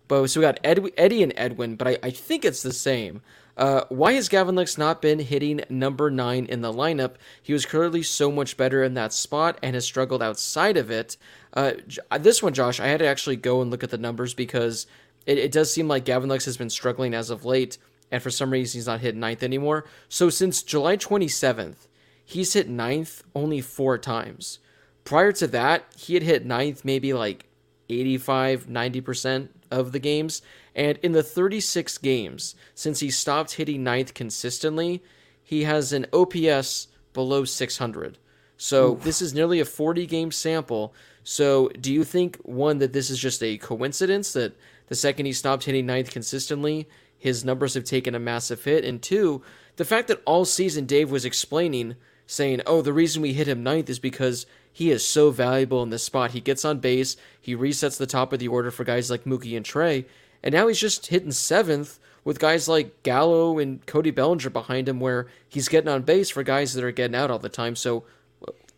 But 0.08 0.28
so 0.28 0.40
we 0.40 0.46
got 0.46 0.60
Ed, 0.64 0.92
Eddie 0.98 1.24
and 1.24 1.34
Edwin, 1.36 1.76
but 1.76 1.88
I, 1.88 1.98
I 2.04 2.10
think 2.10 2.46
it's 2.46 2.64
the 2.64 2.74
same. 2.74 3.22
Uh, 3.58 3.84
why 3.90 4.14
has 4.14 4.28
Gavin 4.28 4.56
Lux 4.56 4.78
not 4.78 5.02
been 5.02 5.20
hitting 5.20 5.62
number 5.70 6.12
nine 6.12 6.46
in 6.46 6.62
the 6.62 6.74
lineup? 6.74 7.16
He 7.42 7.54
was 7.54 7.66
clearly 7.66 8.04
so 8.04 8.32
much 8.32 8.58
better 8.58 8.84
in 8.84 8.96
that 8.96 9.14
spot 9.14 9.58
and 9.64 9.76
has 9.76 9.86
struggled 9.86 10.22
outside 10.22 10.76
of 10.78 10.92
it. 10.92 11.16
Uh, 11.54 11.74
uh, 12.12 12.18
this 12.18 12.44
one, 12.44 12.54
Josh, 12.54 12.80
I 12.80 12.88
had 12.88 13.00
to 13.00 13.08
actually 13.08 13.38
go 13.38 13.62
and 13.62 13.72
look 13.72 13.84
at 13.84 13.92
the 13.92 13.98
numbers 13.98 14.34
because 14.34 14.88
it, 15.26 15.38
it 15.38 15.52
does 15.52 15.72
seem 15.72 15.88
like 15.88 16.06
Gavin 16.06 16.30
Lux 16.30 16.46
has 16.46 16.58
been 16.58 16.70
struggling 16.70 17.14
as 17.14 17.30
of 17.30 17.46
late, 17.46 17.78
and 18.12 18.22
for 18.22 18.30
some 18.30 18.52
reason 18.52 18.78
he's 18.78 18.88
not 18.88 19.00
hit 19.00 19.16
ninth 19.16 19.42
anymore. 19.42 19.86
So 20.10 20.30
since 20.30 20.62
July 20.62 20.98
27th, 20.98 21.88
he's 22.26 22.54
hit 22.54 22.68
ninth 22.68 23.24
only 23.34 23.62
four 23.62 23.98
times. 23.98 24.60
Prior 25.06 25.32
to 25.34 25.48
that, 25.48 25.86
he 25.96 26.16
had 26.16 26.24
hit 26.24 26.46
ninth 26.46 26.84
maybe 26.84 27.14
like 27.14 27.46
85, 27.90 28.66
90% 28.66 29.50
of 29.72 29.92
the 29.92 30.00
games. 30.00 30.42
And 30.76 30.98
in 31.00 31.14
the 31.14 31.24
36 31.24 31.98
games 32.00 32.56
since 32.74 33.00
he 33.00 33.10
stopped 33.10 33.54
hitting 33.54 33.84
ninth 33.84 34.14
consistently, 34.14 35.04
he 35.44 35.64
has 35.64 35.94
an 35.94 36.08
OPS 36.12 36.88
below 37.14 37.46
600. 37.46 38.18
So 38.58 38.94
Oof. 38.94 39.04
this 39.04 39.22
is 39.22 39.34
nearly 39.34 39.60
a 39.60 39.66
40 39.66 40.06
game 40.06 40.32
sample. 40.32 40.94
So 41.24 41.70
do 41.70 41.94
you 41.94 42.04
think, 42.04 42.38
one, 42.44 42.78
that 42.80 42.94
this 42.94 43.10
is 43.10 43.20
just 43.20 43.44
a 43.44 43.58
coincidence 43.58 44.34
that 44.34 44.56
the 44.88 44.96
second 44.96 45.26
he 45.26 45.34
stopped 45.34 45.64
hitting 45.64 45.86
ninth 45.86 46.12
consistently, 46.12 46.88
his 47.18 47.44
numbers 47.44 47.74
have 47.74 47.84
taken 47.84 48.16
a 48.16 48.20
massive 48.20 48.64
hit? 48.64 48.86
And 48.86 49.02
two, 49.02 49.42
the 49.78 49.86
fact 49.86 50.08
that 50.08 50.22
all 50.26 50.46
season 50.46 50.86
Dave 50.86 51.12
was 51.12 51.26
explaining, 51.26 51.96
saying, 52.28 52.62
oh, 52.66 52.82
the 52.82 52.94
reason 52.94 53.22
we 53.22 53.34
hit 53.34 53.48
him 53.48 53.64
ninth 53.64 53.90
is 53.90 54.00
because 54.00 54.46
he 54.76 54.92
is 54.92 55.08
so 55.08 55.32
valuable 55.32 55.82
in 55.84 55.90
this 55.90 56.04
spot. 56.04 56.32
He 56.32 56.42
gets 56.42 56.66
on 56.66 56.80
base, 56.80 57.16
he 57.40 57.56
resets 57.56 57.98
the 57.98 58.06
top 58.06 58.34
of 58.34 58.40
the 58.40 58.50
order 58.50 58.72
for 58.72 58.84
guys 58.84 59.10
like 59.10 59.24
Mookie 59.24 59.56
and 59.56 59.66
Trea, 59.66 60.04
and 60.44 60.52
now 60.54 60.68
he's 60.68 60.82
just 60.82 61.08
hitting 61.08 61.32
seventh 61.32 61.98
with 62.26 62.40
guys 62.40 62.68
like 62.68 63.02
Gallo 63.02 63.58
and 63.58 63.86
Cody 63.86 64.12
Bellinger 64.12 64.50
behind 64.50 64.90
him, 64.90 65.00
where 65.00 65.28
he's 65.48 65.70
getting 65.70 65.88
on 65.88 66.02
base 66.02 66.30
for 66.30 66.44
guys 66.44 66.74
that 66.74 66.84
are 66.84 66.92
getting 66.92 67.16
out 67.16 67.32
all 67.32 67.40
the 67.40 67.48
time. 67.48 67.78
So, 67.78 68.04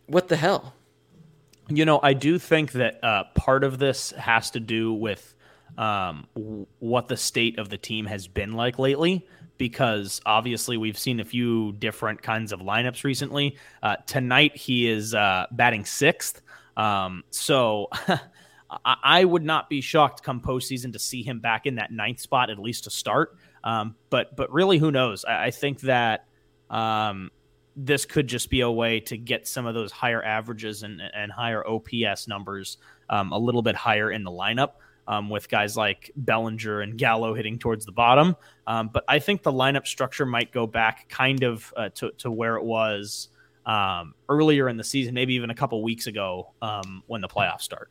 what 0.05 0.27
the 0.27 0.35
hell? 0.37 0.75
You 1.67 1.83
know, 1.83 1.99
I 2.03 2.13
do 2.13 2.37
think 2.37 2.73
that 2.73 3.03
uh, 3.03 3.23
part 3.33 3.63
of 3.63 3.79
this 3.79 4.11
has 4.11 4.51
to 4.51 4.59
do 4.59 4.93
with 4.93 5.33
um, 5.79 6.27
what 6.77 7.07
the 7.07 7.17
state 7.17 7.57
of 7.57 7.69
the 7.69 7.77
team 7.79 8.05
has 8.05 8.27
been 8.27 8.53
like 8.53 8.77
lately 8.77 9.25
because 9.57 10.21
obviously 10.25 10.77
we've 10.77 10.97
seen 10.97 11.19
a 11.19 11.25
few 11.25 11.73
different 11.73 12.21
kinds 12.21 12.51
of 12.51 12.59
lineups 12.59 13.03
recently. 13.03 13.57
Uh, 13.81 13.95
tonight 14.05 14.55
he 14.55 14.87
is 14.87 15.13
uh, 15.13 15.45
batting 15.51 15.85
sixth. 15.85 16.41
Um, 16.75 17.23
so 17.31 17.87
I, 18.85 19.25
would 19.25 19.43
not 19.43 19.69
be 19.69 19.81
shocked 19.81 20.23
come 20.23 20.41
postseason 20.41 20.93
to 20.93 20.99
see 20.99 21.23
him 21.23 21.39
back 21.39 21.65
in 21.65 21.75
that 21.75 21.91
ninth 21.91 22.19
spot 22.19 22.49
at 22.49 22.59
least 22.59 22.83
to 22.83 22.89
start. 22.89 23.37
Um, 23.63 23.95
but 24.09 24.35
but 24.35 24.51
really, 24.51 24.77
who 24.77 24.91
knows? 24.91 25.25
I, 25.25 25.45
I 25.45 25.51
think 25.51 25.81
that 25.81 26.27
um, 26.69 27.31
this 27.75 28.05
could 28.05 28.27
just 28.27 28.49
be 28.49 28.61
a 28.61 28.71
way 28.71 28.99
to 29.01 29.17
get 29.17 29.47
some 29.47 29.65
of 29.65 29.73
those 29.73 29.91
higher 29.91 30.23
averages 30.23 30.83
and, 30.83 31.01
and 31.13 31.31
higher 31.31 31.65
OPS 31.67 32.27
numbers 32.27 32.77
um, 33.09 33.31
a 33.31 33.37
little 33.37 33.61
bit 33.61 33.75
higher 33.75 34.11
in 34.11 34.23
the 34.23 34.31
lineup. 34.31 34.73
Um, 35.07 35.29
with 35.29 35.47
guys 35.47 35.77
like 35.77 36.11
Bellinger 36.17 36.81
and 36.81 36.97
Gallo 36.97 37.33
hitting 37.33 37.57
towards 37.57 37.85
the 37.85 37.93
bottom. 37.93 38.35
Um, 38.65 38.89
but 38.91 39.05
I 39.07 39.19
think 39.19 39.41
the 39.41 39.53
lineup 39.53 39.87
structure 39.87 40.25
might 40.25 40.51
go 40.51 40.67
back 40.67 41.07
kind 41.07 41.43
of 41.43 41.73
uh, 41.77 41.89
to, 41.95 42.11
to 42.17 42.29
where 42.29 42.57
it 42.57 42.63
was 42.63 43.29
um, 43.65 44.15
earlier 44.29 44.67
in 44.69 44.77
the 44.77 44.83
season, 44.83 45.13
maybe 45.13 45.33
even 45.35 45.49
a 45.49 45.55
couple 45.55 45.81
weeks 45.83 46.07
ago 46.07 46.53
um, 46.61 47.03
when 47.07 47.21
the 47.21 47.27
playoffs 47.27 47.61
start. 47.61 47.89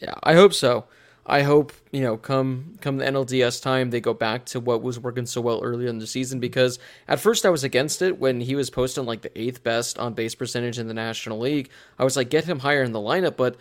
Yeah, 0.00 0.14
I 0.22 0.34
hope 0.34 0.52
so. 0.52 0.86
I 1.24 1.42
hope 1.42 1.72
you 1.92 2.00
know 2.00 2.16
come 2.16 2.76
come 2.80 2.96
the 2.96 3.04
NLDS 3.04 3.62
time 3.62 3.90
they 3.90 4.00
go 4.00 4.12
back 4.12 4.44
to 4.46 4.58
what 4.58 4.82
was 4.82 4.98
working 4.98 5.24
so 5.24 5.40
well 5.40 5.60
earlier 5.62 5.88
in 5.88 5.98
the 5.98 6.06
season 6.06 6.40
because 6.40 6.80
at 7.06 7.20
first 7.20 7.46
I 7.46 7.50
was 7.50 7.62
against 7.62 8.02
it 8.02 8.18
when 8.18 8.40
he 8.40 8.56
was 8.56 8.70
posting 8.70 9.04
like 9.04 9.22
the 9.22 9.40
eighth 9.40 9.62
best 9.62 9.98
on 9.98 10.14
base 10.14 10.34
percentage 10.34 10.80
in 10.80 10.88
the 10.88 10.94
National 10.94 11.38
League. 11.38 11.70
I 11.96 12.02
was 12.02 12.16
like 12.16 12.28
get 12.28 12.44
him 12.44 12.58
higher 12.58 12.82
in 12.82 12.90
the 12.90 12.98
lineup, 12.98 13.36
but 13.36 13.56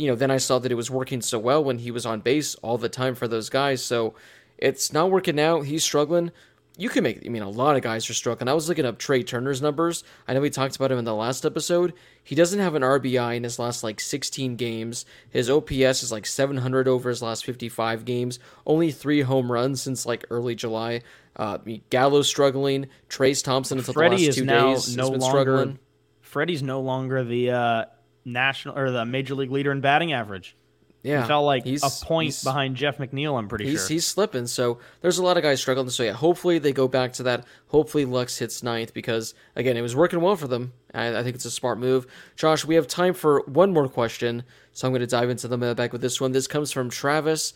you 0.00 0.08
know 0.08 0.14
then 0.14 0.30
I 0.30 0.38
saw 0.38 0.58
that 0.58 0.72
it 0.72 0.76
was 0.76 0.90
working 0.90 1.20
so 1.20 1.38
well 1.38 1.62
when 1.62 1.78
he 1.78 1.90
was 1.90 2.06
on 2.06 2.20
base 2.20 2.54
all 2.56 2.78
the 2.78 2.88
time 2.88 3.14
for 3.14 3.28
those 3.28 3.48
guys. 3.50 3.84
So 3.84 4.14
it's 4.58 4.92
not 4.92 5.10
working 5.10 5.38
out. 5.38 5.66
He's 5.66 5.84
struggling 5.84 6.32
you 6.80 6.88
can 6.88 7.04
make. 7.04 7.26
I 7.26 7.28
mean, 7.28 7.42
a 7.42 7.50
lot 7.50 7.76
of 7.76 7.82
guys 7.82 8.08
are 8.08 8.14
struggling. 8.14 8.48
I 8.48 8.54
was 8.54 8.66
looking 8.66 8.86
up 8.86 8.96
Trea 8.96 9.22
Turner's 9.22 9.60
numbers. 9.60 10.02
I 10.26 10.32
know 10.32 10.40
we 10.40 10.48
talked 10.48 10.76
about 10.76 10.90
him 10.90 10.98
in 10.98 11.04
the 11.04 11.14
last 11.14 11.44
episode. 11.44 11.92
He 12.24 12.34
doesn't 12.34 12.58
have 12.58 12.74
an 12.74 12.80
RBI 12.80 13.36
in 13.36 13.44
his 13.44 13.58
last 13.58 13.84
like 13.84 14.00
16 14.00 14.56
games. 14.56 15.04
His 15.28 15.50
OPS 15.50 16.02
is 16.02 16.10
like 16.10 16.24
700 16.24 16.88
over 16.88 17.10
his 17.10 17.20
last 17.20 17.44
55 17.44 18.06
games. 18.06 18.38
Only 18.64 18.92
three 18.92 19.20
home 19.20 19.52
runs 19.52 19.82
since 19.82 20.06
like 20.06 20.24
early 20.30 20.54
July. 20.54 21.02
Uh, 21.36 21.58
Gallo's 21.90 22.28
struggling. 22.28 22.86
Trayce 23.10 23.44
Thompson 23.44 23.76
until 23.76 23.92
Freddie 23.92 24.16
the 24.16 24.26
last 24.26 24.36
two 24.36 24.46
days 24.46 24.96
no 24.96 25.02
has 25.02 25.10
been 25.10 25.20
longer, 25.20 25.42
struggling. 25.42 25.78
Freddie's 26.22 26.62
no 26.62 26.80
longer 26.80 27.24
the 27.24 27.50
uh, 27.50 27.84
national 28.32 28.78
or 28.78 28.90
the 28.90 29.04
major 29.04 29.34
league 29.34 29.50
leader 29.50 29.72
in 29.72 29.80
batting 29.80 30.12
average. 30.12 30.56
Yeah, 31.02 31.22
he 31.22 31.28
felt 31.28 31.46
like 31.46 31.64
he's, 31.64 31.82
a 31.82 32.04
point 32.04 32.26
he's, 32.26 32.44
behind 32.44 32.76
Jeff 32.76 32.98
McNeil. 32.98 33.38
I'm 33.38 33.48
pretty 33.48 33.64
he's, 33.64 33.80
sure 33.80 33.88
he's 33.88 34.06
slipping. 34.06 34.46
So 34.46 34.80
there's 35.00 35.16
a 35.16 35.22
lot 35.22 35.38
of 35.38 35.42
guys 35.42 35.58
struggling. 35.60 35.88
So 35.88 36.02
yeah, 36.02 36.12
hopefully 36.12 36.58
they 36.58 36.72
go 36.72 36.88
back 36.88 37.14
to 37.14 37.22
that. 37.22 37.46
Hopefully 37.68 38.04
Lux 38.04 38.36
hits 38.36 38.62
ninth 38.62 38.92
because 38.92 39.32
again, 39.56 39.78
it 39.78 39.82
was 39.82 39.96
working 39.96 40.20
well 40.20 40.36
for 40.36 40.46
them. 40.46 40.74
I, 40.92 41.16
I 41.18 41.22
think 41.22 41.36
it's 41.36 41.46
a 41.46 41.50
smart 41.50 41.78
move. 41.78 42.06
Josh, 42.36 42.66
we 42.66 42.74
have 42.74 42.86
time 42.86 43.14
for 43.14 43.40
one 43.46 43.72
more 43.72 43.88
question, 43.88 44.42
so 44.74 44.86
I'm 44.86 44.92
going 44.92 45.00
to 45.00 45.06
dive 45.06 45.30
into 45.30 45.48
the 45.48 45.56
mailbag 45.56 45.92
with 45.92 46.02
this 46.02 46.20
one. 46.20 46.32
This 46.32 46.46
comes 46.46 46.70
from 46.70 46.90
Travis. 46.90 47.54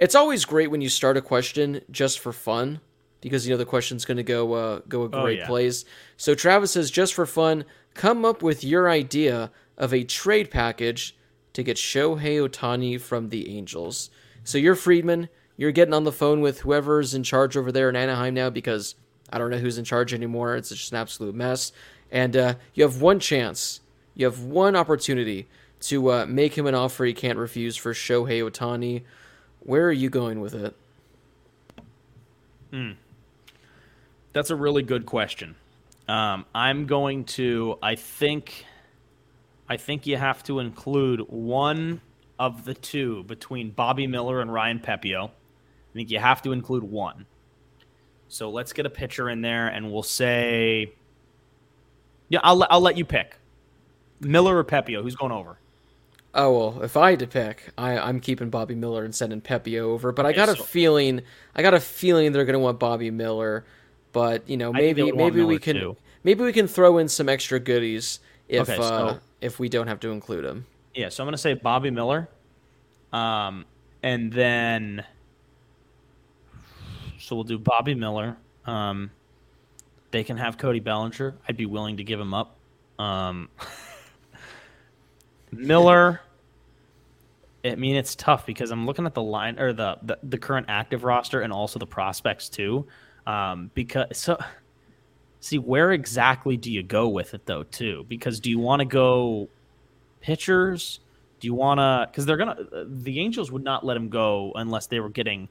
It's 0.00 0.14
always 0.14 0.46
great 0.46 0.70
when 0.70 0.80
you 0.80 0.88
start 0.88 1.18
a 1.18 1.22
question 1.22 1.82
just 1.90 2.18
for 2.18 2.32
fun 2.32 2.80
because 3.20 3.46
you 3.46 3.52
know 3.52 3.58
the 3.58 3.66
question's 3.66 4.04
going 4.04 4.16
to 4.16 4.22
go 4.22 4.52
uh, 4.54 4.80
go 4.88 5.02
a 5.02 5.04
oh, 5.04 5.22
great 5.22 5.38
oh, 5.38 5.42
yeah. 5.42 5.46
place. 5.46 5.84
So 6.16 6.34
Travis 6.34 6.72
says, 6.72 6.90
just 6.90 7.12
for 7.12 7.26
fun, 7.26 7.64
come 7.94 8.24
up 8.24 8.42
with 8.42 8.64
your 8.64 8.88
idea 8.88 9.50
of 9.76 9.92
a 9.92 10.04
trade 10.04 10.50
package 10.50 11.16
to 11.52 11.62
get 11.62 11.76
Shohei 11.76 12.46
Ohtani 12.46 13.00
from 13.00 13.30
the 13.30 13.56
Angels. 13.56 14.10
So 14.44 14.58
you're 14.58 14.74
Friedman. 14.74 15.28
You're 15.56 15.72
getting 15.72 15.94
on 15.94 16.04
the 16.04 16.12
phone 16.12 16.40
with 16.40 16.60
whoever's 16.60 17.14
in 17.14 17.22
charge 17.22 17.56
over 17.56 17.72
there 17.72 17.88
in 17.88 17.96
Anaheim 17.96 18.34
now 18.34 18.50
because 18.50 18.94
I 19.30 19.38
don't 19.38 19.50
know 19.50 19.58
who's 19.58 19.78
in 19.78 19.84
charge 19.84 20.12
anymore. 20.12 20.56
It's 20.56 20.68
just 20.68 20.92
an 20.92 20.98
absolute 20.98 21.34
mess. 21.34 21.72
And 22.10 22.36
uh, 22.36 22.54
you 22.74 22.84
have 22.84 23.00
one 23.00 23.18
chance. 23.18 23.80
You 24.14 24.26
have 24.26 24.40
one 24.40 24.76
opportunity 24.76 25.48
to 25.80 26.12
uh, 26.12 26.26
make 26.26 26.56
him 26.56 26.66
an 26.66 26.74
offer 26.74 27.04
he 27.04 27.12
can't 27.12 27.38
refuse 27.38 27.76
for 27.76 27.92
Shohei 27.92 28.42
Ohtani. 28.42 29.02
Where 29.60 29.86
are 29.86 29.92
you 29.92 30.10
going 30.10 30.40
with 30.40 30.54
it? 30.54 30.76
Hmm. 32.70 32.92
That's 34.32 34.50
a 34.50 34.56
really 34.56 34.82
good 34.82 35.06
question. 35.06 35.54
Um, 36.08 36.44
I'm 36.54 36.86
going 36.86 37.24
to, 37.24 37.78
I 37.82 37.94
think 37.96 38.64
I 39.68 39.76
think 39.76 40.06
you 40.06 40.16
have 40.16 40.42
to 40.44 40.60
include 40.60 41.20
one 41.28 42.00
of 42.38 42.64
the 42.64 42.74
two 42.74 43.24
between 43.24 43.70
Bobby 43.70 44.06
Miller 44.06 44.40
and 44.40 44.52
Ryan 44.52 44.78
Pepiot. 44.78 45.28
I 45.28 45.92
think 45.94 46.10
you 46.10 46.18
have 46.18 46.42
to 46.42 46.52
include 46.52 46.84
one. 46.84 47.26
So 48.28 48.50
let's 48.50 48.72
get 48.72 48.86
a 48.86 48.90
pitcher 48.90 49.30
in 49.30 49.40
there, 49.40 49.68
and 49.68 49.92
we'll 49.92 50.02
say, 50.02 50.92
yeah, 52.28 52.40
I'll 52.42 52.66
I'll 52.68 52.80
let 52.80 52.98
you 52.98 53.04
pick, 53.04 53.36
Miller 54.20 54.58
or 54.58 54.64
Pepiot. 54.64 55.02
Who's 55.02 55.14
going 55.14 55.32
over? 55.32 55.58
Oh 56.34 56.52
well, 56.52 56.82
if 56.82 56.96
I 56.96 57.10
had 57.10 57.20
to 57.20 57.26
pick, 57.26 57.72
I, 57.78 57.96
I'm 57.96 58.20
keeping 58.20 58.50
Bobby 58.50 58.74
Miller 58.74 59.04
and 59.04 59.14
sending 59.14 59.40
Pepiot 59.40 59.80
over. 59.80 60.12
But 60.12 60.26
I 60.26 60.32
got 60.32 60.48
a 60.48 60.56
feeling, 60.56 61.22
I 61.54 61.62
got 61.62 61.72
a 61.72 61.80
feeling 61.80 62.32
they're 62.32 62.44
going 62.44 62.54
to 62.54 62.60
want 62.60 62.78
Bobby 62.78 63.10
Miller. 63.10 63.64
But 64.12 64.48
you 64.48 64.56
know, 64.56 64.72
maybe 64.72 65.12
maybe 65.12 65.42
we 65.42 65.58
can 65.58 65.76
too. 65.76 65.96
maybe 66.24 66.44
we 66.44 66.52
can 66.52 66.68
throw 66.68 66.98
in 66.98 67.08
some 67.08 67.28
extra 67.28 67.58
goodies 67.58 68.20
if 68.48 68.68
okay, 68.68 68.76
so, 68.76 68.82
uh, 68.82 69.18
if 69.40 69.58
we 69.58 69.68
don't 69.68 69.86
have 69.86 70.00
to 70.00 70.10
include 70.10 70.44
him. 70.44 70.66
Yeah, 70.94 71.08
so 71.08 71.22
I'm 71.22 71.26
gonna 71.26 71.38
say 71.38 71.54
Bobby 71.54 71.90
Miller, 71.90 72.28
um, 73.12 73.64
and 74.02 74.32
then 74.32 75.04
so 77.18 77.34
we'll 77.34 77.44
do 77.44 77.58
Bobby 77.58 77.94
Miller. 77.94 78.36
Um, 78.66 79.10
they 80.10 80.24
can 80.24 80.36
have 80.36 80.58
Cody 80.58 80.80
Bellinger. 80.80 81.34
I'd 81.48 81.56
be 81.56 81.66
willing 81.66 81.96
to 81.96 82.04
give 82.04 82.20
him 82.20 82.32
up. 82.34 82.56
Um, 82.98 83.48
Miller. 85.52 86.20
I 87.64 87.74
mean, 87.74 87.96
it's 87.96 88.14
tough 88.14 88.46
because 88.46 88.70
I'm 88.70 88.86
looking 88.86 89.06
at 89.06 89.14
the 89.14 89.22
line 89.22 89.58
or 89.58 89.72
the, 89.72 89.98
the, 90.02 90.18
the 90.22 90.38
current 90.38 90.66
active 90.68 91.02
roster 91.02 91.40
and 91.40 91.52
also 91.52 91.80
the 91.80 91.86
prospects 91.86 92.48
too. 92.48 92.86
Um, 93.26 93.72
because 93.74 94.16
so 94.16 94.38
See, 95.46 95.58
where 95.58 95.92
exactly 95.92 96.56
do 96.56 96.72
you 96.72 96.82
go 96.82 97.06
with 97.06 97.32
it 97.32 97.46
though, 97.46 97.62
too? 97.62 98.04
Because 98.08 98.40
do 98.40 98.50
you 98.50 98.58
want 98.58 98.80
to 98.80 98.84
go 98.84 99.48
pitchers? 100.20 100.98
Do 101.38 101.46
you 101.46 101.54
want 101.54 101.78
to? 101.78 102.08
Because 102.10 102.26
they're 102.26 102.36
gonna. 102.36 102.56
The 102.84 103.20
Angels 103.20 103.52
would 103.52 103.62
not 103.62 103.86
let 103.86 103.96
him 103.96 104.08
go 104.08 104.50
unless 104.56 104.88
they 104.88 104.98
were 104.98 105.08
getting 105.08 105.48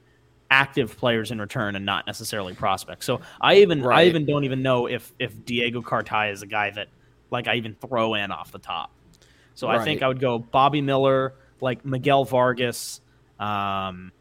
active 0.50 0.98
players 0.98 1.30
in 1.30 1.40
return 1.40 1.76
and 1.76 1.86
not 1.86 2.06
necessarily 2.06 2.52
prospects. 2.52 3.06
So 3.06 3.22
I 3.40 3.54
even 3.54 3.82
right. 3.82 4.00
I 4.00 4.04
even 4.04 4.26
don't 4.26 4.44
even 4.44 4.60
know 4.60 4.84
if 4.84 5.14
if 5.18 5.46
Diego 5.46 5.80
Cartaya 5.80 6.30
is 6.30 6.42
a 6.42 6.46
guy 6.46 6.68
that 6.72 6.88
like 7.30 7.48
I 7.48 7.54
even 7.54 7.74
throw 7.74 8.16
in 8.16 8.30
off 8.30 8.52
the 8.52 8.58
top. 8.58 8.90
So 9.54 9.66
right. 9.66 9.80
I 9.80 9.84
think 9.84 10.02
I 10.02 10.08
would 10.08 10.20
go 10.20 10.38
Bobby 10.38 10.82
Miller, 10.82 11.32
like 11.62 11.86
Miguel 11.86 12.26
Vargas. 12.26 13.00
Um, 13.40 14.12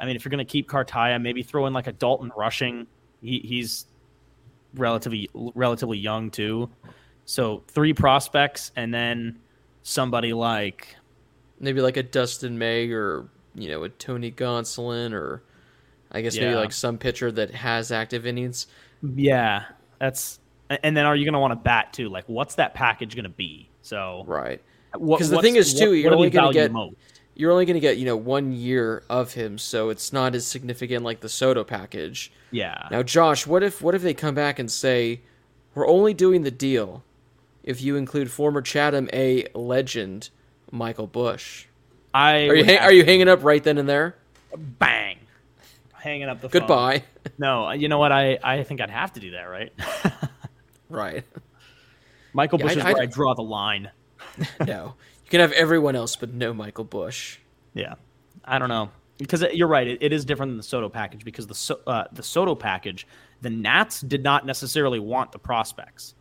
I 0.00 0.06
mean, 0.06 0.16
if 0.16 0.24
you're 0.24 0.30
going 0.30 0.38
to 0.38 0.50
keep 0.50 0.66
Cartaya, 0.66 1.20
maybe 1.20 1.42
throw 1.42 1.66
in 1.66 1.74
like 1.74 1.88
a 1.88 1.92
Dalton 1.92 2.32
Rushing. 2.34 2.86
He, 3.20 3.40
he's 3.40 3.84
relatively 4.74 5.28
relatively 5.34 5.98
young 5.98 6.30
too. 6.30 6.70
So 7.24 7.62
three 7.68 7.92
prospects, 7.92 8.72
and 8.76 8.92
then 8.92 9.38
somebody 9.82 10.32
like 10.32 10.96
maybe 11.60 11.80
like 11.80 11.96
a 11.96 12.02
Dustin 12.02 12.58
May 12.58 12.90
or 12.90 13.28
you 13.54 13.68
know 13.68 13.84
a 13.84 13.88
Tony 13.88 14.30
Gonsolin 14.30 15.12
or 15.12 15.42
I 16.12 16.22
guess 16.22 16.36
yeah. 16.36 16.44
maybe 16.44 16.56
like 16.56 16.72
some 16.72 16.98
pitcher 16.98 17.30
that 17.32 17.54
has 17.54 17.92
active 17.92 18.26
innings. 18.26 18.66
Yeah, 19.02 19.64
that's 19.98 20.40
and 20.70 20.96
then 20.96 21.04
are 21.06 21.16
you 21.16 21.24
going 21.24 21.34
to 21.34 21.38
want 21.38 21.52
to 21.52 21.56
bat 21.56 21.92
too? 21.92 22.08
Like, 22.08 22.24
what's 22.28 22.54
that 22.56 22.74
package 22.74 23.14
going 23.14 23.24
to 23.24 23.30
be? 23.30 23.68
So 23.82 24.24
right, 24.26 24.62
because 24.92 25.30
the 25.30 25.40
thing 25.40 25.56
is 25.56 25.74
too, 25.74 25.90
what, 25.90 25.98
you're 25.98 26.14
only 26.14 26.30
going 26.30 26.52
to 26.52 26.52
get 26.52 26.72
most? 26.72 26.96
You're 27.38 27.52
only 27.52 27.64
going 27.64 27.74
to 27.74 27.80
get 27.80 27.96
you 27.96 28.04
know 28.04 28.16
one 28.16 28.52
year 28.52 29.04
of 29.08 29.32
him, 29.32 29.56
so 29.56 29.88
it's 29.88 30.12
not 30.12 30.34
as 30.34 30.46
significant 30.46 31.04
like 31.04 31.20
the 31.20 31.28
Soto 31.30 31.64
package. 31.64 32.30
Yeah. 32.50 32.88
Now, 32.90 33.02
Josh, 33.02 33.46
what 33.46 33.62
if 33.62 33.80
what 33.80 33.94
if 33.94 34.02
they 34.02 34.12
come 34.12 34.34
back 34.34 34.58
and 34.58 34.70
say 34.70 35.20
we're 35.74 35.88
only 35.88 36.12
doing 36.12 36.42
the 36.42 36.50
deal 36.50 37.04
if 37.62 37.80
you 37.80 37.96
include 37.96 38.30
former 38.30 38.60
Chatham 38.60 39.08
A 39.12 39.46
legend 39.54 40.30
Michael 40.70 41.06
Busch? 41.06 41.66
I 42.12 42.48
are 42.48 42.54
you 42.56 42.64
ha- 42.64 42.84
are 42.84 42.92
you 42.92 43.04
hanging 43.04 43.28
up 43.28 43.44
right 43.44 43.62
then 43.62 43.78
and 43.78 43.88
there? 43.88 44.16
Bang, 44.56 45.18
hanging 45.92 46.28
up 46.28 46.40
the 46.40 46.48
goodbye. 46.48 46.98
Phone. 46.98 47.08
No, 47.36 47.70
you 47.72 47.88
know 47.88 47.98
what? 47.98 48.10
I 48.10 48.38
I 48.42 48.62
think 48.64 48.80
I'd 48.80 48.90
have 48.90 49.12
to 49.12 49.20
do 49.20 49.32
that, 49.32 49.44
right? 49.44 49.72
right. 50.88 51.24
Michael 52.32 52.58
yeah, 52.58 52.64
Busch 52.64 52.76
is 52.76 52.84
I, 52.84 52.92
where 52.92 53.02
I, 53.02 53.04
I 53.04 53.06
draw 53.06 53.34
the 53.34 53.42
line. 53.42 53.90
no, 54.66 54.94
you 55.28 55.30
can 55.30 55.40
have 55.40 55.52
everyone 55.52 55.94
else, 55.94 56.16
but 56.16 56.32
no 56.32 56.54
Michael 56.54 56.84
Busch. 56.84 57.36
Yeah, 57.74 57.96
I 58.46 58.58
don't 58.58 58.70
know 58.70 58.90
because 59.18 59.44
you're 59.52 59.68
right. 59.68 59.86
It, 59.86 60.02
it 60.02 60.12
is 60.12 60.24
different 60.24 60.50
than 60.50 60.56
the 60.56 60.62
Soto 60.62 60.88
package 60.88 61.22
because 61.22 61.46
the 61.46 61.78
uh, 61.86 62.04
the 62.12 62.22
Soto 62.22 62.54
package, 62.54 63.06
the 63.42 63.50
Nats 63.50 64.00
did 64.00 64.22
not 64.22 64.46
necessarily 64.46 64.98
want 64.98 65.32
the 65.32 65.38
prospects 65.38 66.14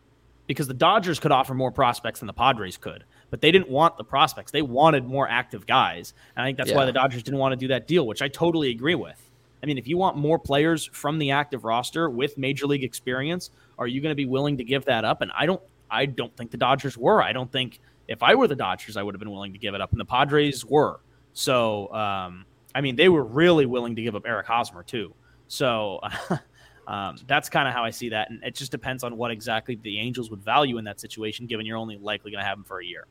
because 0.45 0.68
the 0.68 0.74
Dodgers 0.74 1.20
could 1.20 1.32
offer 1.32 1.53
more 1.53 1.72
prospects 1.72 2.20
than 2.20 2.28
the 2.28 2.34
Padres 2.34 2.76
could, 2.76 3.05
but 3.30 3.39
they 3.39 3.49
didn't 3.49 3.70
want 3.70 3.95
the 3.95 4.03
prospects. 4.03 4.51
They 4.51 4.62
wanted 4.62 5.05
more 5.05 5.30
active 5.30 5.66
guys, 5.66 6.14
and 6.36 6.43
I 6.43 6.47
think 6.47 6.58
that's 6.58 6.72
yeah. 6.72 6.76
why 6.76 6.86
the 6.86 6.91
Dodgers 6.91 7.24
didn't 7.24 7.39
want 7.39 7.53
to 7.53 7.58
do 7.58 7.70
that 7.70 7.88
deal, 7.88 8.05
which 8.05 8.22
I 8.22 8.28
totally 8.28 8.72
agree 8.72 8.95
with. 8.95 9.24
I 9.64 9.68
mean, 9.68 9.78
if 9.78 9.88
you 9.88 9.97
want 9.97 10.18
more 10.18 10.38
players 10.38 10.89
from 10.91 11.18
the 11.18 11.32
active 11.32 11.64
roster 11.64 12.10
with 12.10 12.38
major 12.38 12.68
league 12.68 12.84
experience, 12.84 13.51
are 13.80 13.88
you 13.88 14.01
going 14.01 14.12
to 14.12 14.16
be 14.16 14.26
willing 14.26 14.58
to 14.58 14.66
give 14.66 14.84
that 14.86 15.05
up? 15.05 15.22
And 15.22 15.32
I 15.34 15.45
don't, 15.45 15.62
I 15.89 16.05
don't 16.05 16.36
think 16.36 16.51
the 16.51 16.58
Dodgers 16.58 16.97
were. 16.97 17.24
I 17.24 17.34
don't 17.34 17.51
think 17.51 17.80
if 18.08 18.24
I 18.24 18.36
were 18.36 18.47
the 18.47 18.55
Dodgers, 18.55 18.97
I 18.97 19.03
would 19.03 19.16
have 19.16 19.20
been 19.20 19.32
willing 19.32 19.53
to 19.53 19.60
give 19.60 19.74
it 19.74 19.82
up, 19.82 19.91
and 19.91 19.99
the 19.99 20.05
Padres 20.05 20.66
were. 20.66 20.99
So, 21.34 21.91
um, 21.93 22.45
I 22.74 22.82
mean, 22.82 22.95
they 22.95 23.10
were 23.10 23.24
really 23.24 23.66
willing 23.66 23.95
to 23.95 24.01
give 24.01 24.16
up 24.16 24.24
Eric 24.26 24.47
Hosmer 24.47 24.84
too. 24.84 25.14
So. 25.47 25.99
Um, 26.88 27.18
that's 27.28 27.49
kind 27.49 27.68
of 27.68 27.74
how 27.74 27.84
I 27.84 27.89
see 27.89 28.10
that, 28.10 28.30
and 28.30 28.41
it 28.43 28.55
just 28.55 28.72
depends 28.72 29.03
on 29.03 29.18
what 29.18 29.30
exactly 29.30 29.76
the 29.76 29.99
Angels 29.99 30.32
would 30.32 30.41
value 30.41 30.78
in 30.78 30.86
that 30.86 31.01
situation, 31.01 31.45
given 31.45 31.66
you're 31.66 31.78
only 31.78 31.97
likely 31.97 32.32
going 32.32 32.41
to 32.41 32.47
have 32.47 32.58
him 32.58 32.64
for 32.64 32.80
a 32.80 32.86
year. 32.86 33.05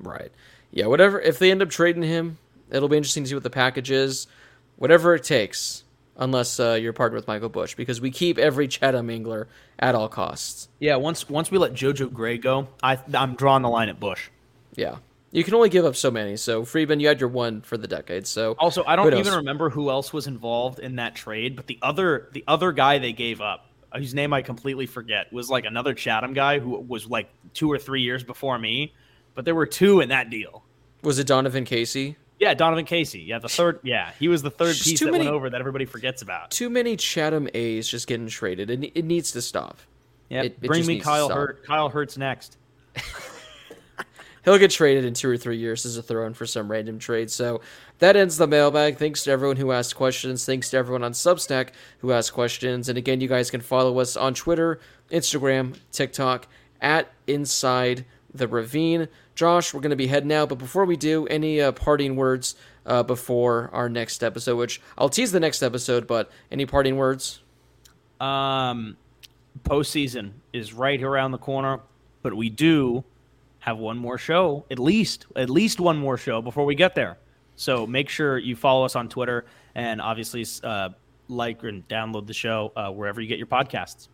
Right. 0.00 0.32
Yeah. 0.70 0.86
Whatever. 0.86 1.20
If 1.20 1.38
they 1.38 1.50
end 1.50 1.60
up 1.60 1.68
trading 1.68 2.02
him, 2.02 2.38
it'll 2.70 2.88
be 2.88 2.96
interesting 2.96 3.24
to 3.24 3.28
see 3.28 3.34
what 3.34 3.42
the 3.42 3.50
package 3.50 3.90
is. 3.90 4.26
Whatever 4.76 5.14
it 5.14 5.24
takes, 5.24 5.84
unless 6.20 6.60
uh, 6.60 6.78
you're 6.80 6.92
partnered 6.92 7.20
with 7.20 7.26
Michael 7.26 7.48
Busch, 7.48 7.74
because 7.74 8.00
we 8.00 8.12
keep 8.12 8.38
every 8.38 8.68
Chatham 8.68 9.08
Mingler 9.08 9.46
at 9.78 9.96
all 9.96 10.08
costs. 10.08 10.68
Yeah. 10.78 10.96
Once 10.96 11.28
once 11.28 11.50
we 11.50 11.58
let 11.58 11.72
JoJo 11.72 12.12
Gray 12.12 12.38
go, 12.38 12.68
I 12.82 12.98
I'm 13.14 13.34
drawing 13.34 13.62
the 13.62 13.68
line 13.68 13.88
at 13.88 13.98
Busch. 13.98 14.28
Yeah. 14.76 14.98
You 15.32 15.44
can 15.44 15.54
only 15.54 15.68
give 15.68 15.84
up 15.84 15.94
so 15.94 16.10
many. 16.10 16.36
So 16.36 16.64
Friedman, 16.64 17.00
you 17.00 17.08
had 17.08 17.20
your 17.20 17.28
one 17.28 17.62
for 17.62 17.76
the 17.76 17.86
decade. 17.86 18.26
So 18.26 18.56
also, 18.58 18.84
I 18.84 18.96
don't 18.96 19.14
even 19.14 19.34
remember 19.34 19.70
who 19.70 19.90
else 19.90 20.12
was 20.12 20.26
involved 20.26 20.78
in 20.80 20.96
that 20.96 21.14
trade, 21.14 21.56
but 21.56 21.66
the 21.66 21.78
other 21.82 22.28
the 22.32 22.44
other 22.46 22.72
guy 22.72 22.98
they 22.98 23.12
gave 23.12 23.40
up, 23.40 23.66
whose 23.94 24.12
name 24.12 24.32
I 24.32 24.42
completely 24.42 24.86
forget, 24.86 25.32
was 25.32 25.48
like 25.48 25.64
another 25.64 25.94
Chatham 25.94 26.34
guy 26.34 26.58
who 26.58 26.70
was 26.80 27.08
like 27.08 27.30
two 27.54 27.70
or 27.70 27.78
three 27.78 28.02
years 28.02 28.24
before 28.24 28.58
me. 28.58 28.92
But 29.36 29.44
there 29.44 29.54
were 29.54 29.66
two 29.66 30.00
in 30.00 30.08
that 30.08 30.28
deal. 30.30 30.64
Was 31.02 31.20
it 31.20 31.28
Donovan 31.28 31.64
Casey? 31.64 32.16
Yeah, 32.40 32.54
Donovan 32.54 32.86
Casey. 32.86 33.20
Yeah, 33.20 33.38
the 33.38 33.50
third. 33.50 33.80
Yeah, 33.82 34.12
he 34.18 34.28
was 34.28 34.40
the 34.40 34.50
third 34.50 34.74
piece 34.74 34.98
that 35.00 35.12
many, 35.12 35.26
went 35.26 35.34
over 35.36 35.50
that 35.50 35.60
everybody 35.60 35.84
forgets 35.84 36.22
about. 36.22 36.50
Too 36.50 36.70
many 36.70 36.96
Chatham 36.96 37.48
A's 37.52 37.86
just 37.86 38.06
getting 38.06 38.28
traded, 38.28 38.70
and 38.70 38.82
it, 38.82 38.92
it 38.94 39.04
needs 39.04 39.30
to 39.32 39.42
stop. 39.42 39.76
Yeah, 40.30 40.44
it, 40.44 40.60
bring 40.60 40.86
me 40.86 41.00
Kyle 41.00 41.28
Hurt. 41.28 41.64
Kyle 41.66 41.90
Hurts 41.90 42.16
next. 42.16 42.56
he'll 44.44 44.58
get 44.58 44.70
traded 44.70 45.04
in 45.04 45.12
two 45.12 45.28
or 45.28 45.36
three 45.36 45.58
years 45.58 45.84
as 45.84 45.96
a 45.96 46.02
throw 46.02 46.26
in 46.26 46.34
for 46.34 46.46
some 46.46 46.70
random 46.70 46.98
trade. 46.98 47.30
So 47.30 47.60
that 47.98 48.16
ends 48.16 48.36
the 48.36 48.46
mailbag. 48.46 48.96
Thanks 48.96 49.24
to 49.24 49.30
everyone 49.30 49.56
who 49.56 49.72
asked 49.72 49.94
questions. 49.94 50.46
Thanks 50.46 50.70
to 50.70 50.78
everyone 50.78 51.04
on 51.04 51.12
Substack 51.12 51.70
who 51.98 52.12
asked 52.12 52.32
questions. 52.32 52.88
And 52.88 52.96
again, 52.96 53.20
you 53.20 53.28
guys 53.28 53.50
can 53.50 53.60
follow 53.60 53.98
us 53.98 54.16
on 54.16 54.34
Twitter, 54.34 54.80
Instagram, 55.10 55.76
TikTok 55.92 56.46
at 56.80 57.12
Inside 57.26 58.06
the 58.34 58.48
Ravine. 58.48 59.08
Josh, 59.34 59.74
we're 59.74 59.80
going 59.80 59.90
to 59.90 59.96
be 59.96 60.06
heading 60.06 60.32
out, 60.32 60.48
but 60.48 60.58
before 60.58 60.84
we 60.84 60.96
do, 60.96 61.26
any 61.26 61.60
uh, 61.60 61.72
parting 61.72 62.16
words 62.16 62.54
uh, 62.86 63.02
before 63.02 63.70
our 63.72 63.88
next 63.88 64.22
episode? 64.22 64.56
Which 64.56 64.80
I'll 64.96 65.08
tease 65.08 65.32
the 65.32 65.40
next 65.40 65.62
episode, 65.62 66.06
but 66.06 66.30
any 66.50 66.66
parting 66.66 66.96
words? 66.96 67.40
Um, 68.20 68.96
postseason 69.62 70.32
is 70.52 70.72
right 70.72 71.02
around 71.02 71.32
the 71.32 71.38
corner, 71.38 71.80
but 72.22 72.34
we 72.34 72.50
do 72.50 73.04
have 73.60 73.78
one 73.78 73.98
more 73.98 74.18
show, 74.18 74.64
at 74.70 74.78
least, 74.78 75.26
at 75.36 75.50
least 75.50 75.80
one 75.80 75.98
more 75.98 76.16
show 76.16 76.40
before 76.40 76.64
we 76.64 76.74
get 76.74 76.94
there. 76.94 77.18
So 77.56 77.86
make 77.86 78.08
sure 78.08 78.38
you 78.38 78.56
follow 78.56 78.84
us 78.84 78.96
on 78.96 79.08
Twitter 79.08 79.44
and 79.74 80.00
obviously 80.00 80.46
uh, 80.64 80.90
like 81.28 81.62
and 81.62 81.86
download 81.88 82.26
the 82.26 82.32
show 82.32 82.72
uh, 82.74 82.90
wherever 82.90 83.20
you 83.20 83.28
get 83.28 83.38
your 83.38 83.46
podcasts. 83.46 84.08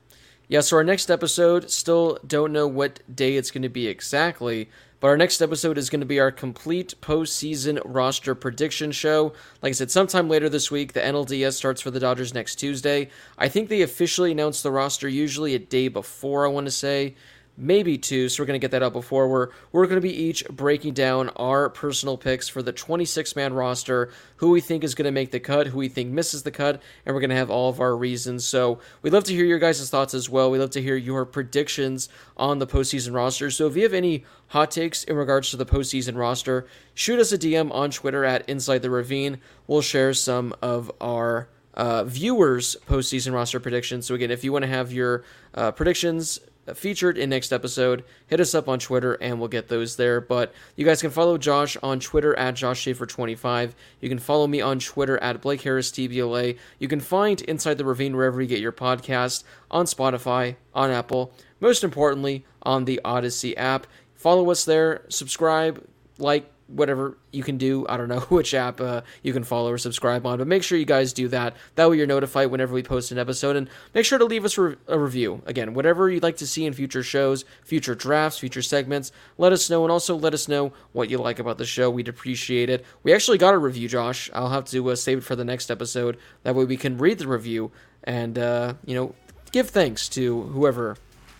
Yeah, 0.48 0.60
so 0.60 0.76
our 0.76 0.84
next 0.84 1.10
episode, 1.10 1.70
still 1.70 2.20
don't 2.24 2.52
know 2.52 2.68
what 2.68 3.00
day 3.12 3.34
it's 3.34 3.50
going 3.50 3.64
to 3.64 3.68
be 3.68 3.88
exactly, 3.88 4.70
but 5.00 5.08
our 5.08 5.16
next 5.16 5.42
episode 5.42 5.76
is 5.76 5.90
going 5.90 6.00
to 6.00 6.06
be 6.06 6.20
our 6.20 6.30
complete 6.30 6.94
postseason 7.00 7.82
roster 7.84 8.32
prediction 8.36 8.92
show. 8.92 9.32
Like 9.60 9.70
I 9.70 9.72
said, 9.72 9.90
sometime 9.90 10.28
later 10.28 10.48
this 10.48 10.70
week, 10.70 10.92
the 10.92 11.00
NLDS 11.00 11.54
starts 11.54 11.80
for 11.80 11.90
the 11.90 11.98
Dodgers 11.98 12.32
next 12.32 12.56
Tuesday. 12.60 13.10
I 13.36 13.48
think 13.48 13.68
they 13.68 13.82
officially 13.82 14.30
announce 14.30 14.62
the 14.62 14.70
roster 14.70 15.08
usually 15.08 15.56
a 15.56 15.58
day 15.58 15.88
before, 15.88 16.46
I 16.46 16.50
want 16.50 16.68
to 16.68 16.70
say 16.70 17.16
maybe 17.56 17.98
two. 17.98 18.28
So 18.28 18.42
we're 18.42 18.46
going 18.46 18.60
to 18.60 18.64
get 18.64 18.70
that 18.72 18.82
out 18.82 18.92
before. 18.92 19.28
We're 19.28 19.48
we're 19.72 19.86
going 19.86 19.96
to 19.96 20.00
be 20.00 20.14
each 20.14 20.46
breaking 20.48 20.94
down 20.94 21.30
our 21.30 21.68
personal 21.70 22.16
picks 22.16 22.48
for 22.48 22.62
the 22.62 22.72
26 22.72 23.36
man 23.36 23.52
roster, 23.54 24.10
who 24.36 24.50
we 24.50 24.60
think 24.60 24.84
is 24.84 24.94
going 24.94 25.06
to 25.06 25.10
make 25.10 25.30
the 25.30 25.40
cut, 25.40 25.68
who 25.68 25.78
we 25.78 25.88
think 25.88 26.10
misses 26.10 26.42
the 26.42 26.50
cut, 26.50 26.82
and 27.04 27.14
we're 27.14 27.20
going 27.20 27.30
to 27.30 27.36
have 27.36 27.50
all 27.50 27.68
of 27.68 27.80
our 27.80 27.96
reasons. 27.96 28.46
So 28.46 28.80
we'd 29.02 29.12
love 29.12 29.24
to 29.24 29.34
hear 29.34 29.44
your 29.44 29.58
guys' 29.58 29.88
thoughts 29.88 30.14
as 30.14 30.28
well. 30.28 30.50
We'd 30.50 30.58
love 30.58 30.70
to 30.70 30.82
hear 30.82 30.96
your 30.96 31.24
predictions 31.24 32.08
on 32.36 32.58
the 32.58 32.66
postseason 32.66 33.14
roster. 33.14 33.50
So 33.50 33.66
if 33.66 33.76
you 33.76 33.82
have 33.82 33.94
any 33.94 34.24
hot 34.48 34.70
takes 34.70 35.04
in 35.04 35.16
regards 35.16 35.50
to 35.50 35.56
the 35.56 35.66
postseason 35.66 36.16
roster, 36.16 36.66
shoot 36.94 37.18
us 37.18 37.32
a 37.32 37.38
DM 37.38 37.72
on 37.72 37.90
Twitter 37.90 38.24
at 38.24 38.48
Inside 38.48 38.82
the 38.82 38.90
Ravine. 38.90 39.38
We'll 39.66 39.82
share 39.82 40.14
some 40.14 40.54
of 40.62 40.90
our 41.00 41.48
uh, 41.74 42.04
viewers' 42.04 42.76
postseason 42.88 43.34
roster 43.34 43.60
predictions. 43.60 44.06
So 44.06 44.14
again, 44.14 44.30
if 44.30 44.42
you 44.42 44.52
want 44.52 44.62
to 44.62 44.68
have 44.68 44.92
your 44.92 45.24
uh, 45.54 45.72
predictions 45.72 46.40
featured 46.74 47.18
in 47.18 47.30
next 47.30 47.52
episode, 47.52 48.04
hit 48.26 48.40
us 48.40 48.54
up 48.54 48.68
on 48.68 48.78
Twitter 48.78 49.14
and 49.14 49.38
we'll 49.38 49.48
get 49.48 49.68
those 49.68 49.96
there. 49.96 50.20
But 50.20 50.52
you 50.74 50.84
guys 50.84 51.00
can 51.00 51.10
follow 51.10 51.38
Josh 51.38 51.76
on 51.82 52.00
Twitter 52.00 52.36
at 52.38 52.54
Josh 52.54 52.84
Schaefer25. 52.84 53.72
You 54.00 54.08
can 54.08 54.18
follow 54.18 54.46
me 54.46 54.60
on 54.60 54.78
Twitter 54.78 55.18
at 55.22 55.40
Blake 55.40 55.62
Harris 55.62 55.90
TBLA. 55.90 56.58
You 56.78 56.88
can 56.88 57.00
find 57.00 57.40
Inside 57.42 57.78
the 57.78 57.84
Ravine 57.84 58.16
wherever 58.16 58.40
you 58.40 58.48
get 58.48 58.60
your 58.60 58.72
podcast 58.72 59.44
on 59.70 59.86
Spotify, 59.86 60.56
on 60.74 60.90
Apple, 60.90 61.32
most 61.60 61.84
importantly, 61.84 62.44
on 62.62 62.84
the 62.84 63.00
Audacy 63.04 63.54
app. 63.56 63.86
Follow 64.14 64.50
us 64.50 64.64
there, 64.64 65.02
subscribe, 65.08 65.86
like, 66.18 66.50
whatever 66.68 67.16
you 67.32 67.42
can 67.42 67.58
do. 67.58 67.86
I 67.88 67.96
don't 67.96 68.08
know 68.08 68.20
which 68.28 68.54
app 68.54 68.80
uh, 68.80 69.02
you 69.22 69.32
can 69.32 69.44
follow 69.44 69.70
or 69.70 69.78
subscribe 69.78 70.26
on, 70.26 70.38
but 70.38 70.46
make 70.46 70.62
sure 70.62 70.78
you 70.78 70.84
guys 70.84 71.12
do 71.12 71.28
that. 71.28 71.56
That 71.74 71.88
way 71.88 71.96
you're 71.96 72.06
notified 72.06 72.50
whenever 72.50 72.74
we 72.74 72.82
post 72.82 73.12
an 73.12 73.18
episode. 73.18 73.56
And 73.56 73.68
make 73.94 74.04
sure 74.04 74.18
to 74.18 74.24
leave 74.24 74.44
us 74.44 74.58
re- 74.58 74.76
a 74.88 74.98
review. 74.98 75.42
Again, 75.46 75.74
whatever 75.74 76.10
you'd 76.10 76.22
like 76.22 76.36
to 76.38 76.46
see 76.46 76.66
in 76.66 76.72
future 76.72 77.02
shows, 77.02 77.44
future 77.64 77.94
drafts, 77.94 78.38
future 78.38 78.62
segments, 78.62 79.12
let 79.38 79.52
us 79.52 79.70
know. 79.70 79.84
And 79.84 79.92
also 79.92 80.16
let 80.16 80.34
us 80.34 80.48
know 80.48 80.72
what 80.92 81.10
you 81.10 81.18
like 81.18 81.38
about 81.38 81.58
the 81.58 81.66
show. 81.66 81.90
We'd 81.90 82.08
appreciate 82.08 82.70
it. 82.70 82.84
We 83.02 83.12
actually 83.12 83.38
got 83.38 83.54
a 83.54 83.58
review, 83.58 83.88
Josh. 83.88 84.30
I'll 84.34 84.50
have 84.50 84.64
to 84.66 84.90
uh, 84.90 84.96
save 84.96 85.18
it 85.18 85.24
for 85.24 85.36
the 85.36 85.44
next 85.44 85.70
episode. 85.70 86.16
That 86.42 86.54
way 86.54 86.64
we 86.64 86.76
can 86.76 86.98
read 86.98 87.18
the 87.18 87.28
review 87.28 87.70
and, 88.04 88.38
uh, 88.38 88.74
you 88.84 88.94
know, 88.94 89.14
give 89.52 89.70
thanks 89.70 90.08
to 90.10 90.42
whoever 90.42 90.96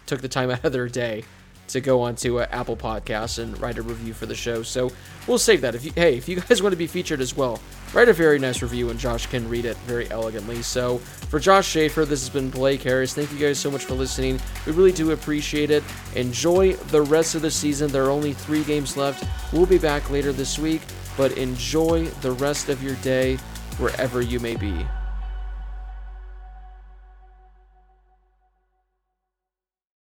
took 0.07 0.21
the 0.21 0.29
time 0.29 0.51
out 0.53 0.65
of 0.65 0.73
their 0.73 0.89
day 0.89 1.25
to 1.69 1.81
go 1.81 2.03
onto 2.03 2.41
uh, 2.41 2.47
Apple 2.51 2.77
Podcasts 2.77 3.39
and 3.39 3.59
write 3.61 3.79
a 3.79 3.83
review 3.83 4.15
for 4.15 4.27
the 4.27 4.35
show. 4.35 4.63
So 4.63 4.91
we'll 5.27 5.39
save 5.39 5.61
that. 5.63 5.75
If 5.75 5.85
you, 5.85 5.93
hey, 5.95 6.17
if 6.17 6.29
you 6.29 6.41
guys 6.41 6.63
want 6.63 6.73
to 6.73 6.77
be 6.77 6.87
featured 6.87 7.21
as 7.21 7.37
well, 7.37 7.61
write 7.93 8.09
a 8.09 8.13
very 8.13 8.39
nice 8.39 8.63
review 8.63 8.91
and 8.91 8.99
Josh 8.99 9.27
can 9.27 9.49
read 9.49 9.65
it 9.65 9.77
very 9.79 10.11
elegantly. 10.11 10.63
So 10.63 10.99
for 10.99 11.39
Josh 11.39 11.69
Schaefer, 11.69 12.05
this 12.05 12.21
has 12.21 12.31
been 12.31 12.51
Blake 12.51 12.83
Harris. 12.83 13.15
Thank 13.15 13.33
you 13.33 13.39
guys 13.39 13.59
so 13.59 13.71
much 13.71 13.85
for 13.85 13.95
listening. 13.95 14.41
We 14.67 14.73
really 14.73 14.93
do 14.93 15.13
appreciate 15.13 15.71
it. 15.71 15.83
Enjoy 16.15 16.73
the 16.75 17.03
rest 17.03 17.35
of 17.35 17.43
the 17.43 17.51
season. 17.51 17.91
There 17.91 18.05
are 18.05 18.11
only 18.11 18.33
three 18.33 18.65
games 18.65 18.97
left. 18.97 19.25
We'll 19.53 19.67
be 19.67 19.79
back 19.79 20.11
later 20.11 20.33
this 20.33 20.59
week, 20.59 20.83
but 21.17 21.33
enjoy 21.39 22.07
the 22.23 22.33
rest 22.33 22.69
of 22.69 22.83
your 22.83 22.95
day 22.97 23.37
wherever 23.79 24.21
you 24.21 24.41
may 24.41 24.57
be. 24.57 24.87